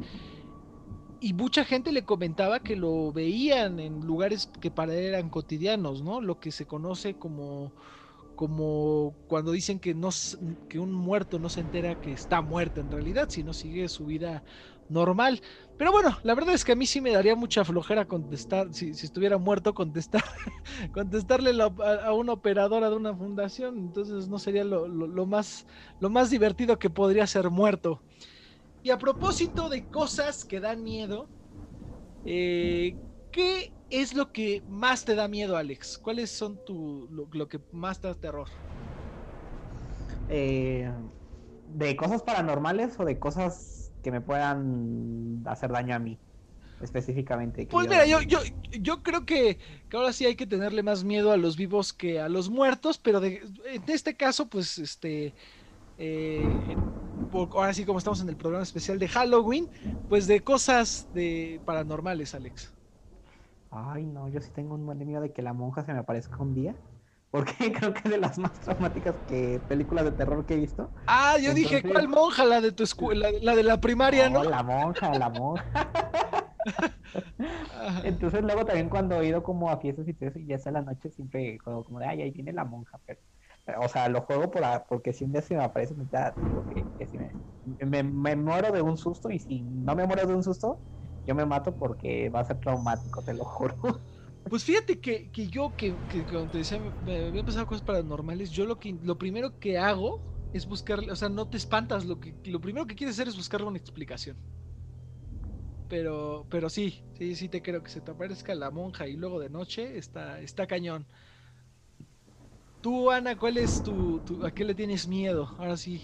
y 1.22 1.35
mucha 1.35 1.64
gente 1.64 1.92
le 1.92 2.04
comentaba 2.04 2.61
que 2.61 2.76
lo 2.76 3.12
veían 3.12 3.78
en 3.80 4.00
lugares 4.00 4.50
que 4.61 4.70
para 4.72 4.94
él 4.94 5.04
eran 5.04 5.30
cotidianos, 5.30 6.02
¿no? 6.02 6.20
Lo 6.20 6.40
que 6.40 6.50
se 6.52 6.66
conoce 6.66 7.14
como 7.16 7.72
como 8.35 9.16
cuando 9.28 9.52
dicen 9.52 9.78
que 9.78 9.94
no 9.94 10.08
que 10.68 10.78
un 10.80 10.92
muerto 10.92 11.38
no 11.38 11.48
se 11.48 11.61
entera 11.61 11.96
que 11.96 12.12
está 12.12 12.42
muerto 12.42 12.80
en 12.80 12.90
realidad, 12.90 13.28
sino 13.30 13.52
sigue 13.52 13.88
su 13.88 14.06
vida 14.06 14.42
normal. 14.88 15.40
Pero 15.76 15.92
bueno, 15.92 16.18
la 16.22 16.35
verdad 16.35 16.54
es 16.54 16.64
que 16.64 16.72
a 16.72 16.76
mí 16.76 16.87
sí 16.87 17.00
me 17.00 17.12
daría 17.12 17.37
mucha 17.37 17.64
flojera 17.64 18.06
contestar, 18.06 18.72
si, 18.74 18.94
si 18.94 19.06
estuviera 19.06 19.38
muerto, 19.38 19.74
contestar, 19.74 20.22
contestarle 20.92 21.52
a, 21.62 22.12
una 22.12 22.32
operadora 22.32 22.90
de 22.90 22.96
una 22.96 23.14
fundación, 23.16 23.78
entonces 23.78 24.28
no 24.28 24.38
sería 24.38 24.64
lo, 24.64 25.26
más, 25.26 25.66
lo 25.98 26.11
más 26.11 26.30
divertido 26.30 26.78
que 26.78 26.90
podría 26.90 27.26
ser 27.26 27.50
muerto. 27.50 28.04
Y 28.82 28.90
a 28.90 28.98
propósito 28.98 29.68
de 29.68 29.84
cosas 29.86 30.44
que 30.44 30.58
dan 30.58 30.82
miedo, 30.82 31.28
eh, 32.24 32.96
¿qué 33.30 33.72
es 33.90 34.14
lo 34.14 34.32
que 34.32 34.62
más 34.66 35.04
te 35.04 35.14
da 35.14 35.28
miedo, 35.28 35.56
Alex? 35.56 35.98
¿Cuáles 35.98 36.30
son 36.30 36.58
tu, 36.66 37.08
lo, 37.12 37.28
lo 37.32 37.48
que 37.48 37.60
más 37.70 38.00
te 38.00 38.08
da 38.08 38.14
terror? 38.14 38.48
Eh, 40.28 40.90
¿De 41.68 41.96
cosas 41.96 42.22
paranormales 42.22 42.98
o 42.98 43.04
de 43.04 43.18
cosas 43.18 43.92
que 44.02 44.10
me 44.10 44.20
puedan 44.20 45.42
hacer 45.46 45.70
daño 45.70 45.94
a 45.94 45.98
mí? 45.98 46.18
Específicamente. 46.80 47.66
Pues 47.66 47.88
mira, 47.88 48.04
yo, 48.06 48.20
yo, 48.22 48.40
yo 48.72 49.02
creo 49.02 49.24
que, 49.24 49.58
que, 49.88 49.96
ahora 49.96 50.12
sí 50.12 50.26
hay 50.26 50.34
que 50.34 50.46
tenerle 50.46 50.82
más 50.82 51.04
miedo 51.04 51.30
a 51.30 51.36
los 51.36 51.56
vivos 51.56 51.92
que 51.92 52.18
a 52.18 52.28
los 52.28 52.50
muertos, 52.50 52.98
pero 52.98 53.20
de, 53.20 53.42
en 53.66 53.82
este 53.86 54.16
caso, 54.16 54.48
pues, 54.48 54.78
este, 54.78 55.32
eh, 55.98 56.76
ahora 57.32 57.74
sí 57.74 57.84
como 57.84 57.98
estamos 57.98 58.20
en 58.20 58.28
el 58.28 58.36
programa 58.36 58.62
especial 58.62 58.98
de 58.98 59.08
Halloween, 59.08 59.68
pues 60.08 60.26
de 60.26 60.40
cosas 60.42 61.08
de 61.12 61.60
paranormales, 61.64 62.34
Alex. 62.34 62.74
Ay, 63.70 64.04
no, 64.04 64.28
yo 64.28 64.40
sí 64.40 64.50
tengo 64.52 64.74
un 64.74 64.84
buen 64.84 64.98
miedo 64.98 65.22
de 65.22 65.32
que 65.32 65.42
la 65.42 65.52
monja 65.54 65.82
se 65.84 65.92
me 65.92 66.00
aparezca 66.00 66.42
un 66.42 66.54
día. 66.54 66.76
Porque 67.30 67.54
creo 67.72 67.94
que 67.94 68.00
es 68.04 68.10
de 68.10 68.18
las 68.18 68.38
más 68.38 68.60
traumáticas 68.60 69.16
que 69.26 69.60
películas 69.66 70.04
de 70.04 70.12
terror 70.12 70.44
que 70.44 70.54
he 70.54 70.58
visto. 70.58 70.92
Ah, 71.06 71.36
yo 71.38 71.50
Entonces... 71.50 71.54
dije, 71.54 71.82
¿cuál 71.82 72.08
monja? 72.08 72.44
La 72.44 72.60
de 72.60 72.72
tu 72.72 72.82
escuela, 72.82 73.28
la 73.40 73.56
de 73.56 73.62
la 73.62 73.80
primaria, 73.80 74.28
¿no? 74.28 74.44
¿no? 74.44 74.44
La 74.44 74.62
monja, 74.62 75.14
la 75.14 75.28
monja. 75.30 75.64
Entonces 78.04 78.42
luego 78.42 78.64
también 78.64 78.88
cuando 78.88 79.20
he 79.20 79.28
ido 79.28 79.42
como 79.42 79.70
a 79.70 79.78
fiestas 79.78 80.08
y 80.08 80.14
todo 80.14 80.28
eso, 80.30 80.38
y 80.38 80.46
ya 80.46 80.58
sea 80.58 80.72
la 80.72 80.82
noche, 80.82 81.10
siempre 81.10 81.58
como, 81.58 81.84
como 81.84 81.98
de, 81.98 82.06
ay, 82.06 82.22
ahí 82.22 82.30
viene 82.30 82.52
la 82.52 82.64
monja, 82.64 83.00
pero 83.06 83.20
o 83.79 83.88
sea, 83.88 84.09
lo 84.09 84.22
juego 84.22 84.51
por, 84.51 84.62
porque 84.88 85.12
si 85.12 85.25
un 85.25 85.33
día 85.33 85.42
se 85.42 85.57
me 85.57 85.62
aparece, 85.64 85.94
da, 86.11 86.37
digo 86.40 86.66
que, 86.68 86.88
si 87.07 87.18
me, 87.18 87.37
me, 87.64 88.03
me, 88.03 88.37
muero 88.37 88.72
de 88.72 88.83
un 88.83 88.96
susto 88.96 89.31
y 89.31 89.38
si 89.38 89.62
no 89.62 89.94
me 89.94 90.07
muero 90.07 90.27
de 90.27 90.35
un 90.35 90.42
susto, 90.42 90.83
yo 91.27 91.35
me 91.35 91.46
mato 91.46 91.77
porque 91.77 92.29
va 92.31 92.40
a 92.40 92.44
ser 92.44 92.59
traumático, 92.59 93.22
te 93.22 93.35
lo 93.35 93.44
juro. 93.44 93.77
Pues 94.44 94.64
fíjate 94.64 95.01
que, 95.01 95.31
que 95.31 95.48
yo, 95.48 95.75
que, 95.77 96.05
que 96.09 96.27
cuando 96.27 96.51
te 96.51 96.59
decía, 96.59 96.81
me 96.98 97.29
habían 97.29 97.44
pasado 97.44 97.64
cosas 97.64 97.83
paranormales, 97.85 98.51
yo 98.51 98.66
lo 98.66 98.79
que 98.79 98.98
lo 99.01 99.16
primero 99.16 99.57
que 99.59 99.79
hago 99.79 100.25
es 100.53 100.66
buscar, 100.66 100.98
o 101.11 101.14
sea, 101.16 101.29
no 101.29 101.48
te 101.48 101.57
espantas, 101.57 102.05
lo 102.05 102.18
que 102.18 102.37
lo 102.44 102.61
primero 102.61 102.87
que 102.87 102.96
quieres 102.96 103.14
hacer 103.16 103.29
es 103.29 103.37
buscarle 103.37 103.68
una 103.68 103.79
explicación. 103.79 104.42
Pero, 105.88 106.46
pero 106.51 106.70
sí, 106.70 107.05
sí, 107.12 107.37
sí 107.37 107.48
te 107.48 107.61
creo 107.62 107.83
que 107.83 107.90
se 107.90 108.01
te 108.01 108.11
aparezca 108.12 108.55
la 108.55 108.70
monja 108.70 109.07
y 109.09 109.16
luego 109.16 109.38
de 109.40 109.51
noche 109.51 109.98
está, 109.98 110.40
está 110.40 110.66
cañón. 110.66 111.07
Tú, 112.82 113.12
Ana, 113.12 113.38
¿cuál 113.38 113.58
es 113.58 113.80
tu, 113.80 114.20
tu, 114.20 114.44
¿A 114.44 114.50
qué 114.50 114.64
le 114.64 114.74
tienes 114.74 115.06
miedo? 115.06 115.48
Ahora 115.56 115.76
sí. 115.76 116.02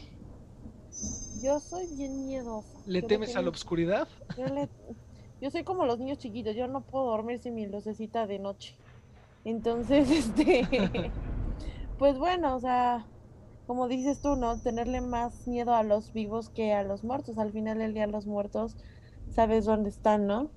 Yo 1.42 1.58
soy 1.58 1.88
bien 1.88 2.24
miedosa. 2.26 2.80
¿Le 2.86 3.02
yo 3.02 3.08
temes 3.08 3.34
a 3.36 3.42
la 3.42 3.50
oscuridad? 3.50 4.08
Yo, 4.36 4.46
le, 4.46 4.68
yo, 5.40 5.50
soy 5.50 5.64
como 5.64 5.86
los 5.86 5.98
niños 5.98 6.18
chiquitos, 6.18 6.54
yo 6.54 6.68
no 6.68 6.82
puedo 6.82 7.06
dormir 7.06 7.40
sin 7.40 7.56
mi 7.56 7.66
lucecita 7.66 8.28
de 8.28 8.38
noche. 8.38 8.76
Entonces, 9.44 10.08
este. 10.10 11.12
pues 11.98 12.16
bueno, 12.16 12.54
o 12.54 12.60
sea, 12.60 13.08
como 13.66 13.88
dices 13.88 14.20
tú, 14.20 14.36
¿no? 14.36 14.60
Tenerle 14.60 15.00
más 15.00 15.48
miedo 15.48 15.74
a 15.74 15.82
los 15.82 16.12
vivos 16.12 16.48
que 16.48 16.72
a 16.74 16.84
los 16.84 17.02
muertos. 17.02 17.38
Al 17.38 17.52
final 17.52 17.78
del 17.78 17.92
día, 17.92 18.06
los 18.06 18.26
muertos 18.26 18.76
sabes 19.30 19.64
dónde 19.64 19.90
están, 19.90 20.26
¿no? 20.28 20.52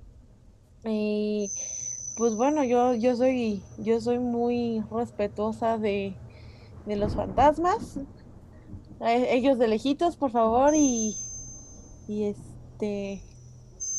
Y 0.84 1.50
pues 2.16 2.34
bueno, 2.34 2.64
yo, 2.64 2.94
yo 2.94 3.16
soy, 3.16 3.62
yo 3.78 4.00
soy 4.00 4.18
muy 4.18 4.82
respetuosa 4.90 5.78
de, 5.78 6.16
de 6.86 6.96
los 6.96 7.14
fantasmas. 7.14 7.98
ellos 9.00 9.58
de 9.58 9.68
lejitos, 9.68 10.16
por 10.16 10.30
favor, 10.30 10.74
y, 10.76 11.16
y 12.08 12.24
este 12.24 13.22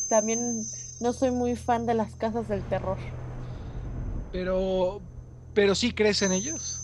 también 0.08 0.64
no 1.00 1.12
soy 1.12 1.30
muy 1.30 1.56
fan 1.56 1.86
de 1.86 1.94
las 1.94 2.14
casas 2.16 2.48
del 2.48 2.62
terror. 2.68 2.98
Pero, 4.32 5.00
pero 5.52 5.74
sí 5.74 5.92
crees 5.92 6.22
en 6.22 6.32
ellos, 6.32 6.80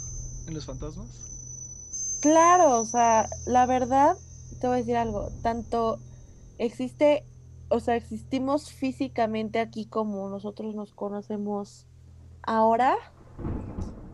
en 0.47 0.55
los 0.55 0.65
fantasmas. 0.67 1.09
Claro, 2.21 2.79
o 2.81 2.85
sea, 2.85 3.29
la 3.47 3.67
verdad, 3.67 4.17
te 4.61 4.67
voy 4.67 4.77
a 4.77 4.81
decir 4.81 4.97
algo, 4.97 5.31
tanto 5.43 5.99
existe 6.59 7.25
o 7.71 7.79
sea, 7.79 7.97
existimos 7.97 8.71
físicamente 8.71 9.61
aquí 9.61 9.87
como 9.87 10.29
nosotros 10.29 10.75
nos 10.75 10.93
conocemos 10.93 11.87
ahora. 12.43 12.97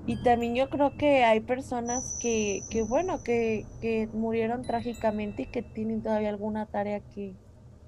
Y 0.06 0.22
también 0.22 0.54
yo 0.54 0.68
creo 0.70 0.96
que 0.96 1.24
hay 1.24 1.40
personas 1.40 2.18
que, 2.20 2.62
que 2.70 2.82
bueno, 2.82 3.24
que, 3.24 3.66
que, 3.80 4.08
murieron 4.12 4.62
trágicamente 4.62 5.42
y 5.42 5.46
que 5.46 5.62
tienen 5.62 6.02
todavía 6.02 6.28
alguna 6.28 6.66
tarea 6.66 7.00
que, 7.00 7.34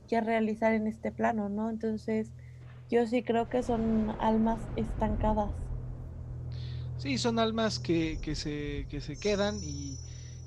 que 0.09 0.21
realizar 0.21 0.73
en 0.73 0.89
este 0.89 1.13
plano, 1.13 1.49
¿no? 1.49 1.71
Entonces, 1.71 2.33
yo 2.91 3.07
sí 3.07 3.23
creo 3.23 3.49
que 3.49 3.63
son 3.63 4.17
almas 4.19 4.59
estancadas. 4.75 5.51
Sí, 6.97 7.19
son 7.19 7.39
almas 7.39 7.79
que, 7.79 8.19
que, 8.21 8.35
se, 8.35 8.87
que 8.89 9.01
se 9.01 9.17
quedan 9.17 9.63
y, 9.63 9.97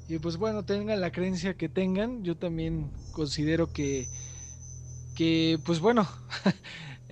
y 0.09 0.19
pues 0.19 0.35
bueno, 0.35 0.65
tengan 0.65 0.99
la 0.99 1.13
creencia 1.13 1.53
que 1.53 1.69
tengan. 1.69 2.23
Yo 2.23 2.35
también 2.35 2.89
considero 3.13 3.71
que 3.71 4.09
pues 5.65 5.79
bueno, 5.79 6.07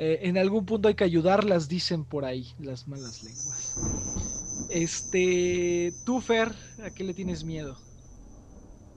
Eh, 0.01 0.29
en 0.29 0.37
algún 0.37 0.65
punto 0.65 0.87
hay 0.87 0.95
que 0.95 1.03
ayudarlas, 1.03 1.67
dicen 1.67 2.05
por 2.05 2.23
ahí 2.23 2.53
las 2.57 2.87
malas 2.87 3.21
lenguas. 3.21 3.77
Este, 4.67 5.99
tú, 6.03 6.21
Fer, 6.21 6.55
¿a 6.77 6.91
qué 6.91 7.03
le 7.03 7.13
tienes 7.15 7.43
miedo? 7.45 7.77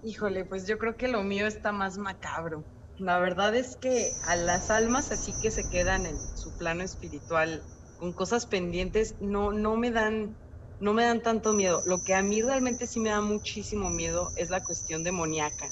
Híjole, 0.03 0.45
pues 0.45 0.67
yo 0.67 0.79
creo 0.79 0.97
que 0.97 1.09
lo 1.09 1.23
mío 1.23 1.47
está 1.47 1.73
más 1.73 1.97
macabro. 1.99 2.67
La 2.97 3.19
verdad 3.19 3.55
es 3.55 3.77
que 3.81 4.15
a 4.23 4.37
las 4.37 4.71
almas 4.71 5.13
así 5.13 5.35
que 5.37 5.51
se 5.51 5.69
quedan 5.69 6.07
en 6.07 6.29
su 6.35 6.53
plano 6.55 6.83
espiritual 6.83 7.67
con 7.97 8.13
cosas 8.13 8.47
pendientes 8.47 9.17
no, 9.21 9.53
no 9.53 9.77
me 9.77 9.91
dan 9.91 10.37
no 10.79 10.95
me 10.95 11.05
dan 11.05 11.23
tanto 11.23 11.53
miedo. 11.53 11.83
Lo 11.87 12.03
que 12.03 12.15
a 12.15 12.23
mí 12.23 12.43
realmente 12.43 12.87
sí 12.89 12.99
me 13.01 13.11
da 13.11 13.21
muchísimo 13.21 13.89
miedo 13.91 14.33
es 14.35 14.51
la 14.51 14.65
cuestión 14.65 15.05
demoníaca, 15.05 15.71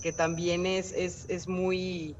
que 0.00 0.12
también 0.12 0.66
es, 0.66 0.92
es, 0.92 1.24
es 1.28 1.48
muy, 1.48 2.18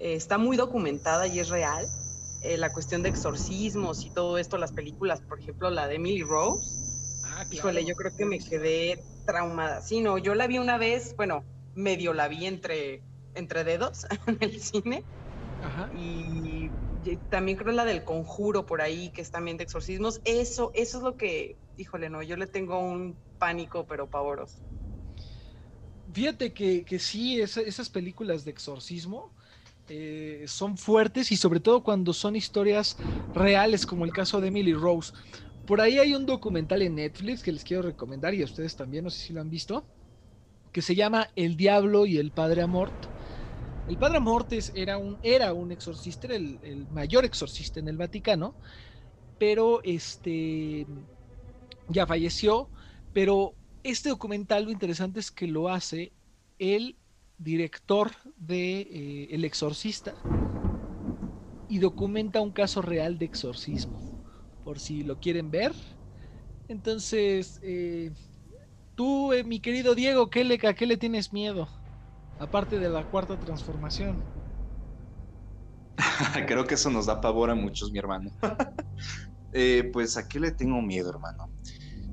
eh, 0.00 0.14
está 0.16 0.38
muy 0.38 0.58
documentada 0.58 1.28
y 1.28 1.40
es 1.40 1.50
real. 1.50 1.92
Eh, 2.40 2.58
la 2.58 2.72
cuestión 2.74 3.04
de 3.04 3.10
exorcismos 3.10 4.06
y 4.06 4.12
todo 4.12 4.38
esto, 4.38 4.58
las 4.58 4.72
películas, 4.74 5.22
por 5.22 5.40
ejemplo, 5.40 5.70
la 5.70 5.88
de 5.88 5.96
Emily 5.96 6.22
Rose. 6.24 6.80
Ah, 7.22 7.46
Híjole, 7.50 7.84
yo 7.86 7.94
creo 7.96 8.12
que 8.16 8.26
me 8.26 8.38
quedé 8.42 9.06
traumada. 9.24 9.82
Sí, 9.82 10.00
no, 10.00 10.18
yo 10.18 10.34
la 10.34 10.46
vi 10.46 10.58
una 10.58 10.78
vez, 10.78 11.14
bueno, 11.16 11.46
medio 11.74 12.14
la 12.14 12.28
vi 12.28 12.46
entre, 12.46 13.04
entre 13.34 13.64
dedos 13.64 14.06
en 14.26 14.38
el 14.40 14.60
cine. 14.62 15.06
Ajá. 15.60 15.90
Y 15.90 16.74
y 17.02 17.18
también 17.28 17.56
creo 17.58 17.72
la 17.72 17.84
del 17.86 18.04
conjuro 18.04 18.66
por 18.66 18.82
ahí, 18.82 19.12
que 19.12 19.22
es 19.22 19.30
también 19.30 19.56
de 19.56 19.64
exorcismos. 19.64 20.20
Eso, 20.24 20.70
eso 20.74 20.98
es 20.98 21.04
lo 21.04 21.16
que, 21.16 21.60
híjole, 21.76 22.10
no, 22.10 22.22
yo 22.22 22.36
le 22.36 22.46
tengo 22.46 22.78
un 22.80 23.20
pánico, 23.38 23.86
pero 23.86 24.10
pavoroso. 24.10 24.62
Fíjate 26.12 26.52
que, 26.54 26.84
que 26.84 26.98
sí, 26.98 27.40
esa- 27.40 27.60
esas 27.62 27.88
películas 27.90 28.44
de 28.44 28.50
exorcismo 28.50 29.34
eh, 29.92 30.44
son 30.46 30.76
fuertes 30.78 31.32
y 31.32 31.36
sobre 31.36 31.58
todo 31.58 31.82
cuando 31.82 32.12
son 32.12 32.36
historias 32.36 32.96
reales, 33.34 33.86
como 33.86 34.04
el 34.04 34.12
caso 34.12 34.40
de 34.40 34.48
Emily 34.48 34.72
Rose. 34.72 35.12
Por 35.64 35.80
ahí 35.80 35.98
hay 35.98 36.14
un 36.14 36.26
documental 36.26 36.82
en 36.82 36.94
Netflix 36.94 37.42
que 37.42 37.50
les 37.50 37.64
quiero 37.64 37.82
recomendar 37.82 38.32
y 38.34 38.42
a 38.42 38.44
ustedes 38.44 38.76
también, 38.76 39.02
no 39.04 39.10
sé 39.10 39.18
si 39.20 39.32
lo 39.32 39.40
han 39.40 39.50
visto, 39.50 39.90
que 40.72 40.82
se 40.82 40.94
llama 40.94 41.30
El 41.34 41.56
Diablo 41.56 42.06
y 42.06 42.18
el 42.18 42.32
Padre 42.32 42.62
Amort. 42.62 43.06
El 43.88 43.98
Padre 43.98 44.18
Amort 44.18 44.52
era, 44.74 44.98
un, 44.98 45.18
era 45.22 45.52
un 45.54 45.72
exorcista, 45.72 46.28
era 46.28 46.36
el, 46.36 46.60
el 46.62 46.88
mayor 46.88 47.24
exorcista 47.24 47.80
en 47.80 47.88
el 47.88 47.96
Vaticano, 47.96 48.58
pero 49.38 49.82
este 49.82 50.86
ya 51.88 52.06
falleció, 52.06 52.70
pero 53.12 53.58
este 53.82 54.10
documental 54.10 54.66
lo 54.66 54.70
interesante 54.70 55.18
es 55.18 55.32
que 55.32 55.48
lo 55.48 55.68
hace 55.68 56.14
el 56.58 56.99
director 57.40 58.12
de 58.36 58.80
eh, 58.82 59.28
El 59.32 59.44
Exorcista 59.44 60.14
y 61.66 61.78
documenta 61.78 62.40
un 62.40 62.52
caso 62.52 62.82
real 62.82 63.18
de 63.18 63.26
exorcismo, 63.26 64.02
por 64.62 64.80
si 64.80 65.02
lo 65.04 65.18
quieren 65.20 65.50
ver. 65.50 65.74
Entonces, 66.68 67.58
eh, 67.62 68.12
tú, 68.94 69.32
eh, 69.32 69.44
mi 69.44 69.60
querido 69.60 69.94
Diego, 69.94 70.30
¿qué 70.30 70.44
le, 70.44 70.58
¿a 70.68 70.74
qué 70.74 70.86
le 70.86 70.96
tienes 70.98 71.32
miedo? 71.32 71.70
Aparte 72.38 72.78
de 72.80 72.90
la 72.90 73.04
cuarta 73.06 73.38
transformación. 73.38 74.26
Creo 76.46 76.66
que 76.66 76.74
eso 76.74 76.90
nos 76.90 77.06
da 77.06 77.20
pavor 77.20 77.50
a 77.50 77.54
muchos, 77.54 77.90
mi 77.92 77.98
hermano. 77.98 78.30
Pues, 79.92 80.16
¿a 80.16 80.28
qué 80.28 80.40
le 80.40 80.52
tengo 80.52 80.80
miedo, 80.82 81.10
hermano? 81.10 81.52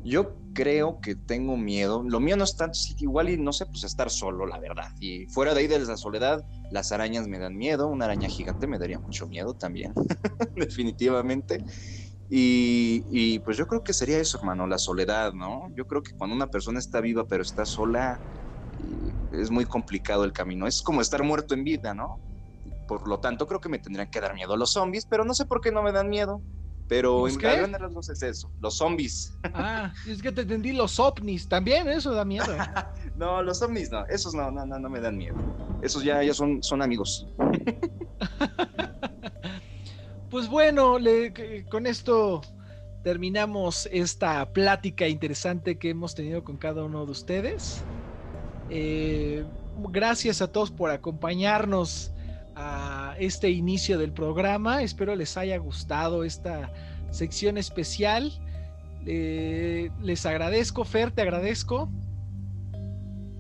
Yo 0.08 0.38
creo 0.54 1.00
que 1.02 1.16
tengo 1.16 1.58
miedo. 1.58 2.02
Lo 2.08 2.20
mío 2.20 2.38
no 2.38 2.46
es 2.46 2.56
tanto, 2.56 2.80
igual 2.98 3.30
y 3.30 3.38
no 3.38 3.52
sé, 3.52 3.66
pues 3.66 3.84
estar 3.84 4.10
solo, 4.10 4.46
la 4.46 4.58
verdad. 4.58 4.90
Y 5.00 5.26
fuera 5.28 5.54
de 5.54 5.60
ahí 5.62 5.68
de 5.68 5.80
la 5.80 5.98
soledad, 5.98 6.44
las 6.72 6.92
arañas 6.94 7.28
me 7.28 7.40
dan 7.40 7.56
miedo. 7.56 7.88
Una 7.88 8.06
araña 8.06 8.30
gigante 8.30 8.68
me 8.68 8.80
daría 8.80 9.00
mucho 9.00 9.28
miedo 9.28 9.54
también, 9.54 9.94
definitivamente. 10.56 11.64
Y, 12.30 13.04
y, 13.10 13.40
pues 13.40 13.58
yo 13.58 13.68
creo 13.68 13.84
que 13.84 13.94
sería 13.94 14.20
eso, 14.20 14.38
hermano, 14.38 14.66
la 14.66 14.78
soledad, 14.78 15.34
¿no? 15.34 15.68
Yo 15.76 15.86
creo 15.86 16.02
que 16.02 16.12
cuando 16.18 16.36
una 16.36 16.48
persona 16.48 16.80
está 16.80 17.02
viva 17.02 17.26
pero 17.28 17.44
está 17.44 17.66
sola, 17.66 18.22
es 19.32 19.52
muy 19.52 19.66
complicado 19.66 20.24
el 20.24 20.32
camino. 20.32 20.68
Es 20.68 20.82
como 20.82 21.02
estar 21.02 21.24
muerto 21.24 21.54
en 21.54 21.64
vida, 21.64 21.94
¿no? 21.94 22.20
Por 22.88 23.08
lo 23.08 23.20
tanto, 23.20 23.46
creo 23.46 23.60
que 23.60 23.70
me 23.70 23.80
tendrían 23.80 24.10
que 24.10 24.22
dar 24.22 24.34
miedo 24.34 24.56
los 24.56 24.72
zombies, 24.72 25.06
pero 25.06 25.26
no 25.26 25.34
sé 25.34 25.46
por 25.46 25.62
qué 25.62 25.72
no 25.72 25.84
me 25.84 25.92
dan 25.92 26.10
miedo. 26.10 26.42
Pero 26.88 27.26
¿Los 27.26 27.36
en 27.36 27.46
a 27.46 27.54
grandes 27.56 27.82
rasgos 27.82 28.10
es 28.10 28.24
eso, 28.24 28.52
los 28.60 28.78
zombies. 28.78 29.38
Ah, 29.54 29.94
es 30.08 30.22
que 30.22 30.32
te 30.32 30.42
entendí 30.42 30.72
los 30.72 31.00
ovnis. 31.00 31.48
También 31.48 31.88
eso 31.90 32.12
da 32.14 32.24
miedo. 32.26 32.46
No, 33.16 33.42
los 33.42 33.58
zombies 33.60 33.90
no, 33.92 34.06
esos 34.08 34.34
no, 34.36 34.52
no, 34.52 34.64
no, 34.66 34.78
no 34.78 34.90
me 34.90 35.00
dan 35.00 35.18
miedo. 35.18 35.36
Esos 35.82 36.04
ya, 36.04 36.22
ya 36.24 36.34
son, 36.34 36.62
son 36.62 36.82
amigos. 36.82 37.28
Pues 40.30 40.48
bueno, 40.50 41.00
le- 41.00 41.66
con 41.70 41.88
esto 41.88 42.42
terminamos 43.04 43.88
esta 43.92 44.52
plática 44.52 45.08
interesante 45.08 45.78
que 45.78 45.90
hemos 45.92 46.16
tenido 46.16 46.44
con 46.44 46.58
cada 46.58 46.84
uno 46.84 47.06
de 47.06 47.12
ustedes. 47.12 47.82
Eh, 48.70 49.46
gracias 49.90 50.42
a 50.42 50.52
todos 50.52 50.70
por 50.70 50.92
acompañarnos 50.92 52.12
a 52.60 53.16
este 53.20 53.52
inicio 53.52 54.00
del 54.00 54.12
programa. 54.12 54.82
Espero 54.82 55.16
les 55.16 55.38
haya 55.38 55.58
gustado 55.58 56.24
esta 56.24 56.72
sección 57.12 57.58
especial. 57.58 58.34
Eh, 59.06 59.92
les 60.02 60.26
agradezco, 60.26 60.84
Fer, 60.84 61.12
te 61.12 61.22
agradezco. 61.22 61.90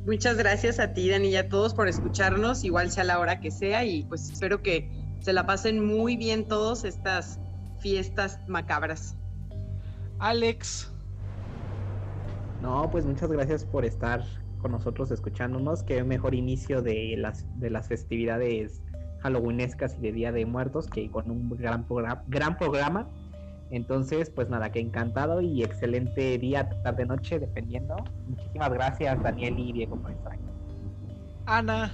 Muchas 0.05 0.37
gracias 0.37 0.79
a 0.79 0.93
ti, 0.93 1.09
Dani, 1.09 1.29
y 1.29 1.35
a 1.35 1.49
todos 1.49 1.73
por 1.73 1.87
escucharnos, 1.87 2.63
igual 2.63 2.91
sea 2.91 3.03
la 3.03 3.19
hora 3.19 3.41
que 3.41 3.51
sea, 3.51 3.83
y 3.83 4.03
pues 4.03 4.29
espero 4.29 4.61
que 4.61 4.89
se 5.19 5.33
la 5.33 5.45
pasen 5.45 5.83
muy 5.83 6.15
bien 6.15 6.47
todos 6.47 6.85
estas 6.85 7.39
fiestas 7.79 8.39
macabras. 8.47 9.17
Alex, 10.19 10.91
No, 12.61 12.89
pues 12.89 13.05
muchas 13.05 13.31
gracias 13.31 13.65
por 13.65 13.83
estar 13.83 14.23
con 14.59 14.71
nosotros 14.71 15.11
escuchándonos. 15.11 15.83
Qué 15.83 16.03
mejor 16.03 16.33
inicio 16.33 16.81
de 16.81 17.15
las, 17.17 17.45
de 17.59 17.69
las 17.69 17.87
festividades 17.87 18.81
halloweenescas 19.27 19.95
y 19.97 20.01
de 20.01 20.11
Día 20.11 20.31
de 20.31 20.45
Muertos 20.45 20.87
que 20.87 21.09
con 21.11 21.29
un 21.29 21.49
gran, 21.57 21.83
programa 21.85 22.23
gran 22.27 22.57
programa. 22.57 23.07
Entonces, 23.69 24.29
pues 24.29 24.49
nada, 24.49 24.71
que 24.71 24.79
encantado 24.79 25.41
y 25.41 25.61
excelente 25.61 26.37
día, 26.37 26.69
tarde, 26.83 27.05
noche, 27.05 27.37
dependiendo. 27.37 27.97
Muchísimas 28.27 28.71
gracias, 28.71 29.21
Daniel 29.21 29.59
y 29.59 29.73
Diego, 29.73 29.97
por 29.97 30.11
estar 30.11 30.33
aquí. 30.33 30.41
Ana, 31.45 31.91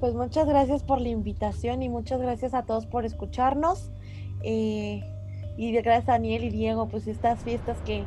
Pues 0.00 0.14
muchas 0.14 0.48
gracias 0.48 0.82
por 0.82 1.00
la 1.00 1.10
invitación 1.10 1.82
y 1.82 1.88
muchas 1.88 2.20
gracias 2.20 2.54
a 2.54 2.64
todos 2.64 2.86
por 2.86 3.04
escucharnos. 3.04 3.92
Eh, 4.42 5.04
y 5.56 5.72
gracias 5.72 6.08
a 6.08 6.12
Daniel 6.12 6.42
y 6.44 6.50
Diego, 6.50 6.88
pues 6.88 7.06
estas 7.06 7.40
fiestas 7.44 7.78
que, 7.82 8.04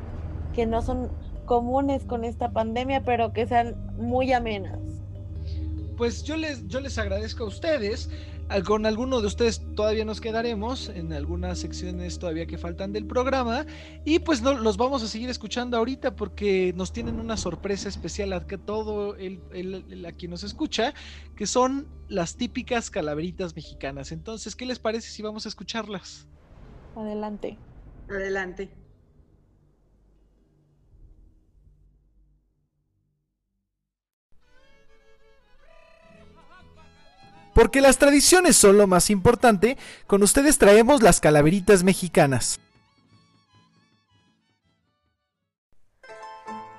que 0.53 0.65
no 0.65 0.81
son 0.81 1.09
comunes 1.45 2.03
con 2.03 2.25
esta 2.25 2.51
pandemia, 2.51 3.03
pero 3.05 3.31
que 3.31 3.47
sean 3.47 3.75
muy 3.97 4.33
amenas. 4.33 4.94
Pues 5.95 6.23
yo 6.23 6.35
les, 6.37 6.67
yo 6.67 6.79
les 6.79 6.97
agradezco 6.97 7.43
a 7.43 7.47
ustedes. 7.47 8.09
Al- 8.47 8.63
Con 8.63 8.85
alguno 8.85 9.21
de 9.21 9.27
ustedes 9.27 9.61
todavía 9.75 10.05
nos 10.05 10.21
quedaremos 10.21 10.89
en 10.89 11.11
algunas 11.13 11.57
secciones 11.59 12.19
todavía 12.19 12.45
que 12.45 12.59
faltan 12.59 12.93
del 12.93 13.07
programa 13.07 13.65
y 14.05 14.19
pues 14.19 14.41
no, 14.43 14.53
los 14.53 14.77
vamos 14.77 15.01
a 15.01 15.07
seguir 15.07 15.29
escuchando 15.31 15.77
ahorita 15.77 16.15
porque 16.15 16.71
nos 16.75 16.91
tienen 16.93 17.19
una 17.19 17.37
sorpresa 17.37 17.89
especial 17.89 18.33
a 18.33 18.45
que 18.45 18.57
todo 18.59 19.15
el, 19.15 19.41
el- 19.51 19.85
el- 19.89 20.05
a 20.05 20.11
quien 20.11 20.29
nos 20.31 20.43
escucha, 20.43 20.93
que 21.35 21.47
son 21.47 21.87
las 22.07 22.37
típicas 22.37 22.91
calaveritas 22.91 23.55
mexicanas. 23.55 24.11
Entonces, 24.11 24.55
¿qué 24.55 24.65
les 24.67 24.77
parece 24.79 25.09
si 25.09 25.23
vamos 25.23 25.45
a 25.47 25.49
escucharlas? 25.49 26.27
Adelante. 26.95 27.57
Adelante. 28.07 28.84
Porque 37.55 37.79
las 37.79 37.97
tradiciones 37.97 38.57
son 38.57 38.77
lo 38.77 38.85
más 38.85 39.09
importante, 39.09 39.77
con 40.07 40.21
ustedes 40.23 40.57
traemos 40.57 41.01
las 41.01 41.21
calaveritas 41.21 41.83
mexicanas. 41.85 42.59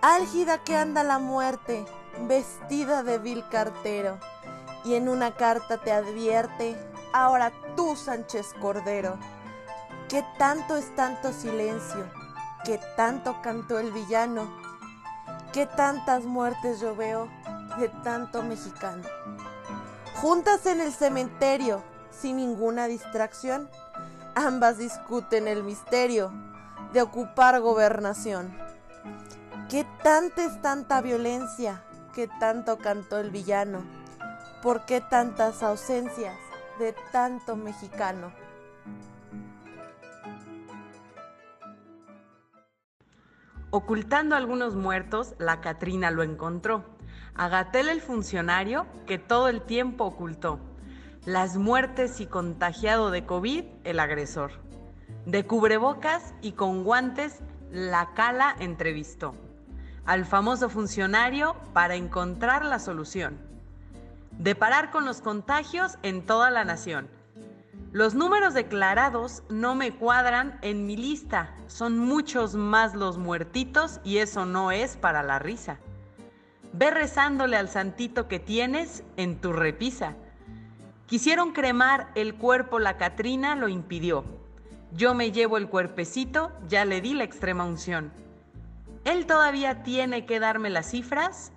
Álgida 0.03 0.62
que 0.64 0.77
anda 0.77 1.03
la 1.03 1.18
muerte, 1.18 1.83
vestida 2.29 3.03
de 3.03 3.16
vil 3.18 3.43
cartero, 3.51 4.18
y 4.85 4.97
en 4.97 5.09
una 5.09 5.35
carta 5.35 5.79
te 5.79 5.93
advierte, 5.93 6.77
ahora 7.14 7.53
tú, 7.74 7.97
Sánchez 7.97 8.49
Cordero, 8.61 9.18
que 10.11 10.22
tanto 10.39 10.77
es 10.77 10.95
tanto 10.95 11.33
silencio, 11.33 12.07
que 12.66 12.79
tanto 12.99 13.41
cantó 13.41 13.79
el 13.79 13.93
villano, 13.93 14.55
que 15.55 15.64
tantas 15.64 16.24
muertes 16.24 16.81
yo 16.81 16.95
veo 16.95 17.31
de 17.79 17.89
tanto 18.05 18.43
mexicano. 18.43 19.16
Juntas 20.21 20.67
en 20.67 20.81
el 20.81 20.93
cementerio, 20.93 21.83
sin 22.11 22.37
ninguna 22.37 22.87
distracción, 22.87 23.69
ambas 24.35 24.79
discuten 24.79 25.49
el 25.49 25.62
misterio 25.62 26.33
de 26.93 27.03
ocupar 27.03 27.61
gobernación. 27.61 28.57
¿Qué 29.69 29.87
tanta 30.03 30.45
es 30.45 30.61
tanta 30.62 31.01
violencia? 31.01 31.83
¿Qué 32.14 32.29
tanto 32.41 32.79
cantó 32.79 33.19
el 33.19 33.31
villano? 33.31 33.83
¿Por 34.62 34.87
qué 34.87 35.01
tantas 35.01 35.62
ausencias 35.62 36.37
de 36.79 36.95
tanto 37.12 37.57
mexicano. 37.57 38.33
Ocultando 43.71 44.37
algunos 44.37 44.75
muertos, 44.75 45.35
la 45.39 45.61
Catrina 45.61 46.11
lo 46.11 46.23
encontró. 46.23 46.95
A 47.39 47.68
el 47.74 48.01
funcionario 48.01 48.87
que 49.07 49.18
todo 49.18 49.49
el 49.49 49.61
tiempo 49.62 50.05
ocultó. 50.05 50.59
Las 51.24 51.57
muertes 51.57 52.20
y 52.20 52.26
contagiado 52.26 53.11
de 53.11 53.26
COVID 53.26 53.64
el 53.84 54.01
agresor. 54.01 54.53
De 55.26 55.47
cubrebocas 55.47 56.34
y 56.41 56.53
con 56.53 56.84
guantes 56.84 57.41
la 57.70 58.14
cala 58.14 58.57
entrevistó 58.59 59.34
al 60.07 60.24
famoso 60.24 60.70
funcionario 60.70 61.57
para 61.72 61.97
encontrar 61.97 62.64
la 62.64 62.78
solución. 62.78 63.39
De 64.30 64.55
parar 64.55 64.91
con 64.91 65.05
los 65.05 65.20
contagios 65.20 65.99
en 66.03 66.24
toda 66.24 66.51
la 66.51 66.64
nación. 66.64 67.09
Los 67.93 68.14
números 68.14 68.55
declarados 68.55 69.43
no 69.49 69.74
me 69.74 69.93
cuadran 69.93 70.59
en 70.62 70.87
mi 70.87 70.97
lista. 70.97 71.55
Son 71.66 71.99
muchos 71.99 72.55
más 72.55 72.95
los 72.95 73.18
muertitos 73.18 74.01
y 74.05 74.18
eso 74.18 74.47
no 74.47 74.70
es 74.70 74.97
para 74.97 75.22
la 75.22 75.39
risa. 75.39 75.78
Ve 76.73 76.91
rezándole 76.91 77.57
al 77.57 77.69
santito 77.69 78.29
que 78.29 78.39
tienes 78.39 79.03
en 79.17 79.41
tu 79.41 79.53
repisa. 79.53 80.14
Quisieron 81.07 81.53
cremar 81.53 82.11
el 82.14 82.35
cuerpo, 82.35 82.79
la 82.79 82.97
Catrina 82.97 83.55
lo 83.55 83.69
impidió. 83.69 84.25
Yo 84.93 85.14
me 85.14 85.33
llevo 85.33 85.57
el 85.57 85.69
cuerpecito, 85.69 86.53
ya 86.69 86.85
le 86.85 87.01
di 87.01 87.14
la 87.14 87.25
extrema 87.25 87.64
unción. 87.64 88.12
Él 89.05 89.27
todavía 89.27 89.83
tiene 89.83 90.27
que 90.27 90.41
darme 90.41 90.69
las 90.69 90.91
cifras, 90.91 91.53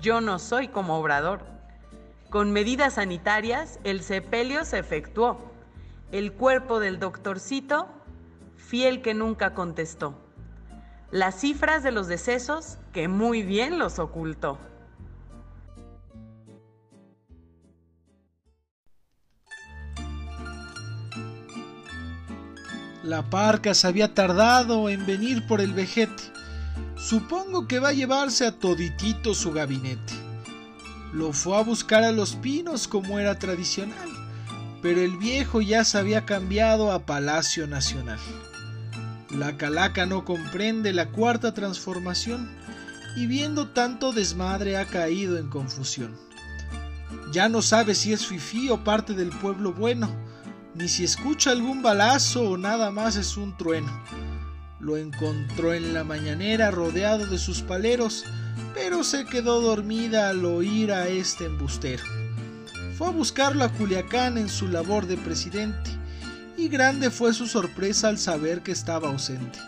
yo 0.00 0.20
no 0.20 0.38
soy 0.38 0.68
como 0.68 0.98
obrador. 0.98 1.44
Con 2.30 2.50
medidas 2.50 2.94
sanitarias, 2.94 3.78
el 3.84 4.02
sepelio 4.02 4.64
se 4.64 4.78
efectuó. 4.78 5.52
El 6.12 6.32
cuerpo 6.32 6.80
del 6.80 6.98
doctorcito, 6.98 7.86
fiel 8.56 9.02
que 9.02 9.14
nunca 9.14 9.54
contestó. 9.54 10.23
Las 11.10 11.40
cifras 11.40 11.82
de 11.82 11.92
los 11.92 12.08
decesos, 12.08 12.78
que 12.92 13.08
muy 13.08 13.42
bien 13.42 13.78
los 13.78 13.98
ocultó. 13.98 14.58
La 23.04 23.28
parca 23.28 23.74
se 23.74 23.86
había 23.86 24.14
tardado 24.14 24.88
en 24.88 25.04
venir 25.04 25.46
por 25.46 25.60
el 25.60 25.74
vejete. 25.74 26.22
Supongo 26.96 27.68
que 27.68 27.78
va 27.78 27.88
a 27.88 27.92
llevarse 27.92 28.46
a 28.46 28.58
toditito 28.58 29.34
su 29.34 29.52
gabinete. 29.52 30.14
Lo 31.12 31.34
fue 31.34 31.58
a 31.58 31.60
buscar 31.60 32.02
a 32.02 32.12
los 32.12 32.34
pinos 32.34 32.88
como 32.88 33.18
era 33.18 33.38
tradicional, 33.38 34.08
pero 34.80 35.02
el 35.02 35.18
viejo 35.18 35.60
ya 35.60 35.84
se 35.84 35.98
había 35.98 36.24
cambiado 36.24 36.90
a 36.90 37.04
Palacio 37.04 37.66
Nacional. 37.66 38.18
La 39.38 39.56
calaca 39.56 40.06
no 40.06 40.24
comprende 40.24 40.92
la 40.92 41.10
cuarta 41.10 41.52
transformación 41.52 42.48
y 43.16 43.26
viendo 43.26 43.68
tanto 43.68 44.12
desmadre 44.12 44.76
ha 44.76 44.86
caído 44.86 45.38
en 45.38 45.48
confusión. 45.48 46.16
Ya 47.32 47.48
no 47.48 47.60
sabe 47.60 47.96
si 47.96 48.12
es 48.12 48.26
fifí 48.26 48.70
o 48.70 48.84
parte 48.84 49.14
del 49.14 49.30
pueblo 49.30 49.72
bueno, 49.72 50.08
ni 50.74 50.88
si 50.88 51.02
escucha 51.02 51.50
algún 51.50 51.82
balazo 51.82 52.50
o 52.50 52.56
nada 52.56 52.92
más 52.92 53.16
es 53.16 53.36
un 53.36 53.56
trueno. 53.56 53.90
Lo 54.78 54.96
encontró 54.96 55.74
en 55.74 55.94
la 55.94 56.04
mañanera 56.04 56.70
rodeado 56.70 57.26
de 57.26 57.38
sus 57.38 57.62
paleros, 57.62 58.24
pero 58.72 59.02
se 59.02 59.24
quedó 59.24 59.60
dormida 59.60 60.28
al 60.28 60.44
oír 60.44 60.92
a 60.92 61.08
este 61.08 61.46
embustero. 61.46 62.04
Fue 62.96 63.08
a 63.08 63.10
buscarlo 63.10 63.64
a 63.64 63.68
Culiacán 63.70 64.38
en 64.38 64.48
su 64.48 64.68
labor 64.68 65.06
de 65.06 65.16
presidente, 65.16 65.90
y 66.56 66.68
grande 66.68 67.10
fue 67.10 67.32
su 67.32 67.46
sorpresa 67.46 68.08
al 68.08 68.18
saber 68.18 68.62
que 68.62 68.72
estaba 68.72 69.08
ausente. 69.08 69.58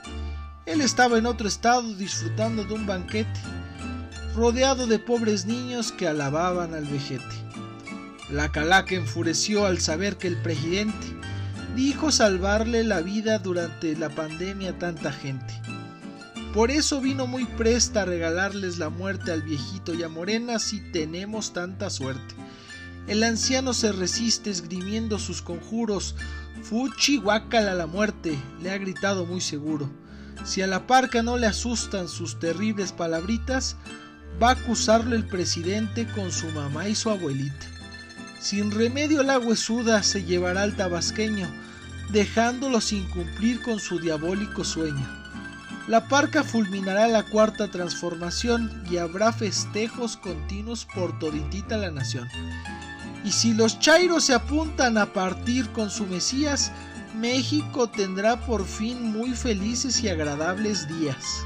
Él 0.66 0.80
estaba 0.80 1.18
en 1.18 1.26
otro 1.26 1.48
estado 1.48 1.94
disfrutando 1.94 2.64
de 2.64 2.74
un 2.74 2.86
banquete, 2.86 3.40
rodeado 4.34 4.86
de 4.86 4.98
pobres 4.98 5.46
niños 5.46 5.92
que 5.92 6.08
alababan 6.08 6.74
al 6.74 6.84
vejete. 6.84 7.24
La 8.30 8.50
calaca 8.50 8.94
enfureció 8.94 9.66
al 9.66 9.78
saber 9.78 10.16
que 10.16 10.26
el 10.26 10.36
presidente 10.42 11.06
dijo 11.76 12.10
salvarle 12.10 12.82
la 12.82 13.00
vida 13.00 13.38
durante 13.38 13.96
la 13.96 14.08
pandemia 14.08 14.70
a 14.70 14.78
tanta 14.78 15.12
gente. 15.12 15.54
Por 16.52 16.70
eso 16.70 17.02
vino 17.02 17.26
muy 17.26 17.44
presta 17.44 18.02
a 18.02 18.04
regalarles 18.06 18.78
la 18.78 18.88
muerte 18.88 19.30
al 19.30 19.42
viejito 19.42 19.92
y 19.92 20.02
a 20.02 20.08
Morena 20.08 20.58
si 20.58 20.80
tenemos 20.90 21.52
tanta 21.52 21.90
suerte. 21.90 22.34
El 23.06 23.22
anciano 23.22 23.74
se 23.74 23.92
resiste 23.92 24.50
esgrimiendo 24.50 25.18
sus 25.18 25.42
conjuros. 25.42 26.16
Fuchi 26.62 27.18
guácala 27.18 27.74
la 27.74 27.86
muerte, 27.86 28.38
le 28.60 28.70
ha 28.70 28.78
gritado 28.78 29.24
muy 29.26 29.40
seguro. 29.40 29.90
Si 30.44 30.62
a 30.62 30.66
la 30.66 30.86
parca 30.86 31.22
no 31.22 31.36
le 31.36 31.46
asustan 31.46 32.08
sus 32.08 32.38
terribles 32.38 32.92
palabritas, 32.92 33.76
va 34.42 34.50
a 34.50 34.52
acusarle 34.52 35.16
el 35.16 35.26
presidente 35.26 36.06
con 36.14 36.30
su 36.30 36.48
mamá 36.48 36.88
y 36.88 36.94
su 36.94 37.10
abuelita. 37.10 37.66
Sin 38.40 38.70
remedio 38.70 39.22
la 39.22 39.38
huesuda 39.38 40.02
se 40.02 40.24
llevará 40.24 40.62
al 40.62 40.76
tabasqueño, 40.76 41.48
dejándolo 42.10 42.80
sin 42.80 43.04
cumplir 43.08 43.62
con 43.62 43.80
su 43.80 43.98
diabólico 43.98 44.64
sueño. 44.64 45.06
La 45.88 46.08
parca 46.08 46.42
fulminará 46.42 47.06
la 47.06 47.22
cuarta 47.22 47.70
transformación 47.70 48.82
y 48.90 48.96
habrá 48.96 49.32
festejos 49.32 50.16
continuos 50.16 50.86
por 50.94 51.18
toditita 51.18 51.76
la 51.76 51.90
nación. 51.90 52.28
Y 53.26 53.32
si 53.32 53.54
los 53.54 53.80
chairos 53.80 54.22
se 54.22 54.34
apuntan 54.34 54.96
a 54.96 55.06
partir 55.06 55.68
con 55.72 55.90
su 55.90 56.06
Mesías, 56.06 56.70
México 57.16 57.88
tendrá 57.88 58.36
por 58.46 58.64
fin 58.64 59.10
muy 59.10 59.30
felices 59.32 60.00
y 60.04 60.08
agradables 60.08 60.86
días. 60.86 61.44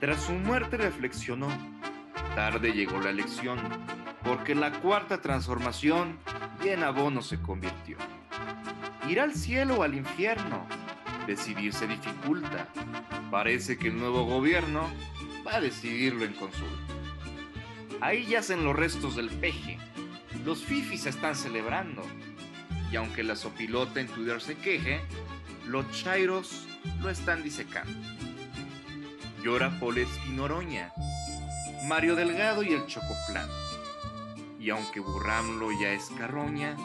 Tras 0.00 0.20
su 0.20 0.32
muerte 0.32 0.78
reflexionó, 0.78 1.46
tarde 2.34 2.72
llegó 2.72 2.98
la 3.00 3.10
elección, 3.10 3.60
porque 4.24 4.56
la 4.56 4.72
cuarta 4.80 5.20
transformación 5.20 6.18
bien 6.60 6.82
abono 6.82 7.22
se 7.22 7.40
convirtió. 7.40 7.98
Ir 9.08 9.20
al 9.20 9.32
cielo 9.32 9.76
o 9.76 9.82
al 9.84 9.94
infierno, 9.94 10.66
decidir 11.26 11.72
se 11.72 11.86
dificulta. 11.86 12.68
Parece 13.30 13.78
que 13.78 13.88
el 13.88 13.98
nuevo 13.98 14.24
gobierno 14.24 14.88
va 15.46 15.56
a 15.56 15.60
decidirlo 15.60 16.24
en 16.24 16.32
consulta. 16.34 16.94
Ahí 18.00 18.26
yacen 18.26 18.64
los 18.64 18.76
restos 18.76 19.16
del 19.16 19.30
peje. 19.30 19.78
Los 20.44 20.64
fifis 20.64 21.06
están 21.06 21.34
celebrando. 21.34 22.02
Y 22.92 22.96
aunque 22.96 23.22
la 23.22 23.36
sopilota 23.36 24.00
en 24.00 24.08
Twitter 24.08 24.40
se 24.40 24.56
queje, 24.56 25.00
los 25.66 25.90
chairos 25.90 26.66
lo 27.00 27.10
están 27.10 27.42
disecando 27.42 27.92
llora 29.46 29.70
Paul 29.78 29.96
Espinoroña, 29.98 30.92
Mario 31.84 32.16
Delgado 32.16 32.64
y 32.64 32.72
el 32.72 32.84
Chocoflán. 32.86 33.48
Y 34.58 34.70
aunque 34.70 34.98
Burramlo 34.98 35.70
ya 35.80 35.92
es 35.92 36.10
carroña, 36.18 36.76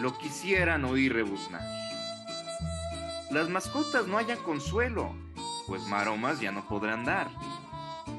lo 0.00 0.18
quisieran 0.18 0.84
oír 0.84 1.12
rebuznar. 1.12 1.62
Las 3.30 3.48
mascotas 3.48 4.06
no 4.06 4.18
hayan 4.18 4.38
consuelo, 4.38 5.12
pues 5.66 5.82
maromas 5.82 6.40
ya 6.40 6.52
no 6.52 6.66
podrán 6.68 7.04
dar. 7.04 7.28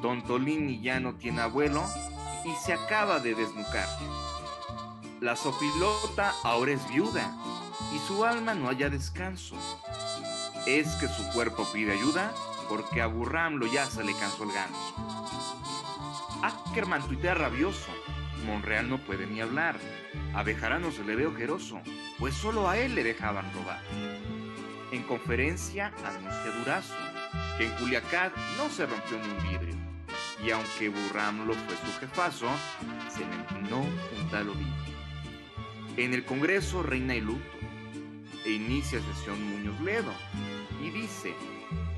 Tontolini 0.01 0.81
ya 0.81 0.99
no 0.99 1.15
tiene 1.15 1.41
abuelo 1.41 1.83
y 2.43 2.53
se 2.55 2.73
acaba 2.73 3.19
de 3.19 3.33
desnucar. 3.33 3.87
La 5.21 5.37
sopilota 5.37 6.33
ahora 6.43 6.73
es 6.73 6.87
viuda 6.89 7.35
y 7.95 7.99
su 7.99 8.25
alma 8.25 8.53
no 8.53 8.67
haya 8.67 8.89
descanso. 8.89 9.55
Es 10.65 10.89
que 10.95 11.07
su 11.07 11.25
cuerpo 11.31 11.65
pide 11.71 11.93
ayuda 11.93 12.33
porque 12.67 13.01
a 13.01 13.07
Burramlo 13.07 13.65
ya 13.65 13.85
se 13.85 14.03
le 14.03 14.13
cansó 14.13 14.43
el 14.43 14.51
ganso. 14.51 14.95
Ackerman 16.43 17.07
tuitea 17.07 17.33
rabioso. 17.33 17.91
Monreal 18.45 18.89
no 18.89 18.97
puede 18.99 19.25
ni 19.25 19.39
hablar. 19.39 19.79
A 20.35 20.43
se 20.43 21.03
le 21.03 21.15
ve 21.15 21.25
ojeroso, 21.25 21.81
pues 22.19 22.35
solo 22.35 22.69
a 22.69 22.77
él 22.77 22.93
le 22.93 23.03
dejaban 23.03 23.51
robar. 23.53 23.81
En 24.91 25.03
conferencia 25.03 25.93
anuncia 26.05 26.51
Durazo 26.59 26.95
que 27.57 27.65
en 27.65 27.71
Culiacán 27.73 28.31
no 28.57 28.69
se 28.69 28.85
rompió 28.85 29.17
ni 29.17 29.29
un 29.29 29.51
vidrio. 29.51 29.75
Y 30.43 30.51
aunque 30.51 30.89
Burramlo 30.89 31.53
fue 31.53 31.75
su 31.75 31.99
jefazo, 31.99 32.47
se 33.09 33.19
le 33.19 33.35
empinó 33.35 33.81
un 33.81 34.29
talo 34.29 34.53
En 35.97 36.13
el 36.13 36.23
Congreso 36.25 36.83
reina 36.83 37.15
el 37.15 37.25
luto 37.25 37.43
e 38.45 38.51
inicia 38.51 39.01
sesión 39.01 39.43
Muñoz 39.43 39.79
Ledo 39.81 40.13
y 40.81 40.91
dice 40.91 41.33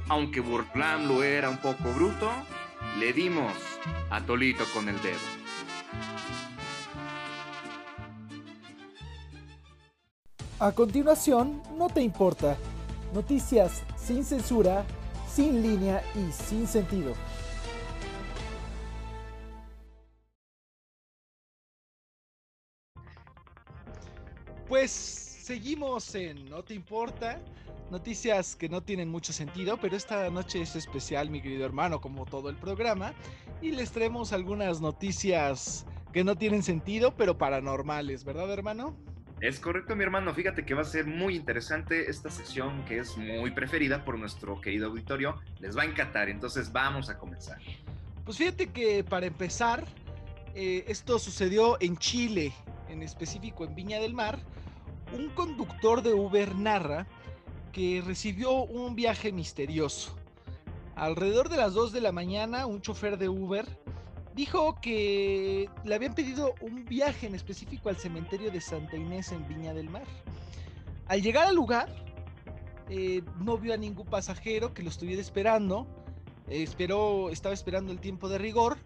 aunque 0.09 0.41
lo 0.41 1.23
era 1.23 1.49
un 1.49 1.57
poco 1.57 1.83
bruto, 1.93 2.31
le 2.97 3.13
dimos 3.13 3.53
a 4.09 4.19
Tolito 4.21 4.63
con 4.73 4.89
el 4.89 4.99
dedo. 5.01 5.19
A 10.59 10.71
continuación, 10.71 11.61
no 11.77 11.87
te 11.87 12.01
importa. 12.01 12.57
Noticias 13.13 13.83
sin 13.97 14.23
censura, 14.23 14.85
sin 15.27 15.63
línea 15.63 16.03
y 16.15 16.31
sin 16.31 16.67
sentido. 16.67 17.13
Pues 24.67 24.91
seguimos 24.91 26.13
en 26.13 26.47
No 26.47 26.63
Te 26.63 26.75
Importa. 26.75 27.41
Noticias 27.89 28.55
que 28.55 28.69
no 28.69 28.83
tienen 28.83 29.09
mucho 29.09 29.33
sentido, 29.33 29.79
pero 29.81 29.97
esta 29.97 30.29
noche 30.29 30.61
es 30.61 30.75
especial, 30.75 31.31
mi 31.31 31.41
querido 31.41 31.65
hermano, 31.65 31.99
como 31.99 32.25
todo 32.25 32.49
el 32.49 32.55
programa. 32.55 33.15
Y 33.59 33.71
les 33.71 33.91
traemos 33.91 34.31
algunas 34.31 34.79
noticias 34.79 35.87
que 36.13 36.23
no 36.23 36.35
tienen 36.35 36.61
sentido, 36.61 37.15
pero 37.17 37.39
paranormales, 37.39 38.23
¿verdad, 38.23 38.51
hermano? 38.51 38.95
Es 39.41 39.59
correcto, 39.59 39.95
mi 39.95 40.03
hermano. 40.03 40.33
Fíjate 40.33 40.65
que 40.65 40.73
va 40.73 40.81
a 40.81 40.85
ser 40.85 41.05
muy 41.05 41.35
interesante 41.35 42.09
esta 42.09 42.29
sección 42.29 42.83
que 42.85 42.99
es 42.99 43.15
muy 43.17 43.51
preferida 43.51 44.03
por 44.03 44.19
nuestro 44.19 44.59
querido 44.59 44.87
auditorio. 44.87 45.39
Les 45.59 45.77
va 45.77 45.83
a 45.83 45.85
encantar, 45.85 46.27
entonces 46.27 46.73
vamos 46.73 47.09
a 47.09 47.17
comenzar. 47.17 47.57
Pues 48.25 48.37
fíjate 48.37 48.67
que 48.67 49.03
para 49.03 49.27
empezar, 49.27 49.85
eh, 50.55 50.83
esto 50.87 51.19
sucedió 51.19 51.77
en 51.79 51.97
Chile, 51.97 52.53
en 52.89 53.01
específico 53.01 53.63
en 53.63 53.75
Viña 53.75 53.99
del 53.99 54.13
Mar. 54.13 54.39
Un 55.13 55.29
conductor 55.29 56.03
de 56.03 56.13
Uber 56.13 56.53
narra 56.55 57.07
que 57.71 58.03
recibió 58.05 58.51
un 58.63 58.93
viaje 58.95 59.31
misterioso. 59.31 60.17
Alrededor 60.95 61.47
de 61.47 61.55
las 61.55 61.73
2 61.73 61.93
de 61.93 62.01
la 62.01 62.11
mañana, 62.11 62.65
un 62.65 62.81
chofer 62.81 63.17
de 63.17 63.29
Uber 63.29 63.65
dijo 64.35 64.79
que 64.81 65.69
le 65.83 65.95
habían 65.95 66.13
pedido 66.15 66.53
un 66.61 66.85
viaje 66.85 67.27
en 67.27 67.35
específico 67.35 67.89
al 67.89 67.97
cementerio 67.97 68.51
de 68.51 68.61
Santa 68.61 68.95
Inés 68.95 69.31
en 69.31 69.47
Viña 69.47 69.73
del 69.73 69.89
Mar. 69.89 70.05
Al 71.07 71.21
llegar 71.21 71.47
al 71.47 71.55
lugar, 71.55 71.89
eh, 72.89 73.21
no 73.39 73.57
vio 73.57 73.73
a 73.73 73.77
ningún 73.77 74.05
pasajero 74.07 74.73
que 74.73 74.83
lo 74.83 74.89
estuviera 74.89 75.21
esperando. 75.21 75.87
Esperó, 76.47 77.29
estaba 77.29 77.53
esperando 77.53 77.91
el 77.91 77.99
tiempo 77.99 78.29
de 78.29 78.37
rigor, 78.37 78.77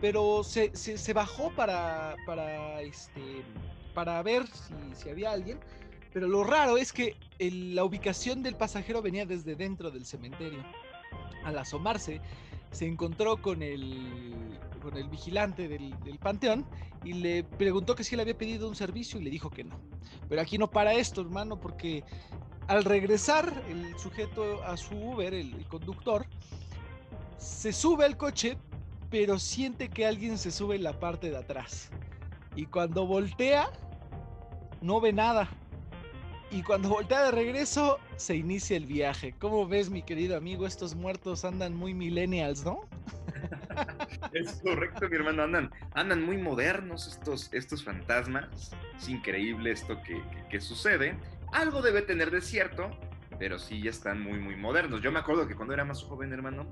pero 0.00 0.42
se, 0.44 0.74
se- 0.74 1.12
bajó 1.12 1.50
para, 1.54 2.16
para, 2.26 2.80
este, 2.82 3.42
para 3.94 4.22
ver 4.22 4.46
si, 4.46 4.74
si 5.02 5.08
había 5.10 5.30
alguien. 5.32 5.58
Pero 6.12 6.26
lo 6.26 6.42
raro 6.42 6.76
es 6.78 6.92
que 6.92 7.16
la 7.38 7.84
ubicación 7.84 8.42
del 8.42 8.56
pasajero 8.56 9.02
venía 9.02 9.26
desde 9.26 9.54
dentro 9.54 9.90
del 9.90 10.04
cementerio. 10.06 10.64
Al 11.44 11.58
asomarse, 11.58 12.20
se 12.72 12.86
encontró 12.86 13.40
con 13.40 13.62
el, 13.62 14.58
con 14.88 14.96
el 14.96 15.08
vigilante 15.10 15.68
del, 15.68 15.94
panteón 16.18 16.64
y 17.04 17.12
le 17.12 17.44
preguntó 17.44 17.94
que 17.94 18.04
si 18.04 18.14
él 18.14 18.22
había 18.22 18.36
pedido 18.36 18.68
un 18.68 18.74
servicio 18.74 19.20
y 19.20 19.24
le 19.24 19.30
dijo 19.30 19.50
que 19.50 19.62
no. 19.62 19.78
Pero 20.30 20.40
aquí 20.40 20.56
no 20.56 20.70
para 20.70 20.94
esto, 20.94 21.20
hermano, 21.20 21.60
porque 21.60 22.04
al 22.68 22.84
regresar 22.84 23.62
el 23.68 23.98
sujeto 23.98 24.62
a 24.64 24.78
su 24.78 24.96
Uber, 24.96 25.34
el, 25.34 25.52
el 25.52 25.66
conductor, 25.66 26.26
se 27.36 27.70
sube 27.74 28.06
al 28.06 28.16
coche, 28.16 28.56
pero 29.10 29.38
siente 29.38 29.90
que 29.90 30.06
alguien 30.06 30.38
se 30.38 30.50
sube 30.50 30.76
en 30.76 30.84
la 30.84 30.98
parte 30.98 31.28
de 31.28 31.36
atrás. 31.36 31.90
Y 32.56 32.64
cuando 32.64 33.06
voltea, 33.06 33.70
no 34.80 35.02
ve 35.02 35.12
nada. 35.12 35.50
Y 36.50 36.62
cuando 36.62 36.88
voltea 36.88 37.24
de 37.24 37.30
regreso, 37.30 37.98
se 38.16 38.36
inicia 38.36 38.78
el 38.78 38.86
viaje. 38.86 39.34
¿Cómo 39.38 39.66
ves, 39.66 39.90
mi 39.90 40.00
querido 40.00 40.34
amigo? 40.34 40.66
Estos 40.66 40.94
muertos 40.94 41.44
andan 41.44 41.76
muy 41.76 41.92
millennials, 41.92 42.64
¿no? 42.64 42.80
Es 44.32 44.60
correcto, 44.62 45.08
mi 45.08 45.16
hermano. 45.16 45.42
Andan, 45.42 45.70
andan 45.94 46.22
muy 46.22 46.36
modernos 46.38 47.06
estos, 47.06 47.52
estos 47.52 47.84
fantasmas. 47.84 48.72
Es 48.96 49.08
increíble 49.08 49.70
esto 49.70 50.00
que, 50.02 50.14
que- 50.14 50.48
que 50.48 50.60
sucede. 50.60 51.16
Algo 51.52 51.82
debe 51.82 52.02
tener 52.02 52.30
de 52.30 52.40
cierto, 52.40 52.90
pero 53.38 53.58
sí 53.58 53.82
ya 53.82 53.90
están 53.90 54.20
muy, 54.22 54.38
muy 54.38 54.56
modernos. 54.56 55.00
Yo 55.02 55.12
me 55.12 55.18
acuerdo 55.18 55.46
que 55.46 55.54
cuando 55.54 55.74
era 55.74 55.84
más 55.84 56.02
joven, 56.02 56.32
hermano, 56.32 56.66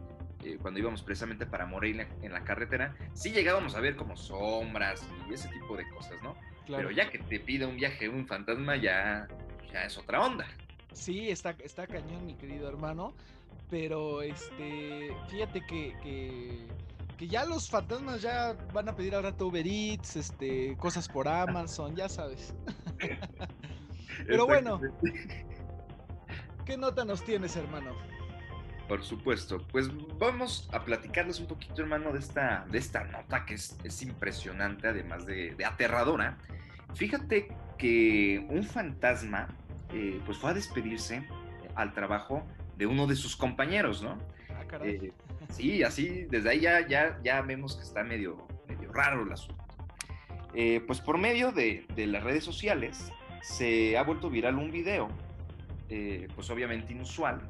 eh, 0.44 0.58
cuando 0.60 0.80
íbamos 0.80 1.02
precisamente 1.02 1.46
para 1.46 1.66
Morelia 1.66 2.08
en 2.22 2.32
la 2.32 2.44
carretera, 2.44 2.94
sí 3.14 3.30
llegábamos 3.32 3.74
a 3.74 3.80
ver 3.80 3.96
como 3.96 4.16
sombras 4.16 5.08
y 5.30 5.34
ese 5.34 5.48
tipo 5.48 5.76
de 5.76 5.88
cosas, 5.90 6.20
¿no? 6.22 6.34
Claro. 6.66 6.88
Pero 6.88 6.90
ya 6.90 7.10
que 7.10 7.18
te 7.18 7.40
pide 7.40 7.64
un 7.64 7.76
viaje 7.76 8.08
un 8.08 8.26
fantasma, 8.26 8.76
ya, 8.76 9.26
ya 9.72 9.84
es 9.84 9.96
otra 9.96 10.20
onda. 10.20 10.46
Sí, 10.92 11.30
está, 11.30 11.50
está 11.62 11.86
cañón, 11.86 12.26
mi 12.26 12.34
querido 12.34 12.68
hermano. 12.68 13.14
Pero 13.70 14.22
este, 14.22 15.10
fíjate 15.28 15.60
que, 15.66 15.96
que, 16.02 16.66
que 17.16 17.28
ya 17.28 17.44
los 17.44 17.68
fantasmas 17.68 18.22
ya 18.22 18.56
van 18.72 18.88
a 18.88 18.94
pedir 18.94 19.14
ahora 19.14 19.34
Uber 19.38 19.66
Eats, 19.66 20.16
este, 20.16 20.76
cosas 20.76 21.08
por 21.08 21.28
Amazon, 21.28 21.94
ya 21.96 22.08
sabes. 22.08 22.54
Pero 24.26 24.46
bueno, 24.46 24.80
¿qué 26.64 26.76
nota 26.76 27.04
nos 27.04 27.24
tienes, 27.24 27.56
hermano? 27.56 27.94
Por 28.88 29.02
supuesto. 29.02 29.66
Pues 29.72 29.90
vamos 30.18 30.68
a 30.72 30.84
platicarles 30.84 31.40
un 31.40 31.46
poquito, 31.46 31.82
hermano, 31.82 32.12
de 32.12 32.20
esta, 32.20 32.66
de 32.70 32.78
esta 32.78 33.04
nota 33.04 33.44
que 33.44 33.54
es, 33.54 33.76
es 33.82 34.02
impresionante, 34.02 34.88
además 34.88 35.26
de, 35.26 35.54
de 35.54 35.64
aterradora. 35.64 36.38
Fíjate 36.94 37.48
que 37.78 38.46
un 38.48 38.64
fantasma 38.64 39.48
eh, 39.92 40.20
pues 40.24 40.38
fue 40.38 40.50
a 40.50 40.54
despedirse 40.54 41.26
al 41.74 41.92
trabajo 41.92 42.42
de 42.76 42.86
uno 42.86 43.06
de 43.06 43.16
sus 43.16 43.36
compañeros, 43.36 44.02
¿no? 44.02 44.18
Ah, 44.50 44.64
caray. 44.66 44.96
Eh, 44.96 45.12
sí, 45.50 45.82
así, 45.82 46.26
desde 46.30 46.50
ahí 46.50 46.60
ya, 46.60 46.86
ya, 46.86 47.18
ya 47.22 47.40
vemos 47.42 47.76
que 47.76 47.82
está 47.82 48.02
medio, 48.04 48.46
medio 48.68 48.92
raro 48.92 49.22
el 49.22 49.32
asunto. 49.32 49.64
Eh, 50.54 50.82
pues 50.86 51.00
por 51.00 51.18
medio 51.18 51.52
de, 51.52 51.86
de 51.94 52.06
las 52.06 52.22
redes 52.22 52.44
sociales 52.44 53.12
se 53.42 53.96
ha 53.96 54.02
vuelto 54.02 54.30
viral 54.30 54.56
un 54.56 54.70
video, 54.70 55.08
eh, 55.88 56.28
pues 56.34 56.50
obviamente 56.50 56.92
inusual, 56.92 57.40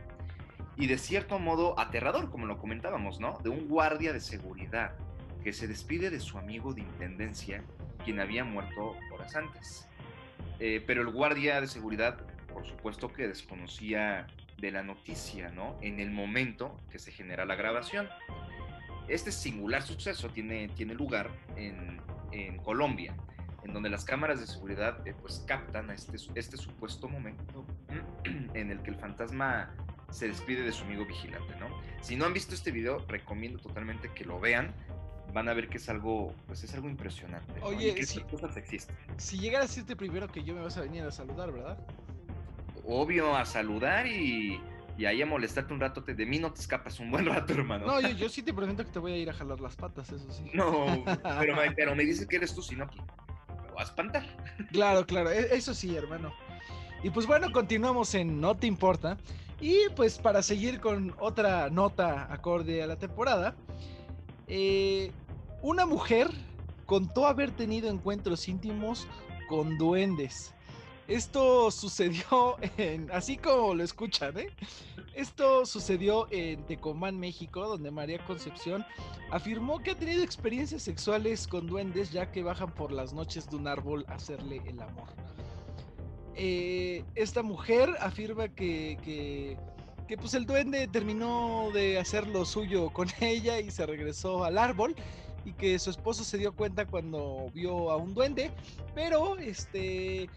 y 0.77 0.87
de 0.89 0.99
cierto 0.99 1.39
modo 1.39 1.79
aterrador, 1.79 2.31
como 2.31 2.47
lo 2.47 2.59
comentábamos, 2.59 3.18
¿no? 3.18 3.39
De 3.43 3.49
un 3.49 3.68
guardia 3.68 4.12
de 4.12 4.20
seguridad 4.20 4.93
que 5.43 5.53
se 5.53 5.66
despide 5.66 6.11
de 6.11 6.20
su 6.20 6.37
amigo 6.37 6.74
de 6.74 6.83
intendencia, 6.83 7.62
quien 8.05 8.20
había 8.20 8.45
muerto 8.45 8.97
horas 9.12 9.35
antes. 9.37 9.89
Eh, 10.59 10.83
pero 10.87 11.03
el 11.03 11.09
guardia 11.09 11.61
de 11.61 11.66
seguridad, 11.66 12.18
por 12.53 12.66
supuesto 12.66 13.12
que 13.12 13.29
desconocía 13.29 14.27
de 14.59 14.71
la 14.71 14.83
noticia, 14.83 15.51
¿no? 15.51 15.77
En 15.81 16.01
el 16.01 16.11
momento 16.11 16.81
que 16.91 16.99
se 16.99 17.13
genera 17.13 17.45
la 17.45 17.55
grabación. 17.55 18.09
Este 19.09 19.31
singular 19.31 19.83
suceso 19.83 20.31
tiene, 20.31 20.69
tiene 20.69 20.95
lugar 20.95 21.31
en, 21.57 22.01
en 22.33 22.59
Colombia, 22.59 23.15
en 23.65 23.73
donde 23.73 23.89
las 23.89 24.05
cámaras 24.05 24.41
de 24.41 24.47
seguridad 24.47 25.07
eh, 25.07 25.15
pues 25.21 25.45
captan 25.47 25.91
a 25.91 25.95
este, 25.95 26.17
este 26.35 26.57
supuesto 26.57 27.09
momento 27.09 27.65
en 28.55 28.71
el 28.71 28.81
que 28.83 28.91
el 28.91 28.97
fantasma 28.97 29.75
se 30.11 30.29
despide 30.29 30.63
de 30.63 30.73
su 30.73 30.85
amigo 30.85 31.05
vigilante, 31.05 31.55
¿no? 31.59 31.69
Si 32.01 32.17
no 32.17 32.25
han 32.25 32.33
visto 32.33 32.55
este 32.55 32.71
video, 32.71 33.05
recomiendo 33.09 33.59
totalmente 33.59 34.13
que 34.13 34.25
lo 34.25 34.41
vean. 34.41 34.73
Van 35.33 35.49
a 35.49 35.55
ver 35.55 35.69
que 35.69 35.79
es 35.79 35.89
algo, 35.89 36.33
pues 36.47 36.63
es 36.63 36.73
algo 36.75 36.89
impresionante. 36.89 37.61
¿no? 37.61 37.67
Oye, 37.67 37.89
y 37.89 37.95
que 37.95 38.07
sí. 38.07 38.19
estas 38.21 38.33
cosas 38.33 38.57
existen. 38.57 38.97
Si 39.19 39.39
llegaras 39.39 39.67
a 39.67 39.69
decirte 39.69 39.97
primero 39.97 40.29
que 40.29 40.43
yo 40.43 40.55
me 40.55 40.63
vas 40.63 40.77
a 40.77 40.83
venir 40.83 41.03
a 41.03 41.11
saludar, 41.11 41.53
¿verdad? 41.53 41.77
Obvio, 42.87 43.34
a 43.37 43.45
saludar 43.45 44.07
y, 44.07 44.61
y 44.97 45.05
ahí 45.05 45.20
a 45.20 45.26
molestarte 45.26 45.74
un 45.74 45.80
rato. 45.80 46.03
Te, 46.05 46.14
de 46.14 46.24
mí 46.26 46.39
no 46.39 46.53
te 46.53 46.61
escapas 46.61 47.01
un 47.01 47.11
buen 47.12 47.26
rato, 47.26 47.53
hermano. 47.53 47.87
No, 47.87 48.01
yo, 48.01 48.11
yo 48.11 48.28
sí 48.28 48.43
te 48.43 48.55
prometo 48.55 48.84
que 48.84 48.91
te 48.91 48.99
voy 48.99 49.12
a 49.12 49.16
ir 49.16 49.28
a 49.30 49.32
jalar 49.32 49.61
las 49.61 49.76
patas, 49.76 50.11
eso 50.12 50.30
sí. 50.30 50.51
No, 50.55 51.05
pero 51.41 51.57
me, 51.57 51.70
pero 51.72 51.95
me 51.95 52.05
dice 52.05 52.26
que 52.26 52.37
eres 52.37 52.55
tú, 52.55 52.62
si 52.62 52.76
no, 52.76 52.87
pues, 52.87 53.01
me 53.62 53.70
voy 53.70 53.80
a 53.80 53.82
espantar. 53.82 54.24
Claro, 54.72 55.07
claro, 55.07 55.30
e- 55.30 55.55
eso 55.55 55.74
sí, 55.74 55.97
hermano. 55.97 56.32
Y 57.03 57.11
pues 57.11 57.26
bueno, 57.26 57.53
continuamos 57.53 58.14
en 58.14 58.41
No 58.41 58.57
Te 58.57 58.66
Importa. 58.66 59.18
Y 59.61 59.89
pues 59.95 60.18
para 60.18 60.43
seguir 60.43 60.80
con 60.80 61.14
otra 61.18 61.70
nota 61.70 62.32
acorde 62.32 62.82
a 62.82 62.87
la 62.87 62.97
temporada, 62.97 63.57
eh, 64.47 65.12
una 65.62 65.87
mujer 65.87 66.30
contó 66.84 67.26
haber 67.26 67.51
tenido 67.53 67.89
encuentros 67.89 68.49
íntimos 68.49 69.09
con 69.49 69.78
duendes. 69.78 70.55
Esto 71.09 71.71
sucedió 71.71 72.57
en, 72.77 73.11
así 73.13 73.37
como 73.37 73.75
lo 73.75 73.85
escuchan, 73.85 74.39
¿eh? 74.39 74.49
Esto 75.15 75.65
sucedió 75.65 76.27
en 76.31 76.65
Tecomán, 76.67 77.19
México, 77.19 77.67
donde 77.67 77.91
María 77.91 78.23
Concepción 78.27 78.85
afirmó 79.31 79.79
que 79.79 79.93
ha 79.93 79.99
tenido 79.99 80.23
experiencias 80.23 80.83
sexuales 80.83 81.47
con 81.47 81.67
duendes 81.67 82.11
ya 82.11 82.31
que 82.31 82.43
bajan 82.43 82.75
por 82.75 82.93
las 82.93 83.15
noches 83.15 83.49
de 83.49 83.57
un 83.57 83.67
árbol 83.67 84.05
a 84.09 84.15
hacerle 84.15 84.61
el 84.67 84.81
amor. 84.81 85.09
Eh, 86.35 87.03
esta 87.15 87.43
mujer 87.43 87.95
afirma 88.01 88.49
que, 88.49 88.99
que, 89.03 89.57
que, 90.07 90.19
pues 90.19 90.35
el 90.35 90.45
duende 90.45 90.87
terminó 90.87 91.71
de 91.73 91.99
hacer 91.99 92.27
lo 92.27 92.45
suyo 92.45 92.91
con 92.91 93.09
ella 93.21 93.59
y 93.59 93.71
se 93.71 93.87
regresó 93.87 94.45
al 94.45 94.59
árbol 94.59 94.95
y 95.47 95.53
que 95.53 95.79
su 95.79 95.89
esposo 95.89 96.25
se 96.25 96.37
dio 96.37 96.53
cuenta 96.53 96.85
cuando 96.85 97.51
vio 97.55 97.91
a 97.91 97.97
un 97.97 98.13
duende, 98.13 98.51
pero 98.95 99.39
este 99.39 100.29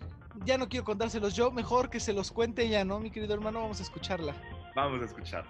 ya 0.46 0.58
no 0.58 0.70
quiero 0.70 0.86
contárselos 0.86 1.36
yo, 1.36 1.52
mejor 1.52 1.90
que 1.90 2.00
se 2.00 2.14
los 2.14 2.32
cuente 2.32 2.64
ella, 2.64 2.86
¿no? 2.86 3.00
Mi 3.00 3.12
querido 3.12 3.34
hermano, 3.34 3.62
vamos 3.62 3.80
a 3.80 3.84
escucharla. 3.84 4.36
Vamos 4.76 5.02
a 5.02 5.06
escucharlo. 5.06 5.50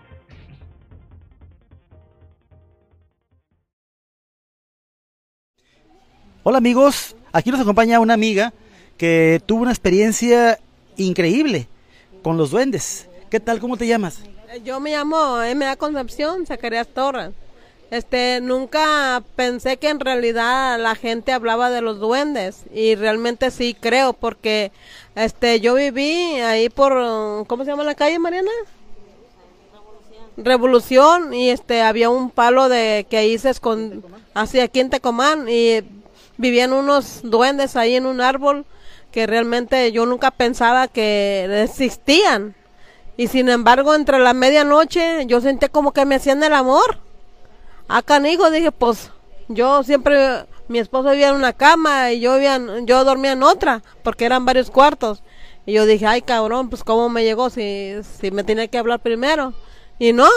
Hola 6.43 6.57
amigos, 6.57 7.15
aquí 7.31 7.51
nos 7.51 7.59
acompaña 7.59 7.99
una 7.99 8.13
amiga 8.13 8.53
que 8.97 9.41
tuvo 9.45 9.63
una 9.63 9.71
experiencia 9.71 10.59
increíble 10.97 11.67
con 12.23 12.37
los 12.37 12.51
duendes. 12.51 13.09
¿Qué 13.29 13.39
tal? 13.39 13.59
¿Cómo 13.59 13.77
te 13.77 13.87
llamas? 13.87 14.23
Yo 14.63 14.79
me 14.79 14.91
llamo 14.91 15.41
M.A. 15.43 15.75
Concepción 15.75 16.45
Zacarías 16.45 16.87
Torres. 16.87 17.31
Este, 17.91 18.39
nunca 18.41 19.23
pensé 19.35 19.77
que 19.77 19.89
en 19.89 19.99
realidad 19.99 20.79
la 20.79 20.93
gente 20.95 21.31
hablaba 21.31 21.71
de 21.71 21.81
los 21.81 21.99
duendes 21.99 22.63
y 22.73 22.95
realmente 22.95 23.49
sí 23.49 23.75
creo 23.79 24.13
porque 24.13 24.71
este 25.15 25.59
yo 25.59 25.73
viví 25.73 26.39
ahí 26.39 26.69
por 26.69 26.93
¿cómo 27.47 27.63
se 27.63 27.71
llama 27.71 27.83
la 27.83 27.95
calle, 27.95 28.19
Mariana? 28.19 28.51
Revolución 30.37 31.33
y 31.33 31.49
este 31.49 31.81
había 31.81 32.09
un 32.09 32.29
palo 32.29 32.69
de 32.69 33.07
que 33.09 33.17
ahí 33.17 33.37
se 33.39 33.49
escondía 33.49 34.03
aquí 34.63 34.79
en 34.79 34.89
Tecomán 34.89 35.47
y 35.49 35.81
vivían 36.37 36.73
unos 36.73 37.21
duendes 37.23 37.75
ahí 37.75 37.95
en 37.95 38.05
un 38.05 38.21
árbol 38.21 38.65
que 39.11 39.25
realmente 39.25 39.91
yo 39.91 40.05
nunca 40.05 40.31
pensaba 40.31 40.87
que 40.87 41.63
existían. 41.63 42.55
Y 43.17 43.27
sin 43.27 43.49
embargo, 43.49 43.95
entre 43.95 44.19
la 44.19 44.33
medianoche 44.33 45.25
yo 45.25 45.41
sentí 45.41 45.67
como 45.67 45.91
que 45.91 46.05
me 46.05 46.15
hacían 46.15 46.41
el 46.43 46.53
amor. 46.53 47.09
Acá, 47.89 48.13
canijo, 48.13 48.51
dije, 48.51 48.71
pues 48.71 49.09
yo 49.47 49.81
siempre, 49.81 50.45
mi 50.67 50.77
esposo 50.77 51.09
vivía 51.09 51.29
en 51.29 51.35
una 51.35 51.53
cama 51.53 52.11
y 52.11 52.19
yo, 52.19 52.35
vivía, 52.35 52.61
yo 52.83 53.03
dormía 53.03 53.31
en 53.31 53.41
otra, 53.41 53.81
porque 54.03 54.25
eran 54.25 54.45
varios 54.45 54.69
cuartos. 54.69 55.23
Y 55.65 55.73
yo 55.73 55.87
dije, 55.87 56.05
ay 56.05 56.21
cabrón, 56.21 56.69
pues 56.69 56.83
cómo 56.83 57.09
me 57.09 57.23
llegó 57.23 57.49
si, 57.49 57.95
si 58.19 58.29
me 58.29 58.43
tenía 58.43 58.67
que 58.67 58.77
hablar 58.77 58.99
primero. 58.99 59.53
Y 59.97 60.13
no, 60.13 60.27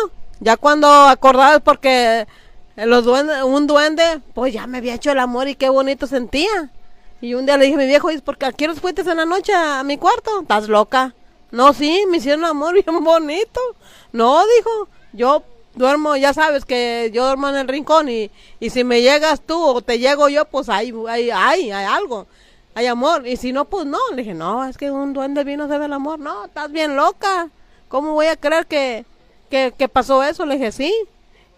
ya 0.41 0.57
cuando 0.57 0.89
acordaba 0.89 1.61
porque 1.61 2.27
los 2.75 3.05
duendes, 3.05 3.43
un 3.43 3.67
duende, 3.67 4.23
pues 4.33 4.55
ya 4.55 4.67
me 4.67 4.79
había 4.79 4.95
hecho 4.95 5.13
el 5.13 5.19
amor 5.19 5.47
y 5.47 5.55
qué 5.55 5.69
bonito 5.69 6.07
sentía. 6.07 6.71
Y 7.21 7.35
un 7.35 7.45
día 7.45 7.59
le 7.59 7.67
dije 7.67 7.77
a 7.77 7.79
mi 7.79 7.87
viejo, 7.87 8.09
¿por 8.25 8.39
qué 8.39 8.51
quieres 8.55 8.81
fuiste 8.81 9.03
en 9.03 9.19
la 9.19 9.27
noche 9.27 9.53
a 9.55 9.83
mi 9.85 9.99
cuarto? 9.99 10.41
¿Estás 10.41 10.71
loca? 10.71 11.15
No, 11.51 11.75
sí, 11.75 12.05
me 12.09 12.17
hicieron 12.17 12.47
amor 12.47 12.73
bien 12.83 13.05
bonito. 13.05 13.61
No, 14.11 14.43
dijo, 14.57 14.89
yo 15.13 15.45
duermo, 15.75 16.17
ya 16.17 16.33
sabes 16.33 16.65
que 16.65 17.11
yo 17.13 17.25
duermo 17.25 17.49
en 17.49 17.57
el 17.57 17.69
rincón 17.69 18.09
y, 18.09 18.31
y 18.61 18.71
si 18.71 18.85
me 18.85 19.01
llegas 19.03 19.41
tú 19.41 19.61
o 19.63 19.81
te 19.83 19.99
llego 19.99 20.29
yo, 20.29 20.45
pues 20.45 20.69
hay, 20.69 20.93
hay, 21.09 21.31
hay, 21.31 21.71
hay 21.71 21.85
algo, 21.85 22.27
hay 22.75 22.87
amor. 22.87 23.27
Y 23.27 23.37
si 23.37 23.53
no, 23.53 23.65
pues 23.65 23.87
no. 23.87 23.99
Le 24.11 24.19
dije, 24.19 24.35
no, 24.35 24.65
es 24.65 24.77
que 24.77 24.91
un 24.91 25.13
duende 25.13 25.45
vino 25.45 25.69
se 25.69 25.79
ve 25.79 25.87
el 25.87 25.93
amor. 25.93 26.19
No, 26.19 26.47
estás 26.47 26.71
bien 26.71 26.97
loca. 26.97 27.49
¿Cómo 27.89 28.13
voy 28.15 28.27
a 28.27 28.37
creer 28.37 28.67
que, 28.67 29.05
que, 29.51 29.75
que 29.77 29.89
pasó 29.89 30.23
eso? 30.23 30.47
Le 30.47 30.55
dije, 30.55 30.73
sí. 30.73 30.95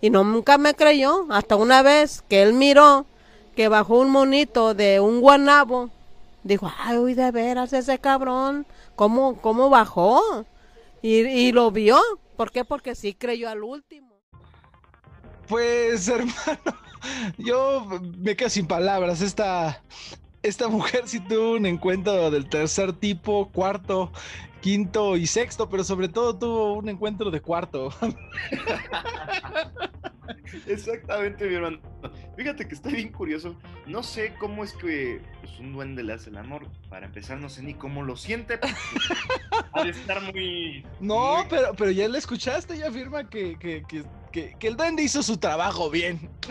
Y 0.01 0.11
no, 0.11 0.25
nunca 0.25 0.59
me 0.59 0.75
creyó. 0.75 1.27
Hasta 1.31 1.57
una 1.57 1.83
vez 1.83 2.23
que 2.29 2.43
él 2.43 2.53
miró 2.53 3.07
que 3.55 3.69
bajó 3.69 4.01
un 4.01 4.11
monito 4.11 4.75
de 4.75 5.01
un 5.01 5.21
guanabo. 5.21 5.91
Dijo, 6.43 6.71
ay, 6.79 6.99
uy, 6.99 7.15
de 7.15 7.31
veras 7.31 7.73
ese 7.73 7.99
cabrón. 7.99 8.67
¿Cómo, 8.97 9.37
cómo 9.41 9.71
bajó? 9.71 10.45
Y, 11.03 11.21
y 11.21 11.53
lo 11.53 11.71
vio. 11.71 12.01
¿Por 12.37 12.51
qué? 12.51 12.64
Porque 12.64 12.95
sí 12.95 13.14
creyó 13.14 13.49
al 13.49 13.62
último. 13.62 14.20
Pues, 15.49 16.09
hermano, 16.09 16.78
yo 17.39 17.87
me 18.18 18.37
quedo 18.37 18.49
sin 18.49 18.66
palabras. 18.66 19.20
Esta, 19.20 19.82
esta 20.43 20.68
mujer 20.68 21.03
sí 21.07 21.20
tuvo 21.20 21.53
un 21.53 21.66
encuentro 21.66 22.30
del 22.30 22.49
tercer 22.49 22.93
tipo, 22.93 23.51
cuarto, 23.51 24.12
quinto 24.69 25.15
y 25.19 25.27
sexto, 25.27 25.69
pero 25.69 25.85
sobre 25.85 26.09
todo 26.09 26.39
tuvo 26.39 26.73
un 26.73 26.89
encuentro 26.89 27.31
de 27.31 27.43
cuarto. 27.43 27.93
Exactamente, 30.67 31.47
mi 31.47 31.57
hermano. 31.57 31.79
Fíjate 32.35 32.67
que 32.67 32.75
está 32.75 32.89
bien 32.89 33.12
curioso. 33.12 33.55
No 33.87 34.03
sé 34.03 34.33
cómo 34.41 34.65
es 34.65 34.73
que 34.73 35.21
pues, 35.43 35.59
un 35.61 35.75
duende 35.75 36.03
le 36.03 36.15
hace 36.15 36.31
el 36.31 36.39
amor. 36.39 36.67
Para 36.89 37.05
empezar, 37.05 37.39
no 37.39 37.51
sé 37.51 37.62
ni 37.62 37.75
cómo 37.75 38.03
lo 38.05 38.17
siente. 38.17 38.59
Ha 39.75 39.85
de 39.85 39.91
estar 39.91 40.23
muy. 40.33 40.87
No, 40.99 41.37
muy- 41.37 41.47
pero, 41.51 41.75
pero 41.77 41.91
ya 41.91 42.09
le 42.09 42.17
escuchaste, 42.17 42.79
ya 42.79 42.89
afirma 42.89 43.29
que, 43.29 43.59
que, 43.59 43.83
que, 43.87 44.03
que- 44.33 44.57
que 44.59 44.67
el 44.67 44.79
duende 44.79 45.03
hizo 45.03 45.23
su 45.23 45.37
trabajo 45.37 45.91
bien. 45.91 46.31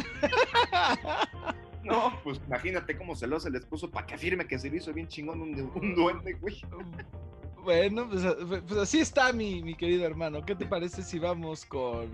No, 1.84 2.18
pues 2.24 2.40
imagínate 2.48 2.96
cómo 2.98 3.14
se 3.14 3.28
lo 3.28 3.36
hace 3.36 3.50
el 3.50 3.56
esposo 3.56 3.92
para 3.92 4.06
que 4.06 4.14
afirme 4.14 4.48
que 4.48 4.58
se 4.58 4.70
le 4.70 4.78
hizo 4.78 4.94
bien 4.94 5.10
chingón 5.10 5.42
un, 5.42 5.70
un 5.76 5.96
duende, 5.96 6.32
güey. 6.36 6.62
Bueno, 7.64 8.08
pues, 8.10 8.24
a- 8.26 8.36
pues 8.68 8.80
así 8.80 9.00
está 9.00 9.32
mi, 9.34 9.62
mi 9.64 9.76
querido 9.76 10.06
hermano. 10.06 10.46
¿Qué 10.46 10.56
te 10.56 10.66
parece 10.66 11.02
si 11.04 11.20
vamos 11.20 11.66
con, 11.66 12.10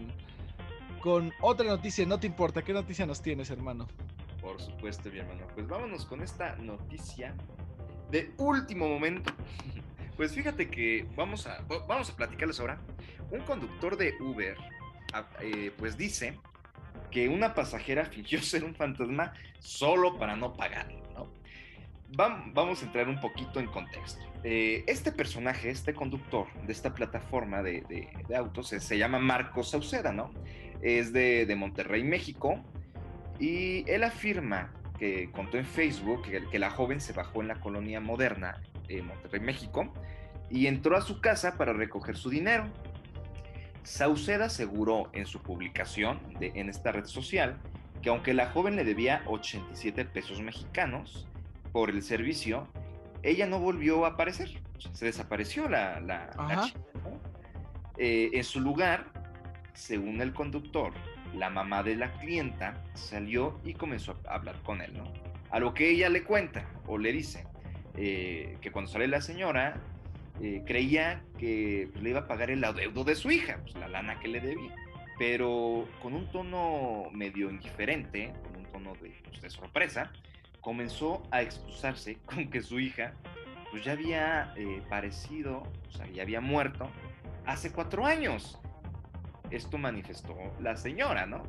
con 1.02 1.34
otra 1.42 1.66
noticia? 1.68 2.06
No 2.06 2.20
te 2.20 2.28
importa, 2.28 2.62
¿qué 2.62 2.74
noticia 2.74 3.06
nos 3.06 3.22
tienes, 3.22 3.50
hermano? 3.50 3.88
Por 4.42 4.62
supuesto, 4.62 5.10
mi 5.10 5.20
hermano. 5.20 5.46
Pues 5.56 5.68
vámonos 5.68 6.06
con 6.06 6.22
esta 6.22 6.56
noticia 6.58 7.36
de 8.12 8.34
último 8.38 8.88
momento. 8.88 9.32
Pues 10.20 10.34
fíjate 10.36 10.70
que 10.70 11.08
vamos 11.16 11.48
a, 11.48 11.62
vamos 11.88 12.10
a 12.10 12.16
platicarles 12.18 12.60
ahora. 12.60 12.82
Un 13.32 13.40
conductor 13.40 13.96
de 13.96 14.16
Uber, 14.20 14.58
a- 15.14 15.26
eh, 15.40 15.72
pues 15.78 15.96
dice 15.96 16.38
que 17.10 17.30
una 17.30 17.54
pasajera 17.54 18.04
fingió 18.04 18.42
ser 18.42 18.66
un 18.66 18.76
fantasma 18.76 19.32
solo 19.60 20.18
para 20.20 20.36
no 20.36 20.52
pagar, 20.52 20.92
¿no? 21.14 21.32
Vam- 22.12 22.52
vamos 22.54 22.82
a 22.84 22.86
entrar 22.88 23.08
un 23.08 23.18
poquito 23.22 23.62
en 23.62 23.68
contexto. 23.68 24.20
Eh, 24.44 24.86
este 24.88 25.12
personaje, 25.12 25.70
este 25.70 25.94
conductor 25.94 26.48
de 26.66 26.72
esta 26.72 26.94
plataforma 26.94 27.62
de, 27.62 28.10
autos, 28.36 28.70
se, 28.70 28.98
llama 28.98 29.20
Marco 29.20 29.64
Sauceda, 29.64 30.14
¿no? 30.14 30.32
Es 30.82 31.12
de, 31.12 31.54
Monterrey, 31.58 32.04
México, 32.04 32.64
y 33.38 33.90
él 33.90 34.04
afirma 34.04 34.74
que 34.98 35.30
contó 35.32 35.58
en 35.58 35.66
Facebook 35.66 36.24
que, 36.24 36.60
la 36.60 36.70
joven 36.70 37.02
se 37.02 37.12
bajó 37.12 37.42
en 37.42 37.50
la 37.50 37.60
colonia 37.60 38.00
moderna 38.00 38.62
en 38.88 39.08
Monterrey, 39.08 39.42
México, 39.42 39.94
y 40.50 40.68
entró 40.68 40.96
a 40.96 41.02
su 41.02 41.20
casa 41.20 41.58
para 41.58 41.74
recoger 41.74 42.16
su 42.16 42.30
dinero. 42.30 42.66
Sauceda 43.84 44.46
aseguró 44.46 45.10
en 45.14 45.26
su 45.26 45.42
publicación 45.42 46.20
de, 46.40 46.52
en 46.56 46.70
esta 46.70 46.92
red 46.92 47.06
social 47.06 47.60
que 48.02 48.10
aunque 48.10 48.34
la 48.34 48.48
joven 48.52 48.78
le 48.78 48.86
debía 48.86 49.24
87 49.28 50.06
pesos 50.06 50.42
mexicanos 50.42 51.28
por 51.74 51.90
el 51.90 52.02
servicio, 52.02 52.68
ella 53.24 53.46
no 53.46 53.60
volvió 53.60 54.06
a 54.06 54.10
aparecer. 54.10 54.50
O 54.78 54.82
sea, 54.82 54.94
se 54.94 55.06
desapareció 55.06 55.68
la, 55.70 56.00
la- 56.00 56.30
chica. 56.66 56.80
¿no? 57.04 57.20
Eh, 57.98 58.30
en 58.34 58.44
su 58.44 58.60
lugar, 58.62 59.06
según 59.74 60.22
el 60.22 60.34
conductor, 60.34 60.94
la 61.36 61.50
mamá 61.50 61.84
de 61.84 61.96
la 61.96 62.12
clienta 62.20 62.84
salió 62.94 63.60
y 63.64 63.74
comenzó 63.74 64.16
a 64.28 64.36
hablar 64.36 64.56
con 64.64 64.82
él, 64.82 64.94
¿no? 64.98 65.12
A 65.52 65.60
lo 65.60 65.74
que 65.74 65.90
ella 65.90 66.10
le 66.10 66.24
cuenta 66.24 66.66
o 66.88 66.98
le 66.98 67.12
dice 67.12 67.46
eh, 67.96 68.58
que 68.62 68.72
cuando 68.72 68.90
sale 68.92 69.08
la 69.08 69.20
señora 69.22 69.82
eh, 70.42 70.64
creía 70.66 71.24
que 71.38 71.90
le 72.02 72.12
iba 72.12 72.22
a 72.22 72.28
pagar 72.28 72.50
el 72.52 72.64
adeudo 72.64 73.04
de 73.04 73.16
su 73.16 73.30
hija, 73.32 73.60
pues, 73.64 73.76
la 73.76 73.88
lana 73.90 74.20
que 74.20 74.28
le 74.30 74.40
debía, 74.40 74.74
pero 75.18 75.88
con 76.02 76.14
un 76.14 76.32
tono 76.32 77.06
medio 77.12 77.50
indiferente, 77.50 78.32
con 78.44 78.56
un 78.62 78.66
tono 78.72 78.94
de, 79.02 79.12
pues, 79.28 79.42
de 79.42 79.50
sorpresa, 79.50 80.12
comenzó 80.62 81.24
a 81.32 81.42
excusarse 81.42 82.18
con 82.26 82.50
que 82.50 82.62
su 82.62 82.80
hija 82.80 83.14
pues 83.72 83.84
ya 83.84 83.92
había 83.92 84.54
eh, 84.56 84.82
parecido, 84.90 85.64
o 85.88 85.92
sea, 85.92 86.08
ya 86.08 86.24
había 86.24 86.42
muerto 86.42 86.90
hace 87.46 87.72
cuatro 87.72 88.06
años. 88.06 88.60
Esto 89.52 89.78
manifestó 89.78 90.36
la 90.60 90.76
señora, 90.76 91.26
¿no? 91.26 91.44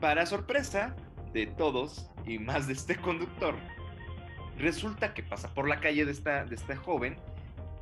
Para 0.00 0.26
sorpresa 0.26 0.94
de 1.32 1.46
todos 1.46 2.10
y 2.26 2.38
más 2.38 2.66
de 2.66 2.74
este 2.74 2.96
conductor, 2.96 3.54
resulta 4.58 5.14
que 5.14 5.22
pasa 5.22 5.52
por 5.54 5.68
la 5.68 5.80
calle 5.80 6.04
de 6.04 6.12
esta, 6.12 6.44
de 6.44 6.54
esta 6.54 6.76
joven 6.76 7.16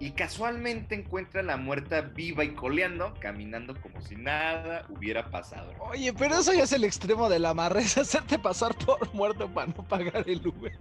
y 0.01 0.13
casualmente 0.13 0.95
encuentra 0.95 1.43
a 1.43 1.45
la 1.45 1.59
muerta 1.59 2.01
viva 2.01 2.43
y 2.43 2.55
coleando, 2.55 3.15
caminando 3.21 3.79
como 3.83 4.01
si 4.01 4.17
nada 4.17 4.87
hubiera 4.89 5.31
pasado. 5.31 5.75
Oye, 5.79 6.13
pero 6.15 6.39
eso 6.39 6.55
ya 6.55 6.65
es 6.65 6.73
el 6.73 6.85
extremo 6.85 7.29
de 7.29 7.39
la 7.39 7.51
amarre, 7.51 7.83
es 7.83 7.99
hacerte 7.99 8.39
pasar 8.39 8.75
por 8.79 9.13
muerto 9.15 9.47
para 9.53 9.67
no 9.67 9.87
pagar 9.87 10.25
el 10.27 10.45
Uber. 10.47 10.73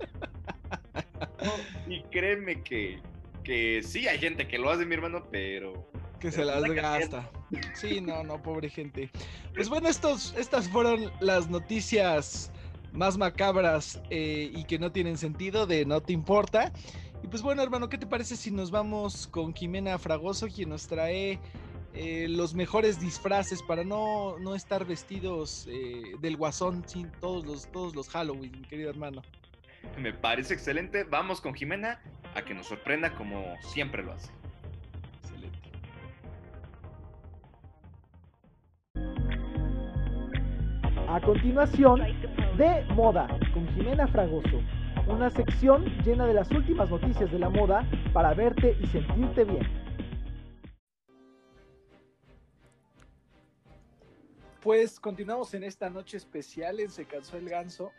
Y 1.88 2.02
créeme 2.04 2.64
que, 2.64 3.02
que 3.44 3.84
sí, 3.84 4.08
hay 4.08 4.20
gente 4.20 4.48
que 4.48 4.58
lo 4.58 4.72
hace, 4.72 4.86
mi 4.86 4.96
hermano, 4.96 5.28
pero... 5.30 5.92
Que 6.22 6.32
se 6.32 6.44
las 6.46 6.64
gasta. 6.64 7.30
Sí, 7.74 8.02
no, 8.02 8.24
no, 8.24 8.42
pobre 8.42 8.70
gente. 8.70 9.10
Pues 9.54 9.70
bueno, 9.70 9.88
estos, 9.88 10.34
estas 10.38 10.70
fueron 10.70 11.12
las 11.22 11.50
noticias 11.50 12.52
más 12.92 13.18
macabras 13.18 14.02
eh, 14.10 14.52
y 14.54 14.64
que 14.66 14.80
no 14.80 14.92
tienen 14.92 15.18
sentido 15.18 15.66
de 15.66 15.86
No 15.86 16.02
Te 16.02 16.14
Importa. 16.14 16.72
Y 17.24 17.28
pues 17.28 17.42
bueno, 17.42 17.62
hermano, 17.62 17.90
¿qué 17.90 17.98
te 17.98 18.08
parece 18.08 18.36
si 18.36 18.52
nos 18.52 18.72
vamos 18.72 19.28
con 19.28 19.54
Jimena 19.54 19.98
Fragoso, 19.98 20.48
quien 20.48 20.70
nos 20.70 20.88
trae 20.88 21.40
eh, 21.94 22.28
los 22.30 22.54
mejores 22.54 23.00
disfraces 23.00 23.62
para 23.64 23.84
no, 23.84 24.38
no 24.40 24.56
estar 24.56 24.86
vestidos 24.86 25.68
eh, 25.70 26.16
del 26.22 26.38
guasón 26.38 26.84
sin 26.88 27.12
todos 27.20 27.46
los, 27.46 27.72
todos 27.72 27.96
los 27.96 28.10
Halloween, 28.10 28.52
mi 28.52 28.68
querido 28.68 28.90
hermano? 28.90 29.22
Me 29.98 30.14
parece 30.14 30.54
excelente. 30.54 31.04
Vamos 31.04 31.42
con 31.42 31.54
Jimena 31.54 32.00
a 32.36 32.42
que 32.44 32.54
nos 32.54 32.68
sorprenda 32.68 33.14
como 33.16 33.56
siempre 33.62 34.04
lo 34.04 34.14
hace. 34.14 34.32
A 41.10 41.20
continuación, 41.22 42.02
de 42.58 42.86
moda 42.94 43.28
con 43.52 43.68
Jimena 43.74 44.08
Fragoso, 44.10 44.62
una 45.10 45.30
sección 45.30 45.86
llena 46.04 46.26
de 46.26 46.34
las 46.34 46.50
últimas 46.52 46.90
noticias 46.90 47.32
de 47.32 47.40
la 47.40 47.50
moda 47.50 47.88
para 48.14 48.34
verte 48.34 48.78
y 48.80 48.88
sentirte 48.88 49.44
bien. 49.44 49.68
Pues 54.62 55.00
continuamos 55.00 55.54
en 55.54 55.64
esta 55.64 55.90
noche 55.90 56.18
especial 56.18 56.80
en 56.80 56.92
Se 56.92 57.06
Cansó 57.06 57.38
el 57.38 57.50
Ganso. 57.50 57.92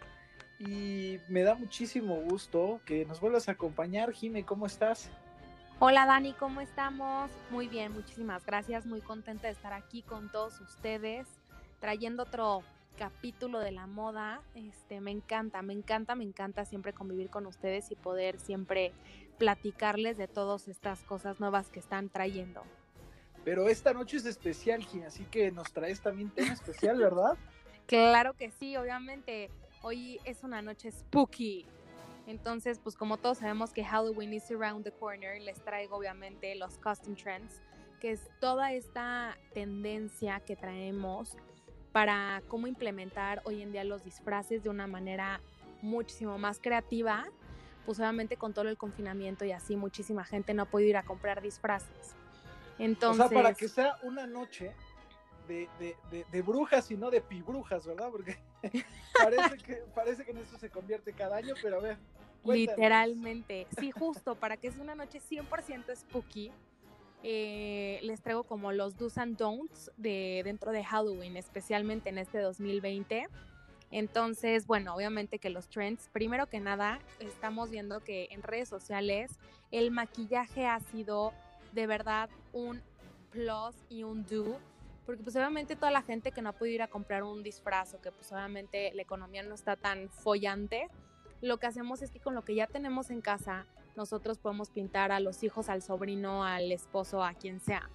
Y 0.58 1.18
me 1.28 1.42
da 1.42 1.54
muchísimo 1.54 2.16
gusto 2.16 2.80
que 2.84 3.06
nos 3.06 3.20
vuelvas 3.20 3.48
a 3.48 3.52
acompañar. 3.52 4.12
Jime, 4.12 4.44
¿cómo 4.44 4.66
estás? 4.66 5.10
Hola 5.78 6.04
Dani, 6.04 6.34
¿cómo 6.34 6.60
estamos? 6.60 7.30
Muy 7.50 7.66
bien, 7.66 7.92
muchísimas 7.92 8.44
gracias. 8.44 8.84
Muy 8.84 9.00
contenta 9.00 9.46
de 9.46 9.54
estar 9.54 9.72
aquí 9.72 10.02
con 10.02 10.30
todos 10.30 10.60
ustedes, 10.60 11.26
trayendo 11.80 12.24
otro 12.24 12.62
capítulo 13.00 13.60
de 13.60 13.72
la 13.72 13.86
moda. 13.86 14.42
Este, 14.54 15.00
me 15.00 15.10
encanta, 15.10 15.62
me 15.62 15.72
encanta, 15.72 16.14
me 16.14 16.22
encanta 16.22 16.66
siempre 16.66 16.92
convivir 16.92 17.30
con 17.30 17.46
ustedes 17.46 17.90
y 17.90 17.94
poder 17.94 18.38
siempre 18.38 18.92
platicarles 19.38 20.18
de 20.18 20.28
todas 20.28 20.68
estas 20.68 21.02
cosas 21.04 21.40
nuevas 21.40 21.70
que 21.70 21.78
están 21.78 22.10
trayendo. 22.10 22.62
Pero 23.42 23.70
esta 23.70 23.94
noche 23.94 24.18
es 24.18 24.26
especial, 24.26 24.84
Jime, 24.84 25.06
así 25.06 25.24
que 25.24 25.50
nos 25.50 25.72
traes 25.72 26.02
también 26.02 26.28
tema 26.28 26.52
especial, 26.52 26.98
¿verdad? 27.00 27.38
Claro 27.86 28.34
que 28.34 28.50
sí, 28.50 28.76
obviamente. 28.76 29.50
Hoy 29.80 30.20
es 30.26 30.44
una 30.44 30.60
noche 30.60 30.92
spooky. 30.92 31.64
Entonces, 32.26 32.78
pues 32.80 32.96
como 32.96 33.16
todos 33.16 33.38
sabemos 33.38 33.72
que 33.72 33.82
Halloween 33.82 34.34
is 34.34 34.50
around 34.50 34.84
the 34.84 34.92
corner, 34.92 35.40
les 35.40 35.64
traigo 35.64 35.96
obviamente 35.96 36.54
los 36.54 36.76
costume 36.76 37.16
trends, 37.16 37.62
que 37.98 38.10
es 38.10 38.28
toda 38.40 38.74
esta 38.74 39.38
tendencia 39.54 40.40
que 40.40 40.54
traemos 40.54 41.38
para 41.92 42.42
cómo 42.48 42.66
implementar 42.66 43.42
hoy 43.44 43.62
en 43.62 43.72
día 43.72 43.84
los 43.84 44.04
disfraces 44.04 44.62
de 44.62 44.70
una 44.70 44.86
manera 44.86 45.40
muchísimo 45.82 46.38
más 46.38 46.58
creativa. 46.60 47.26
Pues 47.86 47.98
obviamente 47.98 48.36
con 48.36 48.52
todo 48.52 48.68
el 48.68 48.76
confinamiento 48.76 49.44
y 49.44 49.52
así 49.52 49.74
muchísima 49.74 50.24
gente 50.24 50.54
no 50.54 50.62
ha 50.62 50.66
podido 50.66 50.90
ir 50.90 50.96
a 50.96 51.02
comprar 51.02 51.40
disfraces. 51.42 52.14
Entonces, 52.78 53.26
O 53.26 53.28
sea, 53.28 53.42
para 53.42 53.54
que 53.54 53.68
sea 53.68 53.96
una 54.02 54.26
noche 54.26 54.72
de, 55.48 55.68
de, 55.78 55.96
de, 56.10 56.24
de 56.30 56.42
brujas 56.42 56.90
y 56.90 56.96
no 56.96 57.10
de 57.10 57.20
pibrujas, 57.20 57.86
¿verdad? 57.86 58.08
Porque 58.10 58.38
parece, 59.22 59.56
que, 59.58 59.74
parece 59.94 60.24
que 60.24 60.30
en 60.30 60.38
eso 60.38 60.58
se 60.58 60.70
convierte 60.70 61.12
cada 61.12 61.36
año, 61.36 61.54
pero 61.60 61.78
a 61.78 61.80
ver. 61.80 61.98
cuéntanos. 62.42 62.76
Literalmente. 62.78 63.66
Sí, 63.78 63.90
justo, 63.90 64.34
para 64.34 64.56
que 64.56 64.70
sea 64.70 64.82
una 64.82 64.94
noche 64.94 65.20
100% 65.20 65.96
spooky, 65.96 66.52
eh, 67.22 68.00
les 68.02 68.20
traigo 68.22 68.44
como 68.44 68.72
los 68.72 68.96
do's 68.96 69.18
and 69.18 69.36
don'ts 69.36 69.90
de 69.96 70.42
dentro 70.44 70.72
de 70.72 70.84
Halloween, 70.84 71.36
especialmente 71.36 72.08
en 72.08 72.18
este 72.18 72.38
2020. 72.38 73.28
Entonces, 73.90 74.66
bueno, 74.66 74.94
obviamente 74.94 75.38
que 75.38 75.50
los 75.50 75.68
trends, 75.68 76.08
primero 76.12 76.46
que 76.46 76.60
nada, 76.60 77.00
estamos 77.18 77.70
viendo 77.70 78.00
que 78.00 78.28
en 78.30 78.42
redes 78.42 78.68
sociales 78.68 79.32
el 79.72 79.90
maquillaje 79.90 80.66
ha 80.66 80.80
sido 80.80 81.32
de 81.72 81.86
verdad 81.86 82.30
un 82.52 82.82
plus 83.30 83.74
y 83.88 84.04
un 84.04 84.24
do, 84.26 84.58
porque 85.06 85.22
pues 85.22 85.34
obviamente 85.36 85.76
toda 85.76 85.90
la 85.90 86.02
gente 86.02 86.30
que 86.32 86.42
no 86.42 86.50
ha 86.50 86.52
podido 86.52 86.76
ir 86.76 86.82
a 86.82 86.88
comprar 86.88 87.22
un 87.22 87.42
disfraz 87.42 87.94
o 87.94 88.00
que 88.00 88.12
pues 88.12 88.30
obviamente 88.32 88.92
la 88.94 89.02
economía 89.02 89.42
no 89.42 89.54
está 89.54 89.76
tan 89.76 90.08
follante, 90.08 90.88
lo 91.40 91.58
que 91.58 91.66
hacemos 91.66 92.02
es 92.02 92.10
que 92.10 92.20
con 92.20 92.34
lo 92.34 92.42
que 92.44 92.54
ya 92.54 92.66
tenemos 92.66 93.10
en 93.10 93.20
casa, 93.20 93.66
nosotros 93.96 94.38
podemos 94.38 94.70
pintar 94.70 95.12
a 95.12 95.20
los 95.20 95.42
hijos, 95.42 95.68
al 95.68 95.82
sobrino, 95.82 96.44
al 96.44 96.72
esposo, 96.72 97.22
a 97.22 97.34
quien 97.34 97.60
sea. 97.60 97.88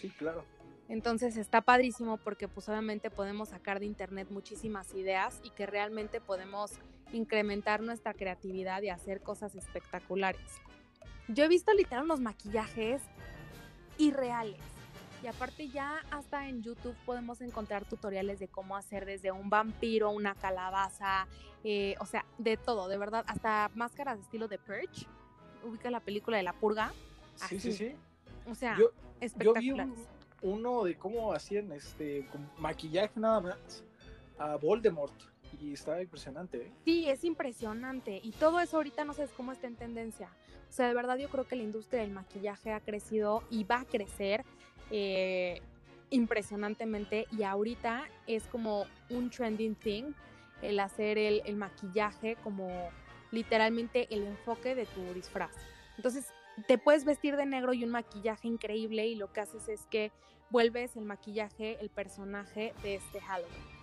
Sí, 0.00 0.10
claro. 0.10 0.44
Entonces 0.88 1.36
está 1.36 1.60
padrísimo 1.60 2.16
porque 2.16 2.48
pues 2.48 2.68
obviamente 2.68 3.10
podemos 3.10 3.50
sacar 3.50 3.78
de 3.78 3.86
internet 3.86 4.28
muchísimas 4.30 4.94
ideas 4.94 5.40
y 5.44 5.50
que 5.50 5.66
realmente 5.66 6.20
podemos 6.20 6.72
incrementar 7.12 7.82
nuestra 7.82 8.14
creatividad 8.14 8.82
y 8.82 8.88
hacer 8.88 9.20
cosas 9.20 9.54
espectaculares. 9.54 10.60
Yo 11.28 11.44
he 11.44 11.48
visto 11.48 11.72
literal 11.74 12.04
unos 12.04 12.20
maquillajes 12.20 13.02
irreales. 13.98 14.62
Y 15.22 15.26
aparte 15.26 15.68
ya 15.68 16.00
hasta 16.10 16.48
en 16.48 16.62
YouTube 16.62 16.94
podemos 17.04 17.40
encontrar 17.40 17.84
tutoriales 17.84 18.38
de 18.38 18.48
cómo 18.48 18.76
hacer 18.76 19.04
desde 19.04 19.32
un 19.32 19.50
vampiro, 19.50 20.10
una 20.10 20.34
calabaza, 20.34 21.26
eh, 21.64 21.96
o 22.00 22.06
sea, 22.06 22.24
de 22.38 22.56
todo, 22.56 22.88
de 22.88 22.98
verdad, 22.98 23.24
hasta 23.26 23.70
máscaras 23.74 24.16
de 24.18 24.22
estilo 24.22 24.46
de 24.46 24.58
Purge. 24.58 25.06
Ubica 25.64 25.90
la 25.90 26.00
película 26.00 26.36
de 26.36 26.44
la 26.44 26.52
purga. 26.52 26.92
Sí, 27.34 27.58
sí, 27.58 27.72
sí. 27.72 27.94
O 28.48 28.54
sea, 28.54 28.76
Yo, 28.78 28.90
yo 29.40 29.54
vi 29.54 29.72
un- 29.72 29.94
uno 30.40 30.84
de 30.84 30.96
cómo 30.96 31.32
hacían 31.32 31.72
este 31.72 32.24
con 32.26 32.48
maquillaje 32.58 33.18
nada 33.18 33.40
más 33.40 33.84
a 34.38 34.54
Voldemort 34.56 35.12
y 35.60 35.72
estaba 35.72 36.00
impresionante. 36.00 36.58
¿eh? 36.68 36.72
Sí, 36.84 37.08
es 37.08 37.24
impresionante. 37.24 38.20
Y 38.22 38.30
todo 38.32 38.60
eso 38.60 38.76
ahorita 38.76 39.04
no 39.04 39.14
sabes 39.14 39.32
cómo 39.32 39.50
está 39.50 39.66
en 39.66 39.74
tendencia. 39.74 40.28
O 40.68 40.72
sea, 40.72 40.86
de 40.86 40.94
verdad 40.94 41.16
yo 41.16 41.28
creo 41.28 41.44
que 41.46 41.56
la 41.56 41.64
industria 41.64 42.02
del 42.02 42.12
maquillaje 42.12 42.72
ha 42.72 42.78
crecido 42.80 43.42
y 43.50 43.64
va 43.64 43.80
a 43.80 43.84
crecer 43.84 44.44
eh, 44.90 45.60
impresionantemente. 46.10 47.26
Y 47.32 47.42
ahorita 47.42 48.08
es 48.26 48.44
como 48.44 48.86
un 49.10 49.30
trending 49.30 49.74
thing 49.74 50.12
el 50.62 50.80
hacer 50.80 51.18
el, 51.18 51.42
el 51.44 51.56
maquillaje 51.56 52.36
como 52.42 52.90
literalmente 53.30 54.08
el 54.10 54.26
enfoque 54.26 54.74
de 54.74 54.86
tu 54.86 55.02
disfraz. 55.14 55.52
Entonces, 55.96 56.32
te 56.66 56.78
puedes 56.78 57.04
vestir 57.04 57.36
de 57.36 57.46
negro 57.46 57.72
y 57.72 57.84
un 57.84 57.90
maquillaje 57.90 58.48
increíble 58.48 59.06
y 59.06 59.14
lo 59.14 59.32
que 59.32 59.40
haces 59.40 59.68
es 59.68 59.86
que 59.86 60.10
vuelves 60.50 60.96
el 60.96 61.04
maquillaje, 61.04 61.78
el 61.80 61.90
personaje 61.90 62.72
de 62.82 62.96
este 62.96 63.20
Halloween. 63.20 63.78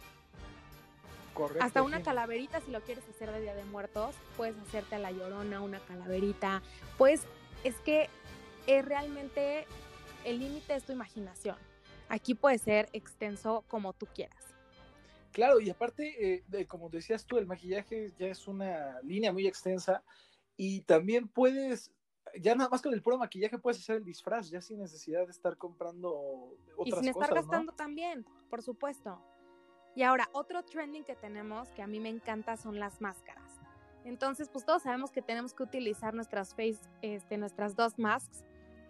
Correcto. 1.34 1.64
Hasta 1.64 1.84
una 1.84 1.97
sí. 1.97 2.03
calaverita, 2.03 2.62
si 2.62 2.72
lo 2.72 2.82
quieres 2.82 3.03
hacer 3.10 3.32
de 3.32 3.41
Día 3.41 3.56
de 3.56 3.66
Muertos, 3.66 4.16
puedes 4.38 4.58
hacerte 4.58 4.95
a 4.95 4.99
la 4.99 5.12
llorona, 5.12 5.62
una 5.62 5.80
calaverita. 5.80 6.62
Pues 6.97 7.24
es 7.64 7.76
que 7.82 8.10
es 8.68 8.86
realmente 8.86 9.68
el 10.26 10.39
límite 10.39 10.76
es 10.76 10.84
tu 10.84 10.91
imaginación. 10.91 11.57
Aquí 12.09 12.36
puede 12.36 12.57
ser 12.57 12.89
extenso 12.91 13.63
como 13.67 13.93
tú 13.93 14.07
quieras. 14.13 14.43
Claro, 15.32 15.59
y 15.59 15.69
aparte, 15.69 16.36
eh, 16.36 16.43
de, 16.47 16.65
como 16.65 16.89
decías 16.89 17.26
tú, 17.26 17.38
el 17.38 17.45
maquillaje 17.45 18.13
ya 18.17 18.28
es 18.28 18.47
una 18.47 18.99
línea 19.01 19.32
muy 19.32 19.47
extensa 19.47 20.03
y 20.55 20.82
también 20.82 21.28
puedes, 21.28 21.91
ya 22.39 22.55
nada 22.55 22.69
más 22.69 22.82
con 22.82 22.93
el 22.93 23.01
puro 23.01 23.17
maquillaje 23.17 23.57
puedes 23.57 23.80
hacer 23.80 23.97
el 23.97 24.05
disfraz, 24.05 24.49
ya 24.49 24.61
sin 24.61 24.80
necesidad 24.80 25.26
de 25.26 25.32
estar 25.32 25.57
comprando 25.57 26.55
y 26.86 26.89
otras 26.89 27.03
sin 27.03 27.13
cosas, 27.13 27.30
estar 27.30 27.43
gastando 27.43 27.71
¿no? 27.71 27.76
también, 27.76 28.26
por 28.49 28.61
supuesto. 28.61 29.21
Y 29.93 30.03
ahora, 30.03 30.30
otro 30.34 30.63
trending 30.63 31.03
que 31.03 31.15
tenemos 31.15 31.69
que 31.71 31.82
a 31.82 31.88
mí 31.88 31.99
me 31.99 32.09
encanta 32.09 32.57
son 32.57 32.80
las 32.80 33.01
máscaras. 33.01 33.59
Entonces, 34.05 34.49
pues 34.49 34.65
todos 34.65 34.84
sabemos 34.84 35.11
que 35.11 35.21
tenemos 35.21 35.53
que 35.53 35.63
utilizar 35.63 36.13
nuestras 36.13 36.51
face, 36.51 36.80
este, 37.01 37.38
nuestras 37.38 37.76
dos 37.76 37.97
masks, 37.97 38.43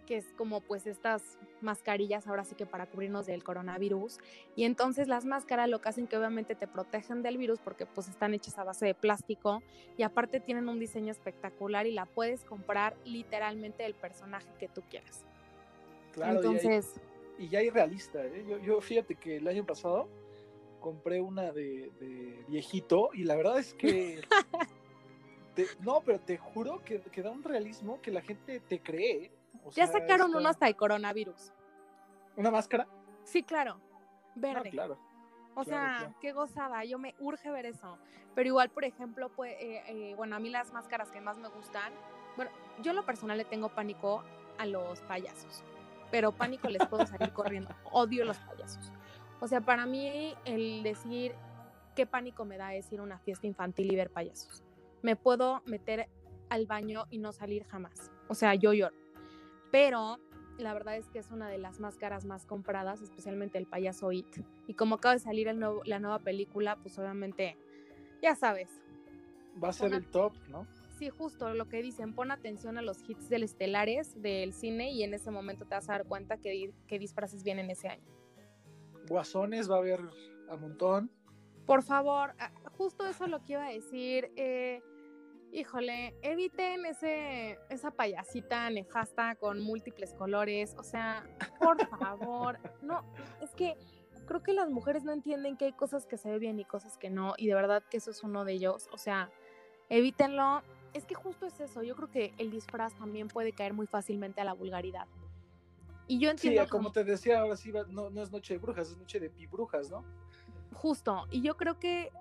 que 0.06 0.16
es 0.16 0.32
como 0.38 0.60
pues 0.62 0.86
estas 0.86 1.38
mascarillas 1.60 2.26
ahora 2.26 2.44
sí 2.44 2.54
que 2.54 2.64
para 2.64 2.86
cubrirnos 2.86 3.26
del 3.26 3.44
coronavirus. 3.44 4.18
Y 4.54 4.64
entonces 4.64 5.08
las 5.08 5.24
máscaras 5.24 5.68
lo 5.68 5.80
que 5.80 5.88
hacen 5.88 6.06
que 6.06 6.16
obviamente 6.16 6.54
te 6.54 6.66
protegen 6.66 7.22
del 7.22 7.36
virus 7.36 7.58
porque 7.58 7.84
pues 7.84 8.08
están 8.08 8.32
hechas 8.32 8.58
a 8.58 8.64
base 8.64 8.86
de 8.86 8.94
plástico 8.94 9.62
y 9.98 10.02
aparte 10.04 10.40
tienen 10.40 10.68
un 10.68 10.78
diseño 10.78 11.10
espectacular 11.10 11.86
y 11.86 11.92
la 11.92 12.06
puedes 12.06 12.44
comprar 12.44 12.96
literalmente 13.04 13.82
del 13.82 13.94
personaje 13.94 14.48
que 14.58 14.68
tú 14.68 14.82
quieras. 14.88 15.24
Claro, 16.12 16.36
entonces, 16.36 16.94
y 17.38 17.48
ya 17.48 17.58
hay 17.58 17.68
realista, 17.68 18.24
¿eh? 18.24 18.46
Yo, 18.48 18.58
yo 18.58 18.80
fíjate 18.80 19.16
que 19.16 19.36
el 19.36 19.48
año 19.48 19.66
pasado 19.66 20.08
compré 20.80 21.20
una 21.20 21.52
de, 21.52 21.90
de 22.00 22.44
viejito 22.48 23.10
y 23.12 23.24
la 23.24 23.36
verdad 23.36 23.58
es 23.58 23.74
que... 23.74 24.20
te- 25.54 25.66
no, 25.80 26.00
pero 26.04 26.20
te 26.20 26.36
juro 26.38 26.82
que, 26.84 27.00
que 27.00 27.22
da 27.22 27.30
un 27.30 27.42
realismo 27.42 28.00
que 28.00 28.10
la 28.10 28.22
gente 28.22 28.60
te 28.60 28.78
cree. 28.80 29.30
O 29.64 29.70
ya 29.70 29.86
sea, 29.86 30.00
sacaron 30.00 30.34
uno 30.34 30.48
hasta 30.48 30.68
el 30.68 30.76
coronavirus. 30.76 31.52
¿Una 32.36 32.50
máscara? 32.50 32.86
Sí, 33.24 33.42
claro. 33.42 33.80
No, 34.34 34.42
Verde. 34.42 34.70
claro. 34.70 34.98
O 35.54 35.64
claro, 35.64 35.64
sea, 35.64 35.98
claro. 35.98 36.14
qué 36.20 36.32
gozada, 36.32 36.84
yo 36.84 36.98
me 36.98 37.14
urge 37.18 37.50
ver 37.50 37.66
eso. 37.66 37.98
Pero 38.34 38.48
igual, 38.48 38.68
por 38.68 38.84
ejemplo, 38.84 39.30
pues, 39.30 39.54
eh, 39.58 39.82
eh, 39.86 40.14
bueno, 40.14 40.36
a 40.36 40.38
mí 40.38 40.50
las 40.50 40.72
máscaras 40.72 41.10
que 41.10 41.20
más 41.22 41.38
me 41.38 41.48
gustan, 41.48 41.92
bueno, 42.36 42.50
yo 42.82 42.90
en 42.90 42.96
lo 42.96 43.06
personal 43.06 43.38
le 43.38 43.46
tengo 43.46 43.70
pánico 43.70 44.22
a 44.58 44.66
los 44.66 45.00
payasos, 45.02 45.64
pero 46.10 46.32
pánico 46.32 46.68
les 46.68 46.86
puedo 46.86 47.06
salir 47.06 47.32
corriendo. 47.32 47.74
Odio 47.90 48.26
los 48.26 48.36
payasos. 48.38 48.92
O 49.40 49.48
sea, 49.48 49.62
para 49.62 49.86
mí 49.86 50.34
el 50.44 50.82
decir 50.82 51.34
qué 51.94 52.06
pánico 52.06 52.44
me 52.44 52.58
da 52.58 52.74
es 52.74 52.92
ir 52.92 53.00
a 53.00 53.02
una 53.02 53.18
fiesta 53.18 53.46
infantil 53.46 53.90
y 53.90 53.96
ver 53.96 54.10
payasos. 54.10 54.62
Me 55.02 55.16
puedo 55.16 55.62
meter 55.64 56.08
al 56.50 56.66
baño 56.66 57.06
y 57.10 57.18
no 57.18 57.32
salir 57.32 57.64
jamás. 57.64 58.10
O 58.28 58.34
sea, 58.34 58.54
yo 58.54 58.72
lloro. 58.72 58.94
Pero 59.70 60.18
la 60.58 60.72
verdad 60.72 60.96
es 60.96 61.08
que 61.10 61.18
es 61.18 61.30
una 61.30 61.48
de 61.48 61.58
las 61.58 61.80
máscaras 61.80 62.24
más 62.24 62.46
compradas, 62.46 63.02
especialmente 63.02 63.58
el 63.58 63.66
payaso 63.66 64.12
It. 64.12 64.26
Y 64.66 64.74
como 64.74 64.94
acaba 64.96 65.14
de 65.14 65.20
salir 65.20 65.48
el 65.48 65.58
nuevo- 65.58 65.82
la 65.84 65.98
nueva 65.98 66.18
película, 66.20 66.76
pues 66.76 66.98
obviamente, 66.98 67.56
ya 68.22 68.34
sabes. 68.34 68.70
Va 69.62 69.68
a 69.68 69.72
ser 69.72 69.92
el 69.92 70.06
top, 70.06 70.32
¿no? 70.48 70.66
Sí, 70.98 71.10
justo 71.10 71.52
lo 71.52 71.68
que 71.68 71.82
dicen, 71.82 72.14
pon 72.14 72.30
atención 72.30 72.78
a 72.78 72.82
los 72.82 73.06
hits 73.06 73.28
del 73.28 73.42
estelares 73.42 74.20
del 74.22 74.54
cine 74.54 74.92
y 74.92 75.02
en 75.02 75.12
ese 75.12 75.30
momento 75.30 75.66
te 75.66 75.74
vas 75.74 75.88
a 75.90 75.92
dar 75.92 76.06
cuenta 76.06 76.38
que, 76.38 76.72
que 76.86 76.98
disfraces 76.98 77.42
vienen 77.42 77.70
ese 77.70 77.88
año. 77.88 78.06
Guasones 79.08 79.70
va 79.70 79.74
a 79.76 79.78
haber 79.78 80.00
a 80.48 80.56
montón. 80.56 81.10
Por 81.66 81.82
favor, 81.82 82.34
ah, 82.38 82.50
justo 82.78 83.06
eso 83.06 83.26
lo 83.26 83.42
que 83.44 83.52
iba 83.52 83.66
a 83.66 83.72
decir. 83.72 84.30
eh, 84.36 84.82
híjole, 85.56 86.14
eviten 86.20 86.84
ese, 86.84 87.58
esa 87.70 87.90
payasita 87.90 88.68
nefasta 88.68 89.36
con 89.36 89.60
múltiples 89.62 90.12
colores. 90.12 90.74
O 90.78 90.82
sea, 90.82 91.24
por 91.58 91.78
favor, 91.98 92.58
no, 92.82 93.02
es 93.40 93.54
que 93.54 93.76
creo 94.26 94.42
que 94.42 94.52
las 94.52 94.68
mujeres 94.70 95.04
no 95.04 95.12
entienden 95.12 95.56
que 95.56 95.64
hay 95.64 95.72
cosas 95.72 96.06
que 96.06 96.18
se 96.18 96.28
ven 96.28 96.40
bien 96.40 96.60
y 96.60 96.64
cosas 96.66 96.98
que 96.98 97.08
no, 97.08 97.34
y 97.38 97.46
de 97.46 97.54
verdad 97.54 97.82
que 97.90 97.96
eso 97.96 98.10
es 98.10 98.22
uno 98.22 98.44
de 98.44 98.52
ellos. 98.52 98.88
O 98.92 98.98
sea, 98.98 99.30
evítenlo. 99.88 100.62
Es 100.92 101.04
que 101.04 101.14
justo 101.14 101.46
es 101.46 101.60
eso. 101.60 101.82
Yo 101.82 101.94
creo 101.94 102.10
que 102.10 102.34
el 102.38 102.50
disfraz 102.50 102.94
también 102.94 103.28
puede 103.28 103.52
caer 103.52 103.74
muy 103.74 103.86
fácilmente 103.86 104.40
a 104.40 104.44
la 104.44 104.54
vulgaridad. 104.54 105.06
Y 106.06 106.18
yo 106.18 106.30
Sí, 106.36 106.48
entiendo 106.48 106.68
como 106.70 106.92
te 106.92 107.02
decía, 107.04 107.40
ahora 107.40 107.56
sí, 107.56 107.72
no, 107.88 108.10
no 108.10 108.22
es 108.22 108.30
noche 108.30 108.54
de 108.54 108.58
brujas, 108.58 108.90
es 108.90 108.96
noche 108.96 109.20
de 109.20 109.28
pibrujas, 109.28 109.90
¿no? 109.90 110.04
Justo, 110.72 111.26
y 111.30 111.42
yo 111.42 111.56
creo 111.56 111.78
que 111.78 112.12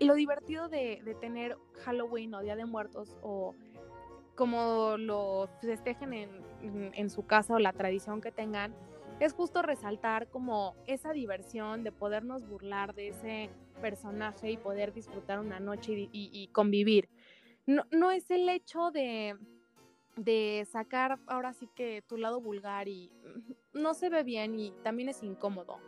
lo 0.00 0.14
divertido 0.14 0.68
de, 0.68 1.16
tener 1.20 1.56
Halloween 1.84 2.34
o 2.34 2.40
Día 2.40 2.56
de 2.56 2.66
Muertos 2.66 3.16
o 3.22 3.54
como 4.34 4.98
lo 4.98 5.48
festejen 5.62 6.12
en, 6.12 7.10
su 7.10 7.26
casa 7.26 7.54
o 7.54 7.58
la 7.58 7.72
tradición 7.72 8.20
que 8.20 8.30
tengan, 8.30 8.74
es 9.18 9.32
justo 9.32 9.62
resaltar 9.62 10.28
como 10.28 10.76
esa 10.86 11.12
diversión 11.12 11.84
de 11.84 11.90
podernos 11.90 12.46
burlar 12.46 12.94
de 12.94 13.08
ese 13.08 13.50
personaje 13.80 14.50
y 14.50 14.56
poder 14.58 14.92
disfrutar 14.92 15.38
una 15.38 15.58
noche 15.58 16.10
y, 16.12 16.48
convivir. 16.52 17.08
No, 17.66 18.10
es 18.10 18.30
el 18.30 18.48
hecho 18.50 18.90
de, 18.90 19.36
de 20.16 20.66
sacar 20.70 21.18
ahora 21.26 21.54
sí 21.54 21.68
que 21.74 22.02
tu 22.06 22.18
lado 22.18 22.40
vulgar 22.40 22.88
y 22.88 23.10
no 23.72 23.94
se 23.94 24.10
ve 24.10 24.22
bien 24.22 24.60
y 24.60 24.72
también 24.82 25.08
es 25.08 25.22
incómodo. 25.22 25.78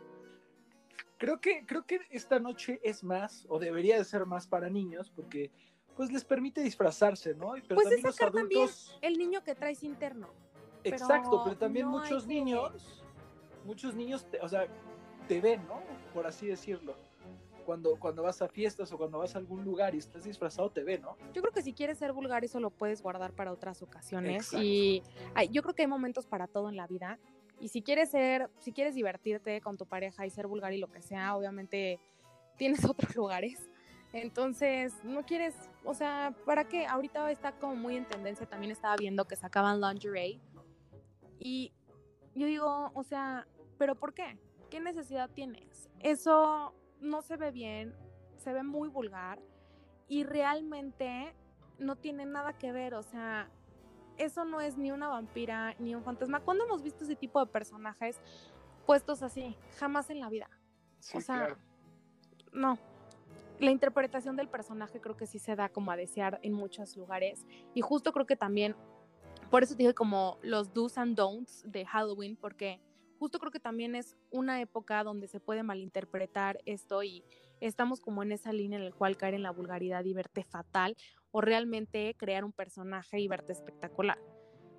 Creo 1.19 1.41
que, 1.41 1.65
creo 1.65 1.85
que 1.85 1.99
esta 2.09 2.39
noche 2.39 2.79
es 2.81 3.03
más, 3.03 3.45
o 3.49 3.59
debería 3.59 3.97
de 3.97 4.05
ser 4.05 4.25
más 4.25 4.47
para 4.47 4.69
niños, 4.69 5.11
porque 5.13 5.51
pues 5.95 6.11
les 6.13 6.23
permite 6.23 6.61
disfrazarse, 6.61 7.35
¿no? 7.35 7.51
Pero 7.67 7.75
pues 7.75 7.83
también 7.83 7.99
es 7.99 8.03
los 8.05 8.15
sacar 8.15 8.31
también 8.33 8.61
adultos. 8.61 8.97
el 9.01 9.17
niño 9.17 9.43
que 9.43 9.53
traes 9.53 9.83
interno. 9.83 10.29
Exacto, 10.85 11.41
pero 11.43 11.57
también 11.57 11.87
no 11.87 11.99
muchos 11.99 12.23
que- 12.23 12.29
niños, 12.33 13.03
muchos 13.65 13.93
niños, 13.95 14.25
te- 14.31 14.39
o 14.39 14.47
sea, 14.47 14.65
te 15.27 15.41
ven, 15.41 15.67
¿no? 15.67 15.81
Por 16.13 16.25
así 16.25 16.47
decirlo. 16.47 16.95
Cuando, 17.65 17.97
cuando 17.99 18.23
vas 18.23 18.41
a 18.41 18.47
fiestas 18.47 18.91
o 18.93 18.97
cuando 18.97 19.19
vas 19.19 19.35
a 19.35 19.37
algún 19.39 19.63
lugar 19.65 19.93
y 19.93 19.97
estás 19.99 20.23
disfrazado, 20.23 20.71
te 20.71 20.83
ven, 20.83 21.01
¿no? 21.01 21.17
Yo 21.33 21.41
creo 21.41 21.53
que 21.53 21.61
si 21.61 21.73
quieres 21.73 21.99
ser 21.99 22.13
vulgar, 22.13 22.43
eso 22.45 22.59
lo 22.61 22.71
puedes 22.71 23.03
guardar 23.03 23.33
para 23.33 23.51
otras 23.51 23.81
ocasiones. 23.83 24.37
Exacto. 24.45 24.65
Y 24.65 25.03
hay- 25.35 25.49
yo 25.49 25.61
creo 25.61 25.75
que 25.75 25.81
hay 25.83 25.87
momentos 25.87 26.25
para 26.25 26.47
todo 26.47 26.69
en 26.69 26.77
la 26.77 26.87
vida. 26.87 27.19
Y 27.59 27.69
si 27.69 27.81
quieres 27.81 28.11
ser, 28.11 28.49
si 28.59 28.71
quieres 28.71 28.95
divertirte 28.95 29.61
con 29.61 29.77
tu 29.77 29.85
pareja 29.85 30.25
y 30.25 30.29
ser 30.29 30.47
vulgar 30.47 30.73
y 30.73 30.77
lo 30.77 30.89
que 30.89 31.01
sea, 31.01 31.35
obviamente 31.35 31.99
tienes 32.57 32.85
otros 32.89 33.15
lugares. 33.15 33.69
Entonces, 34.11 34.93
no 35.03 35.23
quieres, 35.23 35.55
o 35.83 35.93
sea, 35.93 36.33
¿para 36.45 36.67
qué? 36.67 36.87
Ahorita 36.87 37.29
está 37.31 37.51
como 37.51 37.75
muy 37.75 37.95
en 37.95 38.05
tendencia, 38.05 38.47
también 38.47 38.71
estaba 38.71 38.95
viendo 38.95 39.25
que 39.25 39.35
sacaban 39.35 39.79
lingerie. 39.81 40.39
Y 41.37 41.71
yo 42.33 42.47
digo, 42.47 42.91
o 42.93 43.03
sea, 43.03 43.47
¿pero 43.77 43.95
por 43.95 44.13
qué? 44.13 44.39
¿Qué 44.69 44.79
necesidad 44.79 45.29
tienes? 45.29 45.89
Eso 45.99 46.73
no 46.99 47.21
se 47.21 47.37
ve 47.37 47.51
bien, 47.51 47.93
se 48.37 48.51
ve 48.51 48.63
muy 48.63 48.89
vulgar 48.89 49.39
y 50.07 50.23
realmente 50.23 51.33
no 51.77 51.95
tiene 51.95 52.25
nada 52.25 52.57
que 52.57 52.71
ver, 52.71 52.95
o 52.95 53.03
sea, 53.03 53.49
eso 54.19 54.45
no 54.45 54.61
es 54.61 54.77
ni 54.77 54.91
una 54.91 55.07
vampira 55.07 55.75
ni 55.79 55.95
un 55.95 56.03
fantasma. 56.03 56.41
¿Cuándo 56.41 56.65
hemos 56.65 56.83
visto 56.83 57.03
ese 57.03 57.15
tipo 57.15 57.39
de 57.39 57.51
personajes 57.51 58.19
puestos 58.85 59.23
así? 59.23 59.55
Jamás 59.79 60.09
en 60.09 60.19
la 60.19 60.29
vida. 60.29 60.49
o 61.13 61.21
sea, 61.21 61.57
no. 62.51 62.77
La 63.59 63.71
interpretación 63.71 64.35
del 64.35 64.47
personaje 64.47 65.01
creo 65.01 65.17
que 65.17 65.25
sí 65.25 65.39
se 65.39 65.55
da 65.55 65.69
como 65.69 65.91
a 65.91 65.95
desear 65.95 66.39
en 66.43 66.53
muchos 66.53 66.95
lugares. 66.95 67.45
Y 67.73 67.81
justo 67.81 68.13
creo 68.13 68.25
que 68.25 68.35
también, 68.35 68.75
por 69.49 69.63
eso 69.63 69.75
dije 69.75 69.93
como 69.93 70.37
los 70.41 70.73
do's 70.73 70.97
and 70.97 71.15
don'ts 71.15 71.63
de 71.65 71.85
Halloween, 71.85 72.37
porque 72.37 72.81
justo 73.19 73.39
creo 73.39 73.51
que 73.51 73.59
también 73.59 73.95
es 73.95 74.17
una 74.31 74.61
época 74.61 75.03
donde 75.03 75.27
se 75.27 75.39
puede 75.39 75.63
malinterpretar 75.63 76.59
esto 76.65 77.03
y 77.03 77.23
estamos 77.59 77.99
como 77.99 78.23
en 78.23 78.31
esa 78.31 78.53
línea 78.53 78.79
en 78.79 78.85
la 78.85 78.91
cual 78.91 79.17
caer 79.17 79.33
en 79.33 79.43
la 79.43 79.51
vulgaridad 79.51 80.05
y 80.05 80.13
verte 80.13 80.43
fatal 80.45 80.95
o 81.31 81.41
realmente 81.41 82.15
crear 82.17 82.43
un 82.43 82.51
personaje 82.51 83.19
y 83.19 83.27
verte 83.27 83.51
espectacular. 83.51 84.17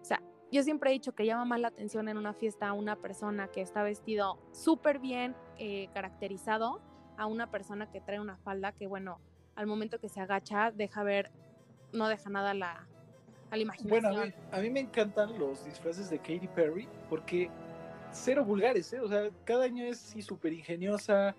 O 0.01 0.05
sea, 0.05 0.21
yo 0.51 0.63
siempre 0.63 0.91
he 0.91 0.93
dicho 0.93 1.13
que 1.13 1.27
llama 1.27 1.45
más 1.45 1.61
la 1.61 1.69
atención 1.69 2.09
en 2.09 2.17
una 2.17 2.33
fiesta 2.33 2.69
a 2.69 2.73
una 2.73 2.97
persona 2.97 3.49
que 3.49 3.61
está 3.61 3.83
vestido 3.83 4.39
súper 4.53 4.99
bien 4.99 5.37
eh, 5.59 5.89
caracterizado 5.95 6.81
a 7.17 7.27
una 7.27 7.51
persona 7.51 7.91
que 7.91 8.01
trae 8.01 8.19
una 8.19 8.37
falda 8.39 8.73
que, 8.73 8.87
bueno, 8.87 9.21
al 9.55 9.67
momento 9.67 10.01
que 10.01 10.09
se 10.09 10.21
agacha, 10.21 10.73
deja 10.73 11.03
ver, 11.03 11.31
no 11.93 12.09
deja 12.09 12.31
nada 12.31 12.51
a 12.51 12.55
la, 12.55 12.89
a 13.51 13.57
la 13.57 13.63
imaginación. 13.63 14.03
Bueno, 14.03 14.23
a 14.23 14.27
mí, 14.27 14.33
a 14.53 14.61
mí 14.61 14.71
me 14.71 14.81
encantan 14.81 15.39
los 15.39 15.65
disfraces 15.65 16.11
de 16.11 16.19
Katy 16.19 16.49
Perry 16.49 16.89
porque 17.09 17.51
cero 18.13 18.45
vulgares, 18.45 18.93
¿eh? 18.93 19.01
O 19.01 19.09
sea, 19.09 19.31
cada 19.45 19.65
año 19.65 19.85
es 19.85 19.99
sí 19.99 20.23
súper 20.23 20.53
ingeniosa. 20.53 21.35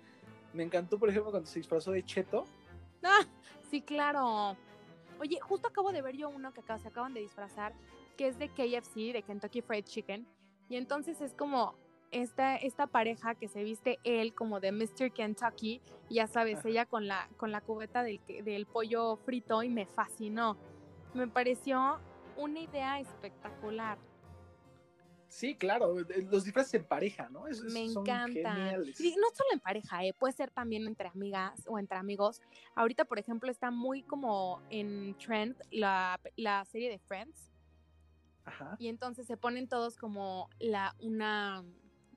Me 0.52 0.62
encantó, 0.62 0.98
por 0.98 1.08
ejemplo, 1.08 1.30
cuando 1.30 1.48
se 1.48 1.58
disfrazó 1.58 1.92
de 1.92 2.02
Cheto. 2.04 2.44
Ah, 3.04 3.26
sí, 3.68 3.82
claro. 3.82 4.56
Oye, 5.20 5.38
justo 5.40 5.68
acabo 5.68 5.92
de 5.92 6.02
ver 6.02 6.16
yo 6.16 6.28
uno 6.28 6.52
que 6.52 6.60
acá 6.60 6.78
se 6.78 6.88
acaban 6.88 7.14
de 7.14 7.20
disfrazar, 7.20 7.74
que 8.16 8.28
es 8.28 8.38
de 8.38 8.48
KFC, 8.48 9.12
de 9.12 9.22
Kentucky 9.22 9.62
Fried 9.62 9.84
Chicken. 9.84 10.26
Y 10.68 10.76
entonces 10.76 11.20
es 11.20 11.34
como 11.34 11.74
esta, 12.10 12.56
esta 12.56 12.86
pareja 12.86 13.34
que 13.34 13.48
se 13.48 13.62
viste 13.64 13.98
él 14.04 14.34
como 14.34 14.60
de 14.60 14.72
Mr. 14.72 15.12
Kentucky, 15.12 15.80
y 16.08 16.14
ya 16.16 16.26
sabes, 16.26 16.64
ella 16.64 16.86
con 16.86 17.08
la, 17.08 17.28
con 17.36 17.52
la 17.52 17.60
cubeta 17.60 18.02
del, 18.02 18.20
del 18.44 18.66
pollo 18.66 19.16
frito 19.16 19.62
y 19.62 19.68
me 19.68 19.86
fascinó. 19.86 20.56
Me 21.14 21.26
pareció 21.26 22.00
una 22.36 22.60
idea 22.60 23.00
espectacular. 23.00 23.98
Sí, 25.32 25.54
claro, 25.54 25.98
eh, 25.98 26.28
los 26.30 26.44
disfraces 26.44 26.74
en 26.74 26.84
pareja, 26.84 27.30
¿no? 27.30 27.46
Es- 27.48 27.62
Me 27.64 27.84
encanta. 27.86 28.54
Y 28.98 29.16
no 29.16 29.28
solo 29.32 29.48
en 29.54 29.60
pareja, 29.60 30.04
¿eh? 30.04 30.12
puede 30.12 30.34
ser 30.34 30.50
también 30.50 30.86
entre 30.86 31.08
amigas 31.08 31.64
o 31.66 31.78
entre 31.78 31.96
amigos. 31.96 32.42
Ahorita, 32.74 33.06
por 33.06 33.18
ejemplo, 33.18 33.50
está 33.50 33.70
muy 33.70 34.02
como 34.02 34.60
en 34.68 35.16
trend 35.16 35.56
la, 35.70 36.20
la 36.36 36.66
serie 36.66 36.90
de 36.90 36.98
Friends. 36.98 37.50
Ajá. 38.44 38.76
Y 38.78 38.88
entonces 38.88 39.26
se 39.26 39.38
ponen 39.38 39.68
todos 39.68 39.96
como 39.96 40.50
la, 40.58 40.94
una, 41.00 41.64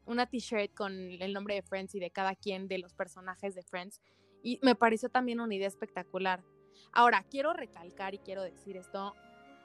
una 0.06 0.26
t-shirt 0.26 0.74
con 0.74 0.92
el 0.94 1.32
nombre 1.32 1.56
de 1.56 1.62
Friends 1.62 1.96
y 1.96 2.02
de 2.02 2.12
cada 2.12 2.36
quien 2.36 2.68
de 2.68 2.80
los 2.80 2.94
personajes 2.94 3.56
de 3.56 3.64
Friends. 3.64 4.02
Y 4.44 4.60
me 4.62 4.76
pareció 4.76 5.08
también 5.08 5.40
una 5.40 5.56
idea 5.56 5.70
espectacular. 5.70 6.44
Ahora, 6.92 7.24
quiero 7.30 7.54
recalcar 7.54 8.14
y 8.14 8.20
quiero 8.20 8.42
decir 8.44 8.76
esto. 8.76 9.14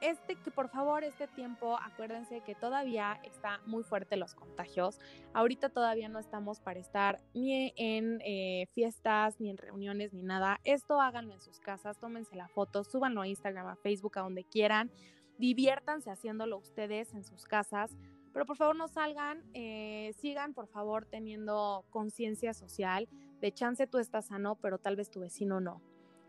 Este, 0.01 0.37
que 0.37 0.51
por 0.51 0.71
favor, 0.71 1.05
este 1.05 1.27
tiempo, 1.29 1.77
acuérdense 1.77 2.41
que 2.41 2.55
todavía 2.55 3.21
está 3.23 3.61
muy 3.67 3.83
fuerte 3.83 4.17
los 4.17 4.35
contagios. 4.35 4.99
Ahorita 5.35 5.69
todavía 5.69 6.09
no 6.09 6.19
estamos 6.19 6.59
para 6.61 6.81
estar 6.81 7.21
ni 7.35 7.75
en 7.77 8.21
eh, 8.25 8.67
fiestas, 8.73 9.39
ni 9.41 9.51
en 9.51 9.59
reuniones, 9.59 10.15
ni 10.15 10.23
nada. 10.23 10.59
Esto 10.65 11.01
háganlo 11.01 11.35
en 11.35 11.41
sus 11.41 11.61
casas, 11.61 11.99
tómense 11.99 12.35
la 12.35 12.49
foto, 12.49 12.83
súbanlo 12.83 13.21
a 13.21 13.29
Instagram, 13.29 13.67
a 13.67 13.77
Facebook, 13.77 14.19
a 14.19 14.23
donde 14.23 14.45
quieran. 14.45 14.91
Diviértanse 15.39 16.11
haciéndolo 16.11 16.57
ustedes 16.59 17.13
en 17.13 17.25
sus 17.25 17.45
casas. 17.45 17.97
Pero 18.33 18.47
por 18.47 18.57
favor 18.57 18.77
no 18.77 18.89
salgan, 18.89 19.43
eh, 19.55 20.13
sigan 20.19 20.55
por 20.55 20.69
favor 20.69 21.05
teniendo 21.05 21.85
conciencia 21.91 22.55
social. 22.55 23.09
De 23.41 23.53
chance 23.53 23.87
tú 23.87 23.99
estás 23.99 24.27
sano, 24.27 24.55
pero 24.57 24.79
tal 24.79 24.97
vez 24.97 25.11
tu 25.11 25.21
vecino 25.21 25.61
no. 25.61 25.83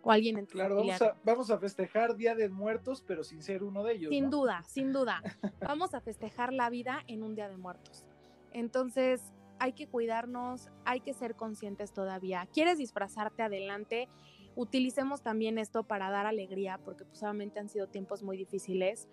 O 0.03 0.11
alguien 0.11 0.37
en 0.37 0.47
tu 0.47 0.53
Claro, 0.53 0.77
vamos 0.77 1.01
a, 1.01 1.15
vamos 1.23 1.51
a 1.51 1.59
festejar 1.59 2.15
Día 2.15 2.35
de 2.35 2.49
Muertos, 2.49 3.03
pero 3.05 3.23
sin 3.23 3.43
ser 3.43 3.63
uno 3.63 3.83
de 3.83 3.93
ellos. 3.93 4.09
sin 4.09 4.25
¿no? 4.25 4.29
duda, 4.31 4.63
sin 4.63 4.91
duda. 4.91 5.21
Vamos 5.61 5.93
a 5.93 6.01
festejar 6.01 6.53
la 6.53 6.69
vida 6.69 7.03
en 7.07 7.23
un 7.23 7.35
día 7.35 7.47
de 7.49 7.57
muertos. 7.57 8.05
Entonces, 8.51 9.21
hay 9.59 9.73
que 9.73 9.87
cuidarnos, 9.87 10.69
hay 10.85 11.01
que 11.01 11.13
ser 11.13 11.35
conscientes 11.35 11.93
todavía. 11.93 12.47
¿Quieres 12.51 12.79
disfrazarte 12.79 13.43
adelante? 13.43 14.09
Utilicemos 14.55 15.21
también 15.21 15.59
esto 15.59 15.83
para 15.83 16.09
dar 16.09 16.25
alegría, 16.25 16.79
porque 16.83 17.05
pues 17.05 17.21
obviamente 17.21 17.59
han 17.59 17.69
sido 17.69 17.87
tiempos 17.87 18.23
muy 18.23 18.37
difíciles. 18.37 19.07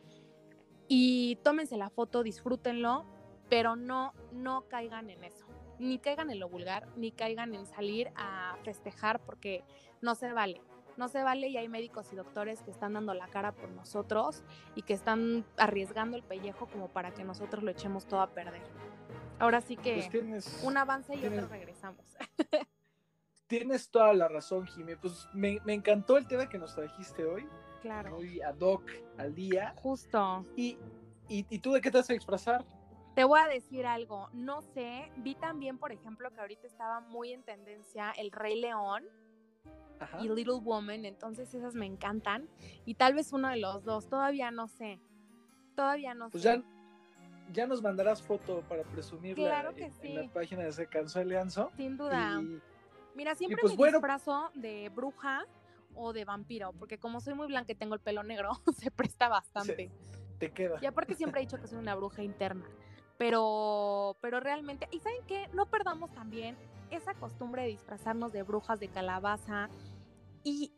Y 0.89 1.37
tómense 1.45 1.77
la 1.77 1.91
foto, 1.91 2.23
disfrútenlo, 2.23 3.05
pero 3.51 3.77
no, 3.77 4.15
no 4.33 4.67
caigan 4.69 5.11
en 5.11 5.23
eso. 5.23 5.47
Ni 5.79 5.99
caigan 5.99 6.31
en 6.31 6.41
lo 6.41 6.49
vulgar, 6.49 6.89
ni 6.97 7.13
caigan 7.13 7.55
en 7.55 7.67
salir 7.67 8.11
a 8.17 8.57
festejar, 8.65 9.21
porque 9.21 9.63
no 10.01 10.15
se 10.15 10.33
vale 10.33 10.63
no 10.99 11.09
se 11.09 11.23
vale 11.23 11.49
y 11.49 11.57
hay 11.57 11.69
médicos 11.69 12.13
y 12.13 12.17
doctores 12.17 12.61
que 12.63 12.71
están 12.71 12.93
dando 12.93 13.15
la 13.15 13.29
cara 13.29 13.53
por 13.53 13.71
nosotros 13.71 14.43
y 14.75 14.83
que 14.83 14.93
están 14.93 15.47
arriesgando 15.57 16.17
el 16.17 16.23
pellejo 16.23 16.67
como 16.67 16.89
para 16.89 17.13
que 17.15 17.25
nosotros 17.25 17.63
lo 17.65 17.71
echemos 17.71 18.07
todo 18.07 18.21
a 18.21 18.31
perder. 18.31 18.63
Ahora 19.39 19.61
sí 19.61 19.77
que 19.77 19.95
Pues 19.95 20.11
tienes- 20.11 20.61
un 20.65 20.77
avance 20.77 21.15
y 21.15 21.19
tienes- 21.19 21.45
otro 21.45 21.51
regresamos. 21.57 22.05
Tienes 23.47 23.91
toda 23.91 24.13
la 24.13 24.29
razón, 24.29 24.67
Jimé. 24.67 24.97
Pues 24.97 25.27
me, 25.33 25.59
me 25.65 25.73
encantó 25.73 26.19
el 26.19 26.27
tema 26.27 26.49
que 26.49 26.59
nos 26.59 26.75
trajiste 26.75 27.25
hoy. 27.25 27.49
Claro. 27.81 28.17
Muy 28.17 28.41
ad 28.43 28.59
hoc 28.61 28.91
al 29.17 29.35
día. 29.35 29.73
Justo. 29.77 30.45
Y, 30.55 30.77
y, 31.29 31.47
¿y 31.49 31.59
tú 31.61 31.73
de 31.73 31.81
qué 31.81 31.91
te 31.91 31.97
vas 31.99 32.11
a 32.11 32.13
disfrazar? 32.13 32.65
Te 33.15 33.25
voy 33.25 33.41
a 33.41 33.47
decir 33.49 33.87
algo, 33.87 34.29
no 34.33 34.61
sé, 34.63 35.11
vi 35.17 35.35
también, 35.35 35.79
por 35.79 35.93
ejemplo, 35.93 36.31
que 36.33 36.41
ahorita 36.41 36.67
estaba 36.67 37.01
muy 37.01 37.33
en 37.33 37.43
tendencia 37.43 38.11
El 38.13 38.31
Rey 38.31 38.61
León 38.61 39.03
Ajá. 40.01 40.21
y 40.25 40.29
Little 40.29 40.61
Woman, 40.63 41.05
entonces 41.05 41.53
esas 41.55 41.75
me 41.75 41.87
encantan. 41.87 42.49
Y 42.85 42.95
tal 42.95 43.15
vez 43.15 43.33
uno 43.33 43.49
de 43.49 43.57
los 43.59 43.85
dos, 43.85 44.09
todavía 44.09 44.51
no 44.51 44.69
sé. 44.69 45.01
Todavía 45.75 46.15
no 46.15 46.31
Pues 46.31 46.43
sé. 46.43 46.57
ya, 46.59 46.63
ya 47.53 47.67
nos 47.67 47.83
mandarás 47.83 48.23
foto 48.23 48.63
para 48.69 48.83
presumirla 48.85 49.49
Claro 49.49 49.75
que 49.75 49.85
en, 49.87 49.93
sí. 49.95 50.09
en 50.09 50.27
la 50.27 50.33
página 50.33 50.65
de 50.65 50.73
Se 50.73 50.87
Cansó 50.87 51.21
el. 51.21 51.35
Sin 51.77 51.97
duda. 51.97 52.41
Y- 52.41 52.61
Mira, 53.15 53.35
siempre 53.35 53.59
pues 53.61 53.73
me 53.73 53.77
bueno. 53.79 53.99
disfrazo 53.99 54.51
de 54.55 54.89
bruja 54.91 55.45
o 55.95 56.13
de 56.13 56.25
vampiro, 56.25 56.73
porque 56.79 56.99
como 56.99 57.21
soy 57.21 57.35
muy 57.35 57.49
blanca 57.49 57.73
y 57.73 57.75
tengo 57.75 57.95
el 57.95 58.01
pelo 58.01 58.23
negro, 58.23 58.51
se 58.77 58.91
presta 58.93 59.29
bastante. 59.29 59.91
te 60.39 60.51
queda. 60.53 60.79
Y 60.81 60.87
aparte 60.87 61.15
siempre 61.17 61.41
he 61.41 61.45
dicho 61.45 61.61
que 61.61 61.67
soy 61.67 61.79
una 61.79 61.97
bruja 61.97 62.23
interna. 62.23 62.65
Pero, 63.17 64.17
pero 64.21 64.39
realmente, 64.39 64.87
¿y 64.93 65.01
saben 65.01 65.23
qué? 65.27 65.49
No 65.53 65.67
perdamos 65.67 66.13
también 66.13 66.57
esa 66.91 67.15
costumbre 67.15 67.63
de 67.63 67.69
disfrazarnos 67.69 68.33
de 68.33 68.43
brujas 68.43 68.81
de 68.81 68.89
calabaza. 68.89 69.69
Y 70.45 70.73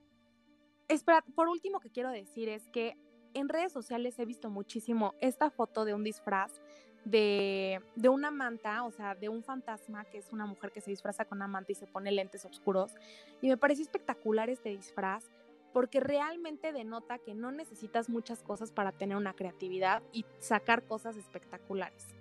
espera, 0.89 1.23
por 1.35 1.49
último 1.49 1.81
que 1.81 1.91
quiero 1.91 2.11
decir 2.11 2.49
es 2.49 2.69
que 2.69 2.97
en 3.35 3.49
redes 3.49 3.73
sociales 3.73 4.19
he 4.19 4.25
visto 4.25 4.51
muchísimo 4.51 5.15
esta 5.21 5.51
foto 5.51 5.85
de 5.85 5.95
un 5.95 6.03
disfraz 6.03 6.61
de, 7.05 7.81
de 7.97 8.09
una 8.09 8.31
manta, 8.31 8.85
o 8.85 8.91
sea, 8.91 9.15
de 9.15 9.29
un 9.29 9.43
fantasma, 9.43 10.05
que 10.05 10.19
es 10.19 10.33
una 10.33 10.47
mujer 10.47 10.73
que 10.73 10.81
se 10.81 10.91
disfraza 10.91 11.25
con 11.25 11.39
una 11.39 11.49
manta 11.49 11.73
y 11.73 11.75
se 11.75 11.87
pone 11.87 12.13
lentes 12.13 12.45
oscuros. 12.45 12.95
Y 13.41 13.49
me 13.49 13.57
pareció 13.57 13.85
espectacular 13.85 14.51
este 14.51 14.71
disfraz 14.71 15.31
porque 15.73 16.01
realmente 16.01 16.73
denota 16.73 17.19
que 17.19 17.35
no 17.35 17.53
necesitas 17.53 18.09
muchas 18.09 18.43
cosas 18.43 18.73
para 18.73 18.93
tener 18.93 19.17
una 19.17 19.35
creatividad 19.35 20.03
y 20.13 20.25
sacar 20.41 20.83
cosas 20.83 21.17
espectaculares. 21.17 22.20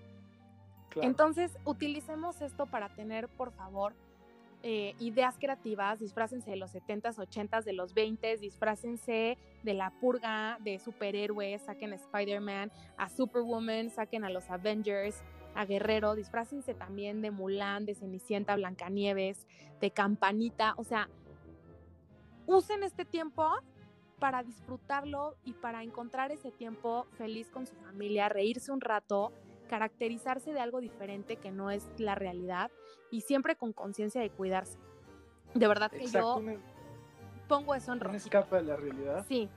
Entonces, 0.95 1.57
utilicemos 1.65 2.41
esto 2.41 2.65
para 2.65 2.89
tener, 2.89 3.27
por 3.29 3.51
favor, 3.51 3.93
eh, 4.61 4.93
ideas 4.99 5.37
creativas, 5.39 5.99
disfrácense 5.99 6.51
de 6.51 6.57
los 6.57 6.73
70s, 6.75 7.17
80s, 7.17 7.63
de 7.63 7.71
los 7.71 7.95
20s, 7.95 8.39
disfrácense 8.39 9.37
de 9.63 9.73
la 9.73 9.91
purga, 10.01 10.57
de 10.61 10.79
superhéroes, 10.79 11.61
saquen 11.61 11.93
a 11.93 11.95
Spider-Man, 11.95 12.69
a 12.97 13.09
Superwoman, 13.09 13.89
saquen 13.89 14.25
a 14.25 14.29
los 14.29 14.49
Avengers, 14.49 15.23
a 15.55 15.63
Guerrero, 15.63 16.13
disfrácense 16.15 16.73
también 16.73 17.21
de 17.21 17.31
Mulan, 17.31 17.85
de 17.85 17.95
Cenicienta, 17.95 18.55
Blancanieves, 18.57 19.47
de 19.79 19.91
Campanita, 19.91 20.73
o 20.75 20.83
sea, 20.83 21.09
usen 22.45 22.83
este 22.83 23.05
tiempo 23.05 23.47
para 24.19 24.43
disfrutarlo 24.43 25.37
y 25.45 25.53
para 25.53 25.83
encontrar 25.83 26.33
ese 26.33 26.51
tiempo 26.51 27.05
feliz 27.17 27.49
con 27.49 27.65
su 27.65 27.75
familia, 27.75 28.27
reírse 28.27 28.73
un 28.73 28.81
rato, 28.81 29.31
caracterizarse 29.69 30.51
de 30.51 30.59
algo 30.59 30.81
diferente 30.81 31.37
que 31.37 31.51
no 31.51 31.71
es 31.71 31.87
la 31.97 32.15
realidad 32.15 32.71
y 33.11 33.21
siempre 33.21 33.55
con 33.55 33.71
conciencia 33.71 34.19
de 34.21 34.29
cuidarse. 34.29 34.77
De 35.53 35.67
verdad 35.67 35.89
que 35.91 35.97
Exacto, 36.03 36.41
yo 36.41 36.57
pongo 37.47 37.73
eso 37.75 37.93
en 37.93 37.99
rojo. 38.01 38.15
escape 38.15 38.55
de 38.57 38.63
la 38.63 38.75
realidad. 38.75 39.25
Sí. 39.27 39.49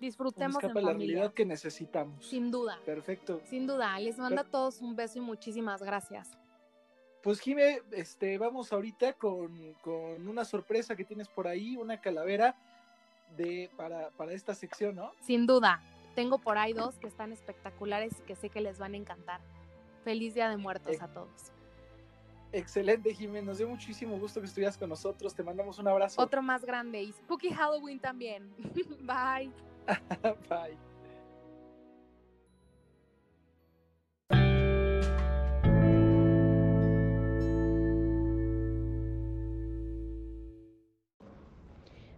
Disfrutemos 0.00 0.56
escape 0.56 0.66
en 0.68 0.74
de 0.74 0.82
la 0.82 0.92
familia. 0.92 1.14
realidad 1.14 1.34
que 1.34 1.44
necesitamos. 1.46 2.26
Sin 2.26 2.50
duda. 2.50 2.78
Perfecto. 2.84 3.40
Sin 3.44 3.66
duda. 3.66 3.98
Les 4.00 4.18
mando 4.18 4.40
a 4.40 4.44
todos 4.44 4.80
un 4.82 4.96
beso 4.96 5.18
y 5.18 5.22
muchísimas 5.22 5.82
gracias. 5.82 6.36
Pues 7.22 7.38
Jime, 7.38 7.82
este, 7.92 8.36
vamos 8.36 8.72
ahorita 8.72 9.12
con, 9.12 9.74
con 9.80 10.26
una 10.26 10.44
sorpresa 10.44 10.96
que 10.96 11.04
tienes 11.04 11.28
por 11.28 11.46
ahí, 11.46 11.76
una 11.76 12.00
calavera 12.00 12.56
de 13.36 13.70
para, 13.76 14.10
para 14.10 14.32
esta 14.32 14.54
sección, 14.54 14.96
¿no? 14.96 15.12
Sin 15.20 15.46
duda. 15.46 15.80
Tengo 16.14 16.38
por 16.38 16.58
ahí 16.58 16.72
dos 16.72 16.98
que 16.98 17.06
están 17.06 17.32
espectaculares 17.32 18.20
y 18.20 18.22
que 18.22 18.36
sé 18.36 18.50
que 18.50 18.60
les 18.60 18.78
van 18.78 18.94
a 18.94 18.96
encantar. 18.96 19.40
Feliz 20.04 20.34
Día 20.34 20.48
de 20.48 20.56
Muertos 20.56 21.00
a 21.00 21.08
todos. 21.08 21.52
Excelente, 22.52 23.14
Jime, 23.14 23.40
nos 23.40 23.58
dio 23.58 23.68
muchísimo 23.68 24.18
gusto 24.18 24.40
que 24.40 24.46
estuvieras 24.46 24.76
con 24.76 24.90
nosotros, 24.90 25.34
te 25.34 25.42
mandamos 25.42 25.78
un 25.78 25.88
abrazo. 25.88 26.20
Otro 26.20 26.42
más 26.42 26.64
grande 26.64 27.02
y 27.02 27.12
Spooky 27.12 27.50
Halloween 27.50 27.98
también. 27.98 28.52
Bye. 29.00 29.50
Bye. 30.50 30.76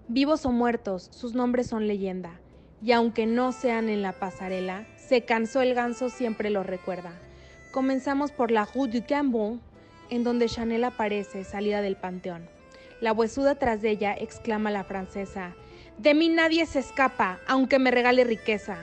Vivos 0.09 0.45
o 0.47 0.53
muertos, 0.53 1.09
sus 1.13 1.35
nombres 1.35 1.69
son 1.69 1.87
leyenda. 1.87 2.41
Y 2.85 2.93
aunque 2.93 3.25
no 3.25 3.53
sean 3.53 3.89
en 3.89 4.03
la 4.03 4.13
pasarela, 4.13 4.85
se 4.99 5.23
cansó 5.25 5.63
el 5.63 5.73
ganso 5.73 6.11
siempre 6.11 6.51
lo 6.51 6.63
recuerda. 6.63 7.13
Comenzamos 7.73 8.31
por 8.31 8.51
la 8.51 8.67
Rue 8.67 8.89
du 8.89 9.07
Cambon, 9.07 9.63
en 10.11 10.23
donde 10.23 10.51
Chanel 10.51 10.85
aparece 10.85 11.45
salida 11.45 11.81
del 11.81 11.97
panteón. 11.97 12.47
La 13.01 13.15
huesuda 13.15 13.55
tras 13.55 13.81
de 13.81 13.89
ella 13.89 14.15
exclama 14.15 14.71
la 14.71 14.85
francesa: 14.85 15.55
De 15.97 16.13
mí 16.13 16.29
nadie 16.29 16.67
se 16.67 16.81
escapa, 16.81 17.41
aunque 17.47 17.79
me 17.79 17.91
regale 17.91 18.23
riqueza. 18.23 18.77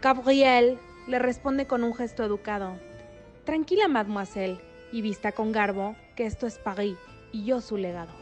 Gabriel 0.00 0.78
le 1.08 1.18
responde 1.18 1.66
con 1.66 1.82
un 1.82 1.92
gesto 1.92 2.24
educado: 2.24 2.78
Tranquila, 3.44 3.88
mademoiselle, 3.88 4.60
y 4.92 5.02
vista 5.02 5.32
con 5.32 5.50
garbo, 5.50 5.96
que 6.14 6.24
esto 6.24 6.46
es 6.46 6.58
París 6.58 6.98
y 7.32 7.46
yo 7.46 7.60
su 7.60 7.76
legado. 7.76 8.12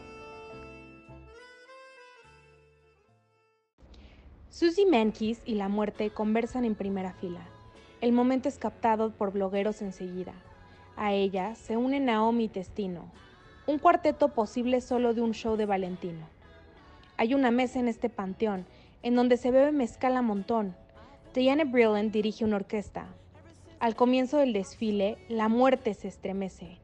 Susie 4.59 4.86
Menkis 4.86 5.40
y 5.44 5.54
la 5.54 5.68
muerte 5.68 6.11
conversan 6.11 6.64
en 6.64 6.74
primera 6.74 7.12
fila. 7.12 7.38
El 8.00 8.11
momento 8.11 8.48
es 8.48 8.59
captado 8.59 9.12
por 9.12 9.30
blogueros 9.30 9.82
enseguida. 9.82 10.32
A 10.96 11.12
ella 11.12 11.54
se 11.54 11.76
une 11.76 12.00
Naomi 12.00 12.46
y 12.46 12.48
Testino, 12.48 13.09
un 13.68 13.78
cuarteto 13.78 14.30
posible 14.30 14.80
solo 14.80 15.14
de 15.14 15.20
un 15.20 15.32
show 15.32 15.54
de 15.54 15.64
Valentino. 15.64 16.26
Hay 17.18 17.34
una 17.34 17.52
mesa 17.52 17.78
en 17.78 17.86
este 17.86 18.09
panteón 18.09 18.66
en 19.04 19.14
donde 19.14 19.36
se 19.36 19.52
bebe 19.52 19.70
mezcal 19.70 20.16
a 20.16 20.22
montón. 20.22 20.74
Diana 21.34 21.62
Brillant 21.62 22.12
dirige 22.12 22.44
una 22.44 22.56
orquesta. 22.56 23.06
Al 23.78 23.94
comienzo 23.94 24.38
del 24.38 24.52
desfile, 24.52 25.18
la 25.28 25.48
muerte 25.48 25.94
se 25.94 26.09
estremece. 26.09 26.78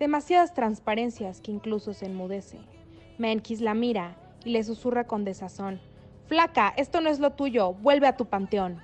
Demasiadas 0.00 0.52
transparencias 0.52 1.40
que 1.40 1.52
incluso 1.52 1.94
se 1.94 2.06
enmudece. 2.06 2.58
Menkis 3.18 3.60
la 3.60 3.74
mira 3.74 4.16
y 4.44 4.50
le 4.50 4.64
susurra 4.64 5.06
con 5.06 5.22
desazón. 5.22 5.80
Flaca, 6.30 6.72
esto 6.76 7.00
no 7.00 7.10
es 7.10 7.18
lo 7.18 7.32
tuyo, 7.32 7.72
vuelve 7.72 8.06
a 8.06 8.16
tu 8.16 8.24
panteón. 8.24 8.80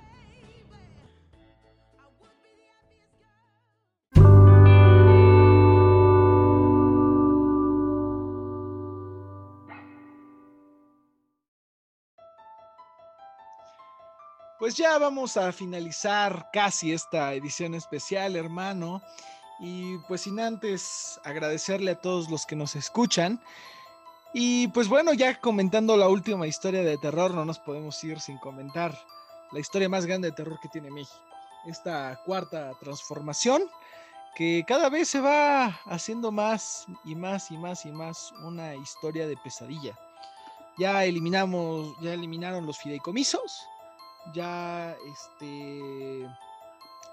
Pues 14.59 14.74
ya 14.74 14.98
vamos 14.98 15.36
a 15.36 15.52
finalizar 15.52 16.48
casi 16.52 16.93
esta 16.93 17.32
edición 17.32 17.77
especial, 17.77 18.35
hermano. 18.35 19.01
Y 19.60 19.98
pues 20.09 20.23
sin 20.23 20.40
antes 20.40 21.20
agradecerle 21.23 21.93
a 21.93 22.01
todos 22.01 22.28
los 22.28 22.44
que 22.44 22.56
nos 22.56 22.74
escuchan. 22.74 23.40
Y 24.38 24.68
pues 24.68 24.86
bueno, 24.86 25.14
ya 25.14 25.40
comentando 25.40 25.96
la 25.96 26.10
última 26.10 26.46
historia 26.46 26.82
de 26.82 26.98
terror, 26.98 27.32
no 27.32 27.46
nos 27.46 27.58
podemos 27.58 28.04
ir 28.04 28.20
sin 28.20 28.36
comentar 28.36 28.94
la 29.50 29.60
historia 29.60 29.88
más 29.88 30.04
grande 30.04 30.28
de 30.28 30.36
terror 30.36 30.60
que 30.60 30.68
tiene 30.68 30.90
México. 30.90 31.24
Esta 31.66 32.20
cuarta 32.22 32.72
transformación 32.78 33.62
que 34.34 34.62
cada 34.68 34.90
vez 34.90 35.08
se 35.08 35.22
va 35.22 35.80
haciendo 35.86 36.32
más 36.32 36.84
y 37.02 37.14
más 37.14 37.50
y 37.50 37.56
más 37.56 37.86
y 37.86 37.92
más 37.92 38.30
una 38.44 38.74
historia 38.74 39.26
de 39.26 39.38
pesadilla. 39.38 39.98
Ya 40.76 41.06
eliminamos, 41.06 41.96
ya 42.02 42.12
eliminaron 42.12 42.66
los 42.66 42.76
fideicomisos, 42.76 43.66
ya 44.34 44.94
este 45.14 46.28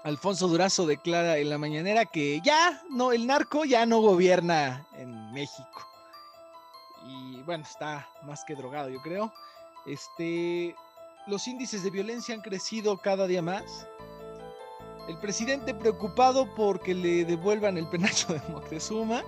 Alfonso 0.02 0.46
Durazo 0.46 0.84
declara 0.84 1.38
en 1.38 1.48
la 1.48 1.56
mañanera 1.56 2.04
que 2.04 2.42
ya 2.44 2.82
no, 2.90 3.12
el 3.12 3.26
narco 3.26 3.64
ya 3.64 3.86
no 3.86 4.00
gobierna 4.02 4.86
en 4.92 5.32
México. 5.32 5.93
Y 7.04 7.42
bueno, 7.42 7.64
está 7.64 8.08
más 8.22 8.44
que 8.44 8.54
drogado, 8.54 8.88
yo 8.88 9.00
creo. 9.02 9.32
Este, 9.86 10.74
los 11.26 11.46
índices 11.46 11.82
de 11.82 11.90
violencia 11.90 12.34
han 12.34 12.40
crecido 12.40 12.96
cada 12.98 13.26
día 13.26 13.42
más. 13.42 13.86
El 15.08 15.18
presidente 15.18 15.74
preocupado 15.74 16.52
porque 16.54 16.94
le 16.94 17.24
devuelvan 17.26 17.76
el 17.76 17.86
penacho 17.88 18.32
de 18.32 18.40
Moctezuma. 18.48 19.22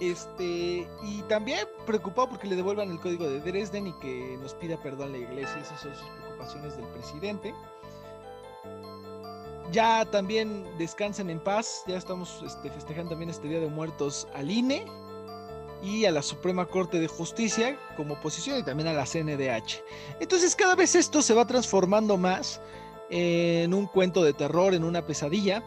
Este, 0.00 0.88
y 1.02 1.22
también 1.28 1.66
preocupado 1.84 2.28
porque 2.28 2.46
le 2.46 2.54
devuelvan 2.54 2.92
el 2.92 3.00
código 3.00 3.28
de 3.28 3.40
Dresden 3.40 3.88
y 3.88 3.92
que 3.94 4.38
nos 4.40 4.54
pida 4.54 4.76
perdón 4.80 5.10
la 5.10 5.18
iglesia. 5.18 5.58
Esas 5.60 5.80
son 5.80 5.92
sus 5.92 6.08
preocupaciones 6.20 6.76
del 6.76 6.86
presidente. 6.86 7.52
Ya 9.72 10.04
también 10.04 10.64
descansen 10.78 11.28
en 11.28 11.40
paz. 11.40 11.82
Ya 11.88 11.96
estamos 11.96 12.40
este, 12.46 12.70
festejando 12.70 13.10
también 13.10 13.30
este 13.30 13.48
Día 13.48 13.58
de 13.58 13.68
Muertos 13.68 14.28
al 14.34 14.48
INE 14.48 14.86
y 15.82 16.04
a 16.04 16.10
la 16.10 16.22
Suprema 16.22 16.66
Corte 16.66 16.98
de 17.00 17.08
Justicia 17.08 17.78
como 17.96 18.14
oposición 18.14 18.58
y 18.58 18.62
también 18.62 18.88
a 18.88 18.92
la 18.92 19.04
CNDH. 19.04 19.82
Entonces 20.20 20.56
cada 20.56 20.74
vez 20.74 20.94
esto 20.94 21.22
se 21.22 21.34
va 21.34 21.46
transformando 21.46 22.16
más 22.16 22.60
en 23.10 23.72
un 23.74 23.86
cuento 23.86 24.22
de 24.22 24.32
terror, 24.32 24.74
en 24.74 24.84
una 24.84 25.06
pesadilla. 25.06 25.62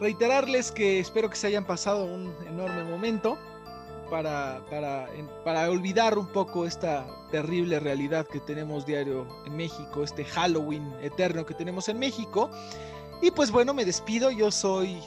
Reiterarles 0.00 0.72
que 0.72 1.00
espero 1.00 1.30
que 1.30 1.36
se 1.36 1.46
hayan 1.48 1.66
pasado 1.66 2.04
un 2.04 2.34
enorme 2.46 2.84
momento 2.84 3.38
para, 4.10 4.62
para, 4.70 5.08
para 5.44 5.68
olvidar 5.70 6.16
un 6.18 6.26
poco 6.26 6.66
esta 6.66 7.06
terrible 7.30 7.80
realidad 7.80 8.26
que 8.26 8.40
tenemos 8.40 8.86
diario 8.86 9.26
en 9.46 9.56
México, 9.56 10.04
este 10.04 10.24
Halloween 10.24 10.92
eterno 11.02 11.44
que 11.44 11.54
tenemos 11.54 11.88
en 11.88 11.98
México. 11.98 12.50
Y 13.22 13.30
pues 13.30 13.50
bueno, 13.50 13.74
me 13.74 13.84
despido, 13.84 14.30
yo 14.30 14.50
soy 14.50 14.98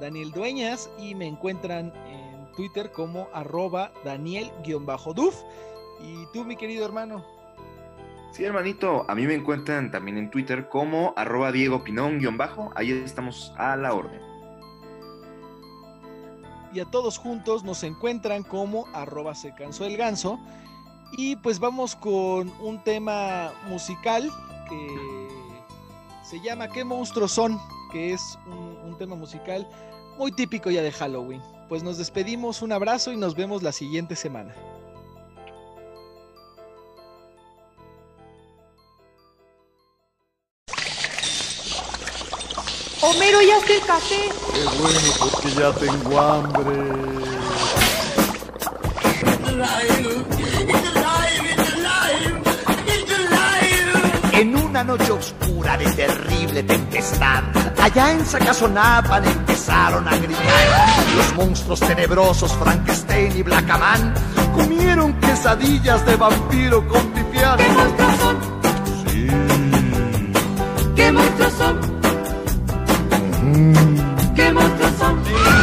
Daniel 0.00 0.32
Dueñas 0.32 0.90
y 0.98 1.14
me 1.14 1.26
encuentran 1.26 1.92
en 2.08 2.23
Twitter 2.54 2.92
como 2.92 3.28
arroba 3.32 3.92
Daniel-Duf. 4.04 5.36
Y 6.00 6.26
tú, 6.32 6.44
mi 6.44 6.56
querido 6.56 6.84
hermano. 6.84 7.24
Sí, 8.32 8.44
hermanito, 8.44 9.04
a 9.08 9.14
mí 9.14 9.26
me 9.26 9.34
encuentran 9.34 9.90
también 9.90 10.18
en 10.18 10.30
Twitter 10.30 10.68
como 10.68 11.14
arroba 11.16 11.52
Diego 11.52 11.84
Pinón 11.84 12.18
guion 12.18 12.36
bajo, 12.36 12.72
ahí 12.74 12.90
estamos 12.90 13.52
a 13.56 13.76
la 13.76 13.94
orden. 13.94 14.20
y 16.74 16.80
a 16.80 16.84
todos 16.84 17.18
juntos 17.18 17.62
nos 17.62 17.84
encuentran 17.84 18.42
como 18.42 18.86
arroba 18.92 19.34
se 19.34 19.54
cansó 19.54 19.84
el 19.84 19.96
ganso. 19.96 20.40
Y 21.16 21.36
pues 21.36 21.60
vamos 21.60 21.94
con 21.94 22.52
un 22.60 22.82
tema 22.82 23.52
musical 23.68 24.28
que 24.68 25.28
se 26.24 26.40
llama 26.40 26.66
¿Qué 26.68 26.82
monstruos 26.82 27.30
son? 27.30 27.60
Que 27.92 28.12
es 28.12 28.36
un, 28.46 28.76
un 28.90 28.98
tema 28.98 29.14
musical 29.14 29.68
muy 30.18 30.32
típico 30.32 30.70
ya 30.70 30.82
de 30.82 30.90
Halloween. 30.90 31.40
Pues 31.68 31.82
nos 31.82 31.98
despedimos, 31.98 32.62
un 32.62 32.72
abrazo 32.72 33.12
y 33.12 33.16
nos 33.16 33.34
vemos 33.34 33.62
la 33.62 33.72
siguiente 33.72 34.16
semana. 34.16 34.54
Homero, 43.00 43.42
ya 43.42 43.58
está 43.58 43.74
el 43.74 43.82
café. 43.82 44.30
Qué 44.54 44.64
bueno, 44.80 44.98
porque 45.20 45.50
ya 45.50 45.72
tengo 45.72 46.20
hambre. 46.20 47.24
Una 54.74 54.82
noche 54.82 55.12
oscura 55.12 55.76
de 55.76 55.84
terrible 55.92 56.64
tempestad, 56.64 57.44
allá 57.80 58.10
en 58.10 58.26
Sacazonapan 58.26 59.24
empezaron 59.24 60.08
a 60.08 60.16
gritar. 60.16 61.14
Los 61.16 61.34
monstruos 61.36 61.78
tenebrosos 61.78 62.52
Frankenstein 62.54 63.36
y 63.36 63.42
Blackaman 63.44 64.14
comieron 64.52 65.12
quesadillas 65.20 66.04
de 66.04 66.16
vampiro 66.16 66.88
con 66.88 67.06
pipián. 67.12 67.56
¿Qué 67.56 67.72
monstruos 67.72 68.16
son? 68.18 68.36
¿Qué 70.96 71.12
monstruos 71.12 71.52
son? 71.52 71.80
¿Qué 74.34 74.52
monstruos 74.52 74.92
son? 74.98 75.53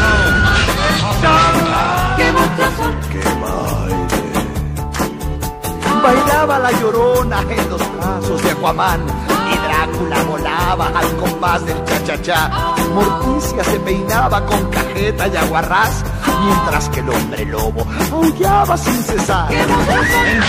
Bailaba 6.03 6.59
la 6.59 6.71
llorona 6.71 7.41
en 7.41 7.69
los 7.69 7.81
brazos 7.97 8.41
de 8.43 8.51
Aquaman 8.51 9.01
y 9.51 9.57
Drácula 9.57 10.23
volaba 10.23 10.87
al 10.87 11.15
compás 11.17 11.65
del 11.65 11.83
cha-cha-cha. 11.85 12.49
Morticia 12.93 13.63
se 13.63 13.79
peinaba 13.79 14.45
con 14.45 14.65
cajeta 14.71 15.27
y 15.27 15.37
aguarrás, 15.37 16.03
mientras 16.43 16.89
que 16.89 16.99
el 17.01 17.09
hombre 17.09 17.45
lobo 17.45 17.85
aullaba 18.11 18.77
sin 18.77 19.03
cesar. 19.03 19.49
¿Qué 19.49 19.65
monstruos 19.67 20.07
son? 20.07 20.41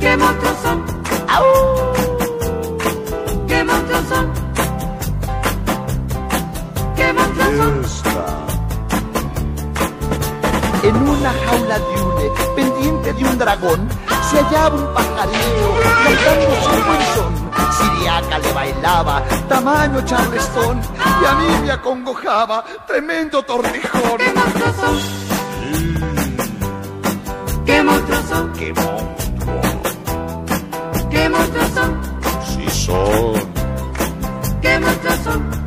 ¿Qué 0.00 0.16
monstruos 0.16 0.56
son? 0.58 0.82
¿Qué 3.46 3.64
monstruos 3.64 4.08
son? 4.08 4.32
¿Qué 6.96 7.12
monstruos 7.12 7.90
son? 7.90 8.41
En 10.84 10.96
una 10.96 11.32
jaula 11.32 11.78
de 11.78 12.02
hule, 12.02 12.32
pendiente 12.56 13.12
de 13.12 13.24
un 13.24 13.38
dragón, 13.38 13.88
se 14.28 14.36
hallaba 14.38 14.74
un 14.74 14.92
pajarillo 14.92 15.74
cantando 16.02 16.56
su 16.60 16.70
buen 16.86 17.02
son. 17.14 17.32
Siriaca 17.72 18.38
le 18.38 18.52
bailaba, 18.52 19.22
tamaño 19.48 20.04
charlestón, 20.04 20.80
y 21.22 21.24
a 21.24 21.34
mí 21.34 21.46
me 21.64 21.70
acongojaba, 21.70 22.64
tremendo 22.86 23.42
tortijón. 23.44 24.18
¿Qué 24.18 24.32
monstruos 24.32 24.76
son? 24.76 24.98
¿Qué 27.64 27.82
monstruos 27.82 28.24
son? 28.28 28.52
¡Qué 28.54 28.72
monstruo! 28.74 29.60
¿Qué 31.10 31.28
monstruos 31.28 31.70
son? 31.74 32.00
Sí 32.48 32.70
son. 32.70 33.52
¿Qué 34.60 34.78
monstruos 34.80 35.61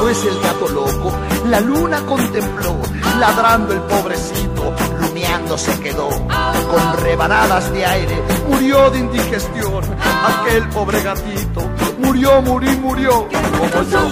Después 0.00 0.34
el 0.34 0.40
gato 0.40 0.66
loco 0.68 1.12
la 1.44 1.60
luna 1.60 2.00
contempló, 2.06 2.74
ladrando 3.18 3.74
el 3.74 3.80
pobrecito, 3.82 4.74
rumiando 4.98 5.58
se 5.58 5.78
quedó. 5.78 6.08
Con 6.08 6.96
rebanadas 7.02 7.70
de 7.70 7.84
aire 7.84 8.22
murió 8.48 8.90
de 8.90 8.98
indigestión. 8.98 9.84
Aquel 10.26 10.66
pobre 10.70 11.02
gatito 11.02 11.60
murió, 11.98 12.40
murió, 12.40 12.72
murió. 12.78 13.28
Como 13.28 13.82
yo. 13.90 14.08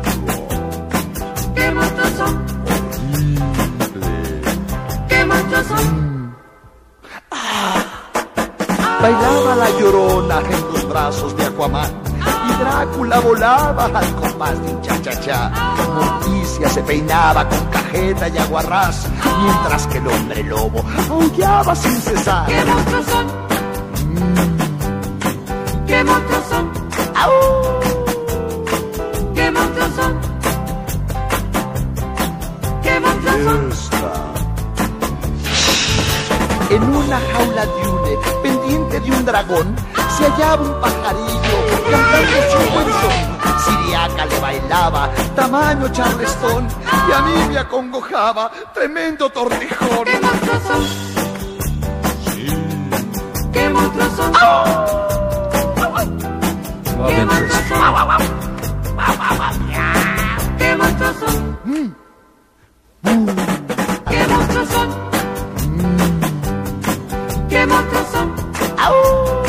¿Qué 1.55 1.71
monstruos 1.71 2.11
son? 2.15 2.45
¿Qué 5.09 5.25
monstruos 5.25 5.67
son? 5.67 6.07
Bailaba 9.01 9.55
la 9.55 9.69
llorona 9.77 10.41
los 10.87 10.93
brazos 10.93 11.35
de 11.37 11.45
Aquaman. 11.45 11.89
Y 12.49 12.53
Drácula 12.63 13.19
volaba 13.19 13.85
al 13.85 14.15
compás 14.15 14.61
de 14.61 14.71
un 14.71 14.81
cha-cha-cha. 14.81 15.51
Morticia 15.93 16.69
se 16.69 16.81
peinaba 16.83 17.47
con 17.47 17.65
cajeta 17.65 18.27
y 18.29 18.37
aguarrás. 18.37 19.07
Mientras 19.43 19.87
que 19.87 19.97
el 19.97 20.07
hombre 20.07 20.43
lobo 20.43 20.83
aullaba 21.09 21.75
sin 21.75 21.95
cesar. 21.97 22.47
¿Qué 22.47 22.63
monstruos 22.65 23.05
son? 23.05 23.27
¿Qué 25.87 26.03
monstruos 26.03 26.43
son? 26.49 26.71
¿Qué 29.35 29.51
monstruos 29.51 29.95
son? 29.95 30.19
¿Qué 32.83 32.99
monstruos 32.99 33.77
son? 33.77 33.97
En 36.69 36.83
una 36.83 37.19
jaula 37.31 37.65
de 37.65 37.87
hule, 37.87 38.17
pendiente 38.43 38.99
de 38.99 39.11
un 39.11 39.25
dragón, 39.25 39.75
se 40.17 40.23
hallaba 40.25 40.63
un 40.63 40.81
pajarillo 40.81 41.57
cantando 41.91 42.37
su 42.51 42.59
buen 42.73 42.89
son. 43.01 43.17
Siriaca 43.63 44.25
le 44.25 44.39
bailaba, 44.39 45.09
tamaño 45.35 45.87
charlestón, 45.89 46.67
y 47.07 47.11
a 47.11 47.21
mí 47.21 47.33
me 47.49 47.59
acongojaba, 47.59 48.51
tremendo 48.73 49.29
tortijón. 49.29 50.05
¡Qué 50.05 50.19
monstruoso! 50.19 50.73
Sí. 52.25 52.47
¡Qué 53.53 53.69
monstruoso! 53.69 54.31
¡Oh! 54.43 55.07
¡Qué 57.07 57.25
monstruoso! 57.25 57.75
¡Qué 60.57 60.75
monstruoso! 60.75 61.27
Mm. 61.65 61.93
Mm. 63.03 63.27
¡Qué 64.09 64.27
monstruoso! 64.27 64.79
Mm. 65.67 67.49
¡Qué 67.49 67.65
monstruoso! 67.67 68.19
¡Au! 68.77 69.46